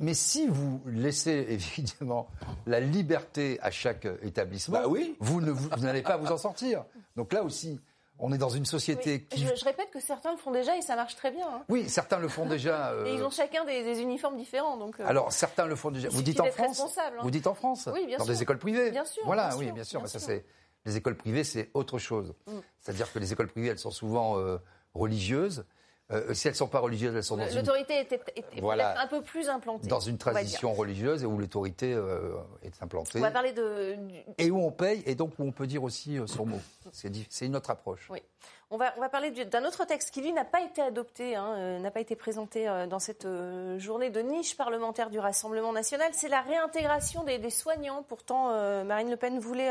Mais 0.00 0.14
si 0.14 0.46
vous 0.46 0.80
laissez 0.86 1.46
évidemment 1.48 2.28
la 2.66 2.80
liberté 2.80 3.58
à 3.62 3.70
chaque 3.70 4.06
établissement, 4.22 4.80
bah 4.80 4.88
oui. 4.88 5.16
vous 5.20 5.40
n'allez 5.40 6.02
pas 6.02 6.16
vous 6.16 6.28
en 6.28 6.38
sortir. 6.38 6.84
Donc 7.16 7.32
là 7.32 7.42
aussi, 7.42 7.80
on 8.18 8.32
est 8.32 8.38
dans 8.38 8.48
une 8.48 8.64
société 8.64 9.24
qui. 9.24 9.46
Je, 9.46 9.64
répète 9.64 9.90
que 9.90 10.00
certains 10.00 10.32
le 10.32 10.38
font 10.38 10.50
déjà 10.50 10.76
et 10.76 10.82
ça 10.82 10.96
marche 10.96 11.16
très 11.16 11.30
bien. 11.30 11.46
Hein. 11.46 11.62
Oui, 11.68 11.88
certains 11.88 12.18
le 12.18 12.28
font 12.28 12.46
déjà. 12.48 12.92
Et 13.06 13.14
ils 13.14 13.22
ont 13.22 13.30
chacun 13.30 13.64
des, 13.64 14.00
uniformes 14.00 14.36
différents. 14.36 14.76
Donc, 14.76 14.98
euh, 15.00 15.04
Alors, 15.06 15.32
certains 15.32 15.66
le 15.66 15.76
font 15.76 15.90
déjà. 15.90 16.08
Vous 16.08 16.22
dites, 16.22 16.40
en 16.40 16.50
France 16.50 16.98
hein. 16.98 17.10
Vous 17.22 17.30
dites 17.30 17.46
en 17.46 17.54
France 17.54 17.88
Oui, 17.92 18.06
bien 18.06 18.18
Dans 18.18 18.26
des 18.26 18.42
écoles 18.42 18.58
privées 18.58 18.90
Bien 18.90 19.04
sûr. 19.04 19.22
Voilà, 19.24 19.56
oui, 19.56 19.70
bien 19.72 19.84
sûr. 19.84 20.06
ça, 20.08 20.18
c'est... 20.18 20.44
Les 20.84 20.96
écoles 20.96 21.16
privées, 21.16 21.44
c'est 21.44 21.70
autre 21.74 21.98
chose. 21.98 22.34
Mm. 22.46 22.58
C'est-à-dire 22.80 23.12
que 23.12 23.18
les 23.18 23.32
écoles 23.32 23.48
privées, 23.48 23.68
elles 23.68 23.78
sont 23.78 23.90
souvent 23.90 24.38
euh, 24.38 24.58
religieuses. 24.94 25.66
Euh, 26.10 26.32
si 26.32 26.48
elles 26.48 26.54
ne 26.54 26.56
sont 26.56 26.68
pas 26.68 26.78
religieuses, 26.78 27.14
elles 27.14 27.22
sont 27.22 27.36
dans 27.36 27.44
L'autorité 27.54 27.98
une... 27.98 28.16
est, 28.56 28.60
voilà, 28.60 28.98
un 29.00 29.06
peu 29.06 29.20
plus 29.20 29.48
implantée. 29.48 29.88
Dans 29.88 30.00
une 30.00 30.16
tradition 30.16 30.72
religieuse 30.72 31.22
et 31.22 31.26
où 31.26 31.36
l'autorité 31.36 31.92
euh, 31.92 32.34
est 32.62 32.82
implantée. 32.82 33.18
On 33.18 33.22
va 33.22 33.30
parler 33.30 33.52
de... 33.52 33.96
Et 34.38 34.50
où 34.50 34.58
on 34.58 34.70
paye, 34.70 35.02
et 35.04 35.14
donc 35.14 35.32
où 35.38 35.44
on 35.44 35.52
peut 35.52 35.66
dire 35.66 35.82
aussi 35.82 36.18
son 36.26 36.46
mot. 36.46 36.60
C'est 36.92 37.46
une 37.46 37.56
autre 37.56 37.70
approche. 37.70 38.08
Oui. 38.10 38.22
On 38.70 38.76
va, 38.76 38.92
on 38.98 39.00
va 39.00 39.08
parler 39.08 39.30
d'un 39.30 39.64
autre 39.64 39.86
texte 39.86 40.10
qui, 40.10 40.20
lui, 40.20 40.30
n'a 40.30 40.44
pas 40.44 40.60
été 40.60 40.82
adopté, 40.82 41.34
hein, 41.34 41.54
euh, 41.56 41.78
n'a 41.78 41.90
pas 41.90 42.00
été 42.00 42.16
présenté 42.16 42.68
euh, 42.68 42.86
dans 42.86 42.98
cette 42.98 43.24
euh, 43.24 43.78
journée 43.78 44.10
de 44.10 44.20
niche 44.20 44.58
parlementaire 44.58 45.08
du 45.08 45.18
Rassemblement 45.18 45.72
national. 45.72 46.10
C'est 46.12 46.28
la 46.28 46.42
réintégration 46.42 47.24
des, 47.24 47.48
soignants. 47.48 48.02
Pourtant, 48.02 48.52
Marine 48.84 49.10
Le 49.10 49.16
Pen 49.16 49.38
voulait, 49.38 49.70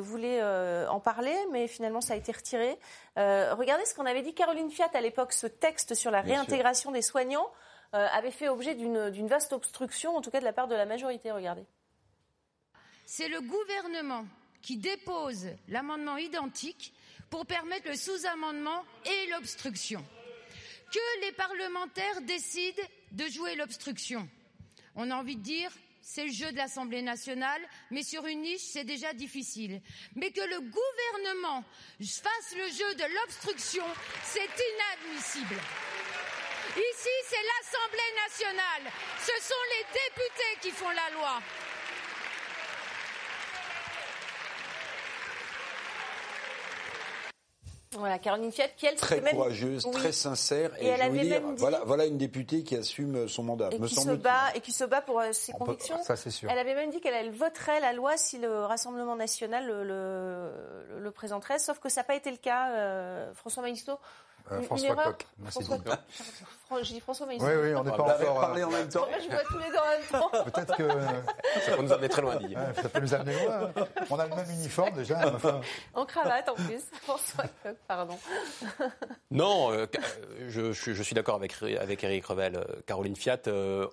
voulait 0.00 0.42
en 0.88 1.00
parler, 1.00 1.34
mais 1.52 1.68
finalement, 1.68 2.00
ça 2.00 2.14
a 2.14 2.16
été 2.16 2.32
retiré. 2.32 2.78
regardez 3.16 3.84
ce 3.84 3.94
qu'on 3.94 4.06
avait 4.06 4.22
dit 4.22 4.32
Caroline 4.32 4.70
Fiat 4.70 4.88
à 4.94 5.00
l'époque. 5.02 5.32
Ce 5.32 5.46
texte 5.58 5.94
sur 5.94 6.10
la 6.10 6.20
réintégration 6.20 6.90
des 6.92 7.02
soignants 7.02 7.50
avait 7.92 8.30
fait 8.30 8.48
objet 8.48 8.74
d'une 8.74 9.28
vaste 9.28 9.52
obstruction, 9.52 10.16
en 10.16 10.20
tout 10.20 10.30
cas 10.30 10.40
de 10.40 10.44
la 10.44 10.52
part 10.52 10.68
de 10.68 10.74
la 10.74 10.86
majorité. 10.86 11.30
Regardez. 11.30 11.64
C'est 13.06 13.28
le 13.28 13.40
gouvernement 13.40 14.26
qui 14.62 14.78
dépose 14.78 15.46
l'amendement 15.68 16.16
identique 16.16 16.94
pour 17.30 17.46
permettre 17.46 17.88
le 17.88 17.96
sous-amendement 17.96 18.82
et 19.04 19.30
l'obstruction. 19.30 20.04
Que 20.92 21.26
les 21.26 21.32
parlementaires 21.32 22.20
décident 22.22 22.82
de 23.12 23.26
jouer 23.26 23.56
l'obstruction. 23.56 24.28
On 24.94 25.10
a 25.10 25.16
envie 25.16 25.36
de 25.36 25.42
dire, 25.42 25.70
c'est 26.04 26.26
le 26.26 26.32
jeu 26.32 26.52
de 26.52 26.58
l'Assemblée 26.58 27.02
nationale, 27.02 27.62
mais 27.90 28.02
sur 28.02 28.26
une 28.26 28.42
niche, 28.42 28.60
c'est 28.60 28.84
déjà 28.84 29.12
difficile. 29.14 29.80
Mais 30.14 30.30
que 30.30 30.42
le 30.42 30.60
gouvernement 30.60 31.64
fasse 31.98 32.54
le 32.54 32.68
jeu 32.68 32.94
de 32.94 33.14
l'obstruction, 33.14 33.84
c'est 34.22 34.40
inadmissible. 34.40 35.56
Ici, 36.76 37.08
c'est 37.28 37.42
l'Assemblée 37.42 38.12
nationale. 38.26 38.92
Ce 39.20 39.48
sont 39.48 39.54
les 39.70 39.84
députés 39.92 40.60
qui 40.60 40.70
font 40.70 40.90
la 40.90 41.10
loi. 41.14 41.40
Voilà, 47.98 48.18
Caroline 48.18 48.52
Fiat, 48.52 48.68
qui 48.76 48.86
elle 48.86 48.96
très 48.96 49.20
courageuse, 49.20 49.86
très 49.92 50.12
sincère, 50.12 50.70
et, 50.80 50.86
elle 50.86 51.02
avait 51.02 51.20
dire, 51.20 51.42
voilà, 51.56 51.82
voilà 51.84 52.06
une 52.06 52.18
députée 52.18 52.62
qui 52.62 52.76
assume 52.76 53.28
son 53.28 53.42
mandat. 53.42 53.70
Et, 53.72 53.80
qui, 53.80 53.94
se 53.94 54.10
bat, 54.10 54.52
et 54.54 54.60
qui 54.60 54.72
se 54.72 54.84
bat 54.84 55.00
pour 55.00 55.20
euh, 55.20 55.32
ses 55.32 55.52
convictions. 55.52 56.02
ça, 56.02 56.16
c'est 56.16 56.30
sûr. 56.30 56.50
Elle 56.50 56.58
avait 56.58 56.74
même 56.74 56.90
dit 56.90 57.00
qu'elle 57.00 57.30
voterait 57.30 57.80
la 57.80 57.92
loi 57.92 58.16
si 58.16 58.38
le 58.38 58.64
Rassemblement 58.64 59.16
national 59.16 59.66
le, 59.66 61.00
le, 61.00 61.10
présenterait, 61.10 61.58
sauf 61.58 61.78
que 61.78 61.88
ça 61.88 62.00
n'a 62.00 62.04
pas 62.04 62.14
été 62.16 62.30
le 62.30 62.36
cas. 62.36 62.70
Euh, 62.70 63.32
François 63.34 63.62
Maïsto 63.62 63.98
euh, 64.52 64.62
François 64.62 64.94
Coq. 64.96 65.26
François 65.46 65.78
Coq. 65.78 65.98
Je 66.82 66.92
dis 66.92 67.00
François 67.00 67.26
Oui, 67.28 67.36
oui, 67.40 67.74
on 67.74 67.84
n'est 67.84 67.90
pas 67.90 68.02
encore. 68.02 68.40
parler 68.40 68.64
en 68.64 68.70
même 68.70 68.88
temps. 68.88 69.06
je 69.22 69.30
vois 69.30 69.44
tous 69.44 69.58
les 69.58 69.70
deux 69.70 69.78
en 69.78 69.90
même 69.90 70.06
temps. 70.10 70.44
Peut-être 70.44 70.76
que. 70.76 70.88
Ça 71.60 71.76
peut 71.76 71.82
nous 71.82 71.92
amener 71.92 72.08
très 72.08 72.22
loin, 72.22 72.36
dit. 72.36 72.54
ça 72.82 72.88
peut 72.88 73.00
nous 73.00 73.14
amener 73.14 73.44
loin. 73.44 73.72
On 74.10 74.18
a 74.18 74.26
le 74.26 74.34
même 74.34 74.50
uniforme 74.50 74.92
déjà. 74.92 75.20
En 75.94 76.04
cravate 76.04 76.48
en 76.48 76.54
plus. 76.54 76.82
François 77.02 77.44
Coq, 77.62 77.76
pardon. 77.86 78.18
Non, 79.30 79.72
euh, 79.72 79.86
je, 80.48 80.72
je, 80.72 81.02
suis 81.02 81.14
d'accord 81.14 81.34
avec, 81.34 81.54
avec 81.62 82.04
Eric 82.04 82.24
Revel. 82.26 82.56
Euh, 82.56 82.64
Caroline 82.86 83.16
Fiat, 83.16 83.40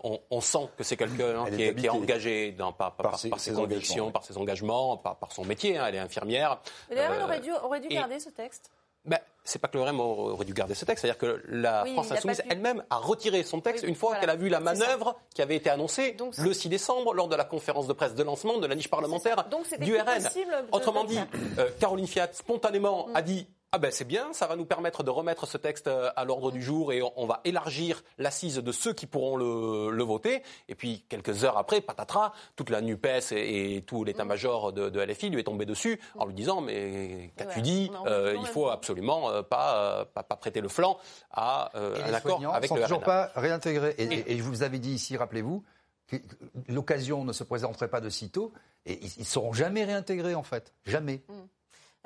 on, 0.03 0.41
sent 0.41 0.69
que 0.77 0.83
c'est 0.83 0.97
quelqu'un 0.97 1.45
qui, 1.45 1.63
est, 1.63 1.75
qui 1.75 1.85
est 1.87 1.89
engagé 1.89 2.51
dans, 2.51 2.71
par, 2.71 2.95
par, 2.95 3.17
ses, 3.17 3.29
convictions, 3.29 4.11
par 4.11 4.23
ses 4.23 4.37
engagements, 4.37 4.97
par, 4.97 5.15
par 5.15 5.31
son 5.31 5.43
métier. 5.45 5.77
Hein, 5.77 5.85
elle 5.87 5.95
est 5.95 5.99
infirmière. 5.99 6.59
Mais 6.89 6.95
d'ailleurs, 6.95 7.13
elle 7.13 7.23
aurait 7.23 7.39
dû, 7.39 7.51
aurait 7.51 7.79
dû 7.79 7.87
garder 7.87 8.19
ce 8.19 8.29
texte. 8.29 8.71
Ben, 9.05 9.19
c'est 9.43 9.59
pas 9.59 9.67
que 9.67 9.77
le 9.77 9.83
REM 9.83 9.99
aurait 9.99 10.45
dû 10.45 10.53
garder 10.53 10.75
ce 10.75 10.85
texte, 10.85 11.01
c'est-à-dire 11.01 11.17
que 11.17 11.41
la 11.47 11.85
France 11.85 12.11
Insoumise 12.11 12.43
elle-même 12.49 12.83
a 12.89 12.97
retiré 12.97 13.43
son 13.43 13.59
texte 13.59 13.83
une 13.83 13.95
fois 13.95 14.15
qu'elle 14.17 14.29
a 14.29 14.35
vu 14.35 14.49
la 14.49 14.59
manœuvre 14.59 15.19
qui 15.33 15.41
avait 15.41 15.55
été 15.55 15.69
annoncée 15.69 16.15
le 16.37 16.53
6 16.53 16.69
décembre 16.69 17.13
lors 17.13 17.27
de 17.27 17.35
la 17.35 17.43
conférence 17.43 17.87
de 17.87 17.93
presse 17.93 18.13
de 18.13 18.23
lancement 18.23 18.59
de 18.59 18.67
la 18.67 18.75
niche 18.75 18.89
parlementaire 18.89 19.47
du 19.79 19.97
RN. 19.97 20.27
Autrement 20.71 21.03
dit, 21.05 21.19
euh, 21.57 21.69
Caroline 21.79 22.07
Fiat 22.07 22.29
spontanément 22.33 23.07
a 23.15 23.21
dit 23.21 23.47
ah 23.73 23.77
ben 23.77 23.89
c'est 23.89 24.05
bien, 24.05 24.33
ça 24.33 24.47
va 24.47 24.57
nous 24.57 24.65
permettre 24.65 25.01
de 25.01 25.09
remettre 25.09 25.47
ce 25.47 25.57
texte 25.57 25.87
euh, 25.87 26.09
à 26.17 26.25
l'ordre 26.25 26.51
du 26.51 26.61
jour 26.61 26.91
et 26.91 27.01
on, 27.15 27.25
va 27.25 27.39
élargir 27.45 28.03
l'assise 28.17 28.57
de 28.57 28.71
ceux 28.73 28.91
qui 28.91 29.05
pourront 29.05 29.37
le, 29.37 30.03
voter. 30.03 30.43
Et 30.67 30.75
puis 30.75 31.05
quelques 31.07 31.45
heures 31.45 31.57
après, 31.57 31.79
patatras, 31.79 32.33
toute 32.57 32.69
la 32.69 32.81
NUPES 32.81 33.31
et, 33.31 33.81
tout 33.87 34.03
l'état-major 34.03 34.73
de, 34.73 34.99
LFI 34.99 35.29
lui 35.29 35.39
est 35.39 35.45
tombé 35.45 35.65
dessus 35.65 36.01
en 36.17 36.25
lui 36.25 36.33
disant 36.33 36.59
mais 36.59 37.31
qu'as-tu 37.37 37.61
dit 37.61 37.89
euh, 38.07 38.35
Il 38.41 38.47
faut 38.47 38.67
absolument 38.67 39.29
euh, 39.29 39.41
pas, 39.41 40.05
pas, 40.13 40.23
prêter 40.23 40.59
le 40.59 40.67
flanc 40.67 40.97
à 41.31 41.71
un 41.73 42.13
accord 42.13 42.43
avec 42.53 42.71
le 42.71 42.81
toujours 42.81 42.99
pas 42.99 43.31
réintégrés. 43.35 43.95
Et, 43.97 44.37
je 44.37 44.43
vous 44.43 44.63
avais 44.63 44.79
dit 44.79 44.91
ici, 44.91 45.15
rappelez-vous, 45.15 45.63
que 46.07 46.17
l'occasion 46.67 47.23
ne 47.23 47.31
se 47.31 47.45
présenterait 47.45 47.87
pas 47.87 48.01
de 48.01 48.09
sitôt 48.09 48.51
et 48.85 48.99
ils 49.01 49.21
ne 49.21 49.25
seront 49.25 49.53
jamais 49.53 49.85
réintégrés 49.85 50.35
en 50.35 50.43
fait, 50.43 50.73
jamais. 50.85 51.23
Mm. 51.29 51.33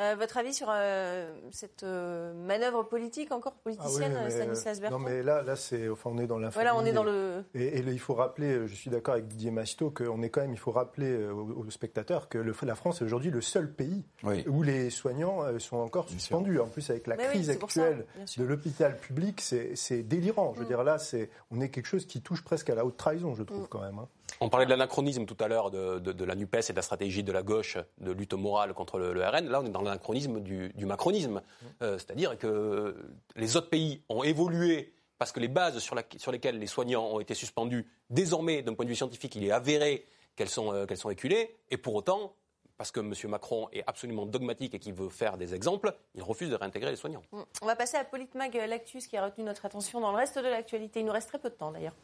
Euh, 0.01 0.15
votre 0.19 0.37
avis 0.37 0.53
sur 0.53 0.67
euh, 0.69 1.33
cette 1.51 1.83
euh, 1.83 2.33
manœuvre 2.33 2.83
politique 2.83 3.31
encore 3.31 3.53
politicienne, 3.53 4.13
ah 4.19 4.29
Stanislas 4.29 4.81
Bertrand 4.81 4.99
Non, 4.99 5.05
mais 5.05 5.23
là, 5.23 5.41
là 5.41 5.55
c'est, 5.55 5.87
enfin, 5.87 6.09
on 6.13 6.17
est 6.17 6.27
dans 6.27 6.37
l'info. 6.37 6.55
Voilà, 6.55 6.75
on 6.75 6.85
est 6.85 6.91
dans 6.91 7.05
le. 7.05 7.45
Et, 7.53 7.79
il 7.79 7.99
faut 7.99 8.13
rappeler, 8.13 8.67
je 8.67 8.75
suis 8.75 8.89
d'accord 8.89 9.13
avec 9.13 9.27
Didier 9.27 9.51
Masto, 9.51 9.91
qu'on 9.91 10.21
est 10.21 10.29
quand 10.29 10.41
même, 10.41 10.51
il 10.51 10.59
faut 10.59 10.71
rappeler 10.71 11.25
aux, 11.25 11.69
spectateurs 11.69 12.27
que 12.27 12.37
le, 12.37 12.53
la 12.63 12.75
France 12.75 13.01
est 13.01 13.05
aujourd'hui 13.05 13.31
le 13.31 13.41
seul 13.41 13.71
pays 13.71 14.03
où 14.47 14.63
les 14.63 14.89
soignants 14.89 15.43
sont 15.59 15.77
encore 15.77 16.09
suspendus. 16.09 16.59
En 16.59 16.67
plus, 16.67 16.89
avec 16.89 17.07
la 17.07 17.15
crise 17.15 17.49
actuelle 17.49 18.05
de 18.37 18.43
l'hôpital 18.43 18.97
public, 18.97 19.39
c'est 19.41 20.03
délirant. 20.03 20.53
Je 20.55 20.59
veux 20.59 20.65
mm. 20.65 20.67
dire, 20.67 20.83
là, 20.83 20.97
c'est, 20.97 21.29
on 21.51 21.61
est 21.61 21.69
quelque 21.69 21.87
chose 21.87 22.05
qui 22.05 22.21
touche 22.21 22.43
presque 22.43 22.69
à 22.69 22.75
la 22.75 22.85
haute 22.85 22.97
trahison, 22.97 23.33
je 23.33 23.43
trouve, 23.43 23.63
mm. 23.63 23.67
quand 23.69 23.81
même. 23.81 23.99
Hein. 23.99 24.07
On 24.41 24.49
parlait 24.49 24.65
de 24.65 24.71
l'anachronisme 24.71 25.25
tout 25.25 25.37
à 25.39 25.47
l'heure 25.47 25.71
de, 25.71 26.25
la 26.25 26.35
NUPES 26.35 26.69
et 26.69 26.71
de 26.71 26.75
la 26.75 26.81
stratégie 26.81 27.23
de 27.23 27.31
la 27.31 27.43
gauche 27.43 27.77
de 27.99 28.11
lutte 28.11 28.33
morale 28.33 28.73
contre 28.73 28.99
le, 28.99 29.25
RN. 29.25 29.47
Là, 29.47 29.61
on 29.61 29.65
est 29.65 29.69
dans 29.69 29.81
l'anachronisme 29.81 30.41
du, 30.41 30.85
macronisme. 30.85 31.41
Euh, 31.81 31.97
c'est-à-dire 31.97 32.37
que 32.37 32.95
les 33.35 33.55
autres 33.55 33.69
pays 33.69 34.01
ont 34.09 34.23
évolué 34.23 34.93
parce 35.17 35.31
que 35.31 35.39
les 35.39 35.47
bases 35.47 35.79
sur, 35.79 35.95
lesquelles 35.95 36.59
les 36.59 36.67
soignants 36.67 37.05
ont 37.05 37.19
été 37.19 37.33
suspendus, 37.33 37.87
désormais, 38.09 38.61
d'un 38.61 38.73
point 38.73 38.83
de 38.83 38.89
vue 38.89 38.95
scientifique, 38.95 39.35
il 39.35 39.45
est 39.45 39.51
avéré 39.51 40.05
qu'elles 40.35 40.49
sont, 40.49 40.73
euh, 40.73 40.85
qu'elles 40.85 40.97
sont 40.97 41.09
éculées. 41.09 41.55
Et 41.71 41.77
pour 41.77 41.95
autant, 41.95 42.35
parce 42.77 42.91
que 42.91 42.99
M. 42.99 43.13
Macron 43.29 43.69
est 43.71 43.83
absolument 43.87 44.25
dogmatique 44.25 44.73
et 44.73 44.79
qu'il 44.79 44.93
veut 44.93 45.09
faire 45.09 45.37
des 45.37 45.53
exemples, 45.55 45.95
il 46.13 46.23
refuse 46.23 46.49
de 46.49 46.55
réintégrer 46.55 46.91
les 46.91 46.97
soignants. 46.97 47.21
On 47.61 47.65
va 47.65 47.75
passer 47.75 47.95
à 47.95 48.03
Politmag 48.03 48.53
Lactus 48.67 49.07
qui 49.07 49.15
a 49.15 49.23
retenu 49.23 49.45
notre 49.45 49.65
attention 49.65 50.01
dans 50.01 50.11
le 50.11 50.17
reste 50.17 50.37
de 50.37 50.47
l'actualité. 50.47 50.99
Il 50.99 51.05
nous 51.05 51.13
reste 51.13 51.29
très 51.29 51.39
peu 51.39 51.49
de 51.49 51.55
temps 51.55 51.71
d'ailleurs. 51.71 51.95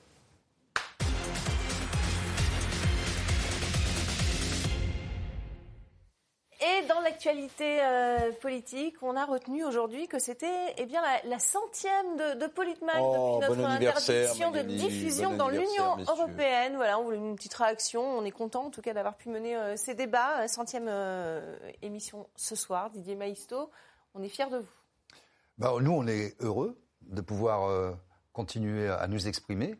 Et 6.63 6.85
dans 6.87 7.01
l'actualité 7.01 7.81
euh, 7.81 8.31
politique, 8.33 8.95
on 9.01 9.15
a 9.15 9.25
retenu 9.25 9.65
aujourd'hui 9.65 10.07
que 10.07 10.19
c'était 10.19 10.75
eh 10.77 10.85
bien 10.85 11.01
la, 11.23 11.39
centième 11.39 12.17
de, 12.17 12.39
de 12.39 12.45
Politmag 12.45 13.01
oh, 13.01 13.39
depuis 13.41 13.61
notre 13.61 13.71
interdiction 13.71 14.51
de 14.51 14.61
diffusion 14.61 15.35
dans 15.35 15.49
l'Union 15.49 15.97
européenne. 16.07 16.75
Voilà, 16.75 16.99
on 16.99 17.05
voulait 17.05 17.17
une 17.17 17.35
petite 17.35 17.55
réaction. 17.55 18.03
On 18.03 18.23
est 18.25 18.31
content 18.31 18.65
en 18.65 18.69
tout 18.69 18.81
cas 18.83 18.93
d'avoir 18.93 19.17
pu 19.17 19.29
mener 19.29 19.55
euh, 19.57 19.75
ces 19.75 19.95
débats. 19.95 20.47
Centième 20.47 20.85
euh, 20.87 21.57
émission 21.81 22.27
ce 22.35 22.55
soir, 22.55 22.91
Didier 22.91 23.15
Maisto. 23.15 23.71
On 24.13 24.21
est 24.21 24.29
fiers 24.29 24.49
de 24.51 24.59
vous. 24.59 25.19
Bah, 25.57 25.73
nous, 25.81 25.91
on 25.91 26.05
est 26.05 26.35
heureux 26.41 26.79
de 27.01 27.21
pouvoir 27.21 27.95
continuer 28.33 28.87
à 28.87 29.07
nous 29.07 29.27
exprimer 29.27 29.75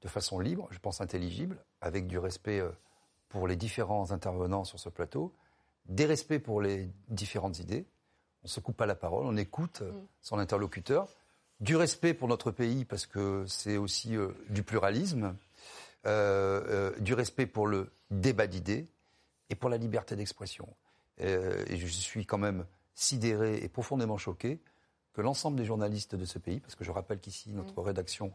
de 0.00 0.08
façon 0.08 0.38
libre, 0.38 0.66
je 0.70 0.78
pense 0.78 1.02
intelligible, 1.02 1.62
avec 1.82 2.06
du 2.06 2.18
respect 2.18 2.62
pour 3.28 3.46
les 3.46 3.56
différents 3.56 4.12
intervenants 4.12 4.64
sur 4.64 4.78
ce 4.78 4.88
plateau 4.88 5.34
des 5.86 6.06
respects 6.06 6.38
pour 6.38 6.60
les 6.60 6.88
différentes 7.08 7.58
idées. 7.58 7.86
On 8.42 8.46
ne 8.46 8.50
se 8.50 8.60
coupe 8.60 8.76
pas 8.76 8.86
la 8.86 8.94
parole, 8.94 9.26
on 9.26 9.36
écoute 9.36 9.80
euh, 9.82 9.92
mm. 9.92 10.06
son 10.20 10.38
interlocuteur. 10.38 11.08
Du 11.60 11.76
respect 11.76 12.12
pour 12.12 12.26
notre 12.26 12.50
pays, 12.50 12.84
parce 12.84 13.06
que 13.06 13.44
c'est 13.46 13.76
aussi 13.76 14.16
euh, 14.16 14.28
du 14.48 14.62
pluralisme. 14.62 15.36
Euh, 16.04 16.98
du 16.98 17.14
respect 17.14 17.46
pour 17.46 17.68
le 17.68 17.92
débat 18.10 18.48
d'idées 18.48 18.88
et 19.50 19.54
pour 19.54 19.70
la 19.70 19.76
liberté 19.76 20.16
d'expression. 20.16 20.68
et 21.18 21.76
je 21.76 21.86
suis 21.86 22.26
quand 22.26 22.38
même 22.38 22.64
sidéré 22.96 23.58
et 23.62 23.68
profondément 23.68 24.18
choqué 24.18 24.58
que 25.12 25.20
l'ensemble 25.20 25.56
des 25.56 25.64
journalistes 25.64 26.16
de 26.16 26.24
ce 26.24 26.40
pays, 26.40 26.58
parce 26.58 26.74
que 26.74 26.82
je 26.82 26.90
rappelle 26.90 27.20
qu'ici 27.20 27.50
notre 27.50 27.80
mm. 27.80 27.84
rédaction 27.84 28.32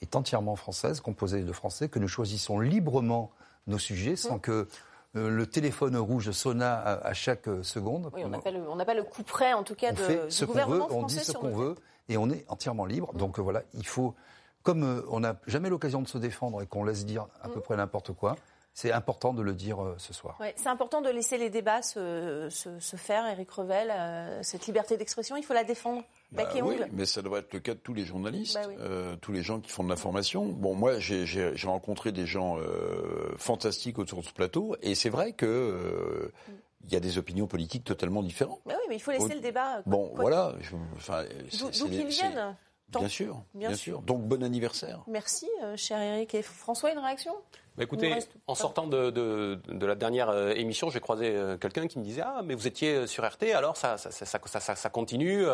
est 0.00 0.16
entièrement 0.16 0.56
française, 0.56 1.00
composée 1.00 1.42
de 1.42 1.52
Français, 1.52 1.90
que 1.90 1.98
nous 1.98 2.08
choisissons 2.08 2.58
librement 2.58 3.32
nos 3.66 3.78
sujets 3.78 4.16
sans 4.16 4.36
mm. 4.36 4.40
que 4.40 4.68
le 5.14 5.46
téléphone 5.46 5.96
rouge 5.96 6.30
sonna 6.30 6.80
à, 6.80 7.12
chaque 7.14 7.48
euh, 7.48 7.62
seconde. 7.62 8.10
Oui, 8.14 8.22
on 8.24 8.28
n'a 8.76 8.84
pas, 8.84 8.94
le 8.94 9.02
coup 9.02 9.22
près, 9.22 9.52
en 9.52 9.64
tout 9.64 9.74
cas, 9.74 9.92
de, 9.92 10.28
ce 10.28 10.44
du 10.44 10.48
gouvernement 10.48 10.86
veut, 10.86 10.94
On 10.94 11.02
dit 11.04 11.18
ce 11.18 11.32
qu'on 11.32 11.50
veut 11.50 11.74
et 12.08 12.16
on 12.16 12.30
est 12.30 12.44
entièrement 12.48 12.84
libre. 12.84 13.12
Donc 13.14 13.38
euh, 13.38 13.42
voilà, 13.42 13.62
il 13.74 13.86
faut, 13.86 14.14
comme 14.62 15.04
on 15.10 15.20
n'a 15.20 15.36
jamais 15.46 15.68
l'occasion 15.68 16.00
de 16.02 16.08
se 16.08 16.18
défendre 16.18 16.62
et 16.62 16.66
qu'on 16.66 16.84
laisse 16.84 17.04
dire 17.04 17.26
à 17.42 17.48
peu 17.48 17.58
mm. 17.58 17.62
près 17.62 17.76
n'importe 17.76 18.12
quoi, 18.12 18.36
c'est 18.72 18.92
important 18.92 19.34
de 19.34 19.42
le 19.42 19.52
dire 19.52 19.78
ce 19.98 20.12
soir. 20.12 20.38
c'est 20.54 20.68
important 20.68 21.00
de 21.00 21.10
laisser 21.10 21.38
les 21.38 21.50
débats 21.50 21.82
se, 21.82 22.48
faire, 22.96 23.26
Éric 23.26 23.50
Revel. 23.50 23.92
cette 24.44 24.66
liberté 24.66 24.96
d'expression, 24.96 25.36
il 25.36 25.42
faut 25.42 25.54
la 25.54 25.64
défendre. 25.64 26.04
Bah 26.32 26.44
oui, 26.62 26.76
mais 26.92 27.06
ça 27.06 27.22
devrait 27.22 27.40
être 27.40 27.52
le 27.52 27.60
cas 27.60 27.74
de 27.74 27.80
tous 27.80 27.92
les 27.92 28.04
journalistes, 28.04 28.54
bah 28.54 28.68
euh, 28.78 29.16
tous 29.16 29.32
les 29.32 29.42
gens 29.42 29.60
qui 29.60 29.70
font 29.70 29.82
de 29.82 29.88
l'information. 29.88 30.46
Bon, 30.46 30.74
moi, 30.74 30.98
j'ai 31.00 31.52
rencontré 31.64 32.12
des 32.12 32.26
gens 32.26 32.58
euh, 32.58 33.34
fantastiques 33.36 33.98
autour 33.98 34.20
de 34.20 34.26
ce 34.26 34.32
plateau, 34.32 34.76
et 34.82 34.94
c'est 34.94 35.08
vrai 35.08 35.32
que 35.32 35.46
euh, 35.46 36.32
il 36.84 36.92
y 36.92 36.96
a 36.96 37.00
des 37.00 37.18
opinions 37.18 37.46
politiques 37.46 37.84
totalement 37.84 38.22
différentes. 38.22 38.60
Bah 38.64 38.74
oui, 38.76 38.84
mais 38.88 38.96
il 38.96 39.00
faut 39.00 39.10
laisser 39.10 39.34
le 39.34 39.40
débat. 39.40 39.82
Bon, 39.86 40.12
voilà. 40.14 40.54
D'où 41.58 41.88
qu'ils 41.88 42.06
viennent. 42.06 42.56
Bien 42.98 43.08
sûr, 43.08 43.42
bien, 43.54 43.74
sûr. 43.74 44.02
Donc 44.02 44.22
bon 44.22 44.42
anniversaire. 44.42 45.02
Merci, 45.06 45.48
cher 45.76 46.00
Eric. 46.00 46.34
Et 46.34 46.42
François, 46.42 46.92
une 46.92 46.98
réaction? 46.98 47.34
Bah, 47.80 47.84
écoutez, 47.84 48.14
en 48.46 48.54
sortant 48.54 48.86
de, 48.86 49.58
la 49.80 49.94
dernière 49.94 50.28
euh, 50.28 50.52
émission, 50.52 50.90
j'ai 50.90 51.00
croisé 51.00 51.28
euh, 51.28 51.56
quelqu'un 51.56 51.86
qui 51.86 51.98
me 51.98 52.04
disait 52.04 52.22
Ah, 52.22 52.42
mais 52.44 52.54
vous 52.54 52.66
étiez 52.66 52.94
euh, 52.94 53.06
sur 53.06 53.24
RT, 53.24 53.54
alors 53.54 53.76
ça, 53.76 53.96
ça, 53.96 54.90
continue. 54.90 55.46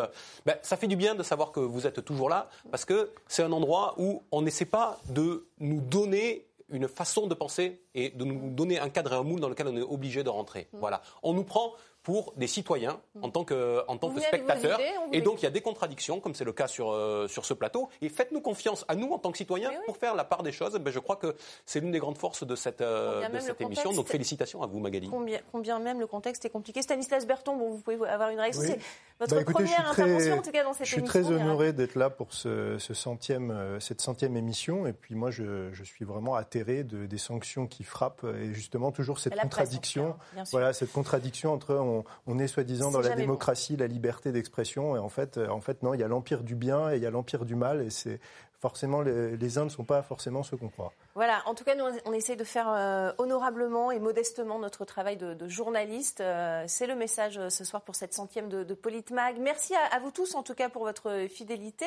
Ben, 0.45 0.57
ça 0.61 0.75
fait 0.75 0.87
du 0.87 0.97
bien 0.97 1.15
de 1.15 1.23
savoir 1.23 1.53
que 1.53 1.61
vous 1.61 1.87
êtes 1.87 2.03
toujours 2.03 2.29
là, 2.29 2.49
parce 2.69 2.83
que 2.83 3.11
c'est 3.27 3.43
un 3.43 3.51
endroit 3.53 3.95
où 3.97 4.23
on 4.31 4.41
n'essaie 4.41 4.65
pas 4.65 4.99
de 5.09 5.47
nous 5.59 5.79
donner 5.79 6.47
une 6.69 6.89
façon 6.89 7.27
de 7.27 7.33
penser 7.33 7.81
et 7.95 8.09
de 8.09 8.25
nous 8.25 8.49
donner 8.49 8.77
un 8.77 8.89
cadre 8.89 9.13
et 9.13 9.15
un 9.15 9.23
moule 9.23 9.39
dans 9.39 9.47
lequel 9.47 9.67
on 9.67 9.77
est 9.77 9.81
obligé 9.81 10.23
de 10.23 10.29
rentrer. 10.29 10.67
Mm. 10.73 10.79
Voilà. 10.79 11.01
On 11.23 11.33
nous 11.33 11.45
prend 11.45 11.71
pour 12.07 12.31
des 12.37 12.47
citoyens 12.47 13.01
en 13.21 13.29
tant 13.29 13.43
que, 13.43 13.83
en 13.89 13.97
tant 13.97 14.09
que 14.09 14.21
spectateurs. 14.21 14.79
et 15.11 15.19
donc, 15.19 15.41
il 15.41 15.43
y 15.43 15.45
a 15.45 15.51
des 15.51 15.59
contradictions, 15.59 16.21
comme 16.21 16.35
c'est 16.35 16.45
le 16.45 16.53
cas 16.53 16.67
sur, 16.69 16.89
euh, 16.89 17.27
sur 17.27 17.43
ce 17.43 17.53
plateau. 17.53 17.89
Et 18.01 18.07
faites-nous 18.07 18.39
confiance 18.39 18.85
à 18.87 18.95
nous, 18.95 19.11
en 19.11 19.19
tant 19.19 19.29
que 19.29 19.37
citoyens, 19.37 19.71
pour 19.85 19.97
faire 19.97 20.15
la 20.15 20.23
part 20.23 20.41
des 20.41 20.53
choses. 20.53 20.73
Ben, 20.75 20.89
je 20.89 20.99
crois 20.99 21.17
que 21.17 21.35
c'est 21.65 21.81
l'une 21.81 21.91
des 21.91 21.99
grandes 21.99 22.17
forces 22.17 22.47
de 22.47 22.55
cette, 22.55 22.79
euh, 22.79 23.27
de 23.27 23.39
cette 23.41 23.59
émission. 23.59 23.91
Donc, 23.91 24.07
félicitations 24.07 24.63
à 24.63 24.67
vous, 24.67 24.79
Magali. 24.79 25.09
Combien, 25.09 25.41
combien, 25.51 25.79
même 25.79 25.99
le 25.99 26.07
contexte 26.07 26.45
est 26.45 26.49
compliqué. 26.49 26.81
Stanislas 26.81 27.27
Berton, 27.27 27.57
bon, 27.57 27.71
vous 27.71 27.79
pouvez 27.79 28.07
avoir 28.07 28.29
une 28.29 28.39
réaction. 28.39 28.61
C'est 28.61 28.79
votre 29.19 29.35
bah, 29.35 29.51
première 29.51 29.91
intervention, 29.91 30.37
en 30.37 30.41
tout 30.41 30.51
cas, 30.51 30.63
dans 30.63 30.71
cette 30.71 30.87
émission. 30.87 31.05
Je 31.05 31.11
suis 31.11 31.23
très 31.23 31.29
honoré 31.33 31.73
d'être 31.73 31.95
là 31.95 32.09
pour 32.09 32.31
ce, 32.31 32.77
ce 32.77 32.93
centième, 32.93 33.51
euh, 33.51 33.81
cette 33.81 33.99
centième 33.99 34.37
émission. 34.37 34.87
Et 34.87 34.93
puis, 34.93 35.13
moi, 35.13 35.29
je, 35.29 35.73
je 35.73 35.83
suis 35.83 36.05
vraiment 36.05 36.35
atterré 36.35 36.85
de, 36.85 37.05
des 37.05 37.17
sanctions 37.17 37.67
qui 37.67 37.83
frappent. 37.83 38.25
Et 38.41 38.53
justement, 38.53 38.93
toujours 38.93 39.19
cette 39.19 39.35
contradiction. 39.35 40.15
voilà, 40.53 40.71
cette 40.71 40.93
contradiction 40.93 41.51
entre 41.51 41.75
on, 41.75 41.96
on 42.25 42.39
est 42.39 42.47
soi-disant 42.47 42.91
dans 42.91 43.01
la 43.01 43.15
démocratie, 43.15 43.77
la 43.77 43.87
liberté 43.87 44.31
d'expression. 44.31 44.95
Et 44.95 44.99
en 44.99 45.09
fait, 45.09 45.37
euh, 45.37 45.49
en 45.49 45.61
fait, 45.61 45.83
non, 45.83 45.93
il 45.93 45.99
y 45.99 46.03
a 46.03 46.07
l'empire 46.07 46.43
du 46.43 46.55
bien 46.55 46.91
et 46.91 46.97
il 46.97 47.03
y 47.03 47.05
a 47.05 47.11
l'empire 47.11 47.45
du 47.45 47.55
mal. 47.55 47.81
Et 47.81 47.89
c'est 47.89 48.19
forcément, 48.59 49.01
les, 49.01 49.57
uns 49.57 49.65
ne 49.65 49.69
sont 49.69 49.83
pas 49.83 50.01
forcément 50.01 50.43
ceux 50.43 50.57
qu'on 50.57 50.69
croit. 50.69 50.91
Voilà, 51.13 51.41
en 51.45 51.53
tout 51.53 51.63
cas, 51.63 51.75
nous, 51.75 51.85
on 52.05 52.13
essaie 52.13 52.35
de 52.35 52.43
faire 52.43 52.69
euh, 52.69 53.11
honorablement 53.19 53.91
et 53.91 53.99
modestement 53.99 54.57
notre 54.59 54.83
travail 54.83 55.15
de, 55.17 55.47
journaliste. 55.47 56.21
Euh, 56.21 56.63
c'est 56.67 56.87
le 56.87 56.95
message 56.95 57.39
ce 57.49 57.63
soir 57.63 57.83
pour 57.83 57.95
cette 57.95 58.13
centième 58.13 58.49
de, 58.49 58.63
de 58.63 58.73
Politmag. 58.73 59.37
Merci 59.39 59.73
à, 59.75 59.99
vous 59.99 60.11
tous, 60.11 60.35
en 60.35 60.43
tout 60.43 60.55
cas, 60.55 60.69
pour 60.69 60.83
votre 60.83 61.27
fidélité. 61.29 61.85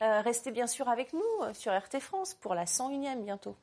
restez 0.00 0.50
bien 0.50 0.66
sûr 0.66 0.88
avec 0.88 1.12
nous 1.12 1.54
sur 1.54 1.72
RT 1.72 2.00
France 2.00 2.34
pour 2.34 2.54
la 2.54 2.64
101e 2.64 3.22
bientôt. 3.22 3.54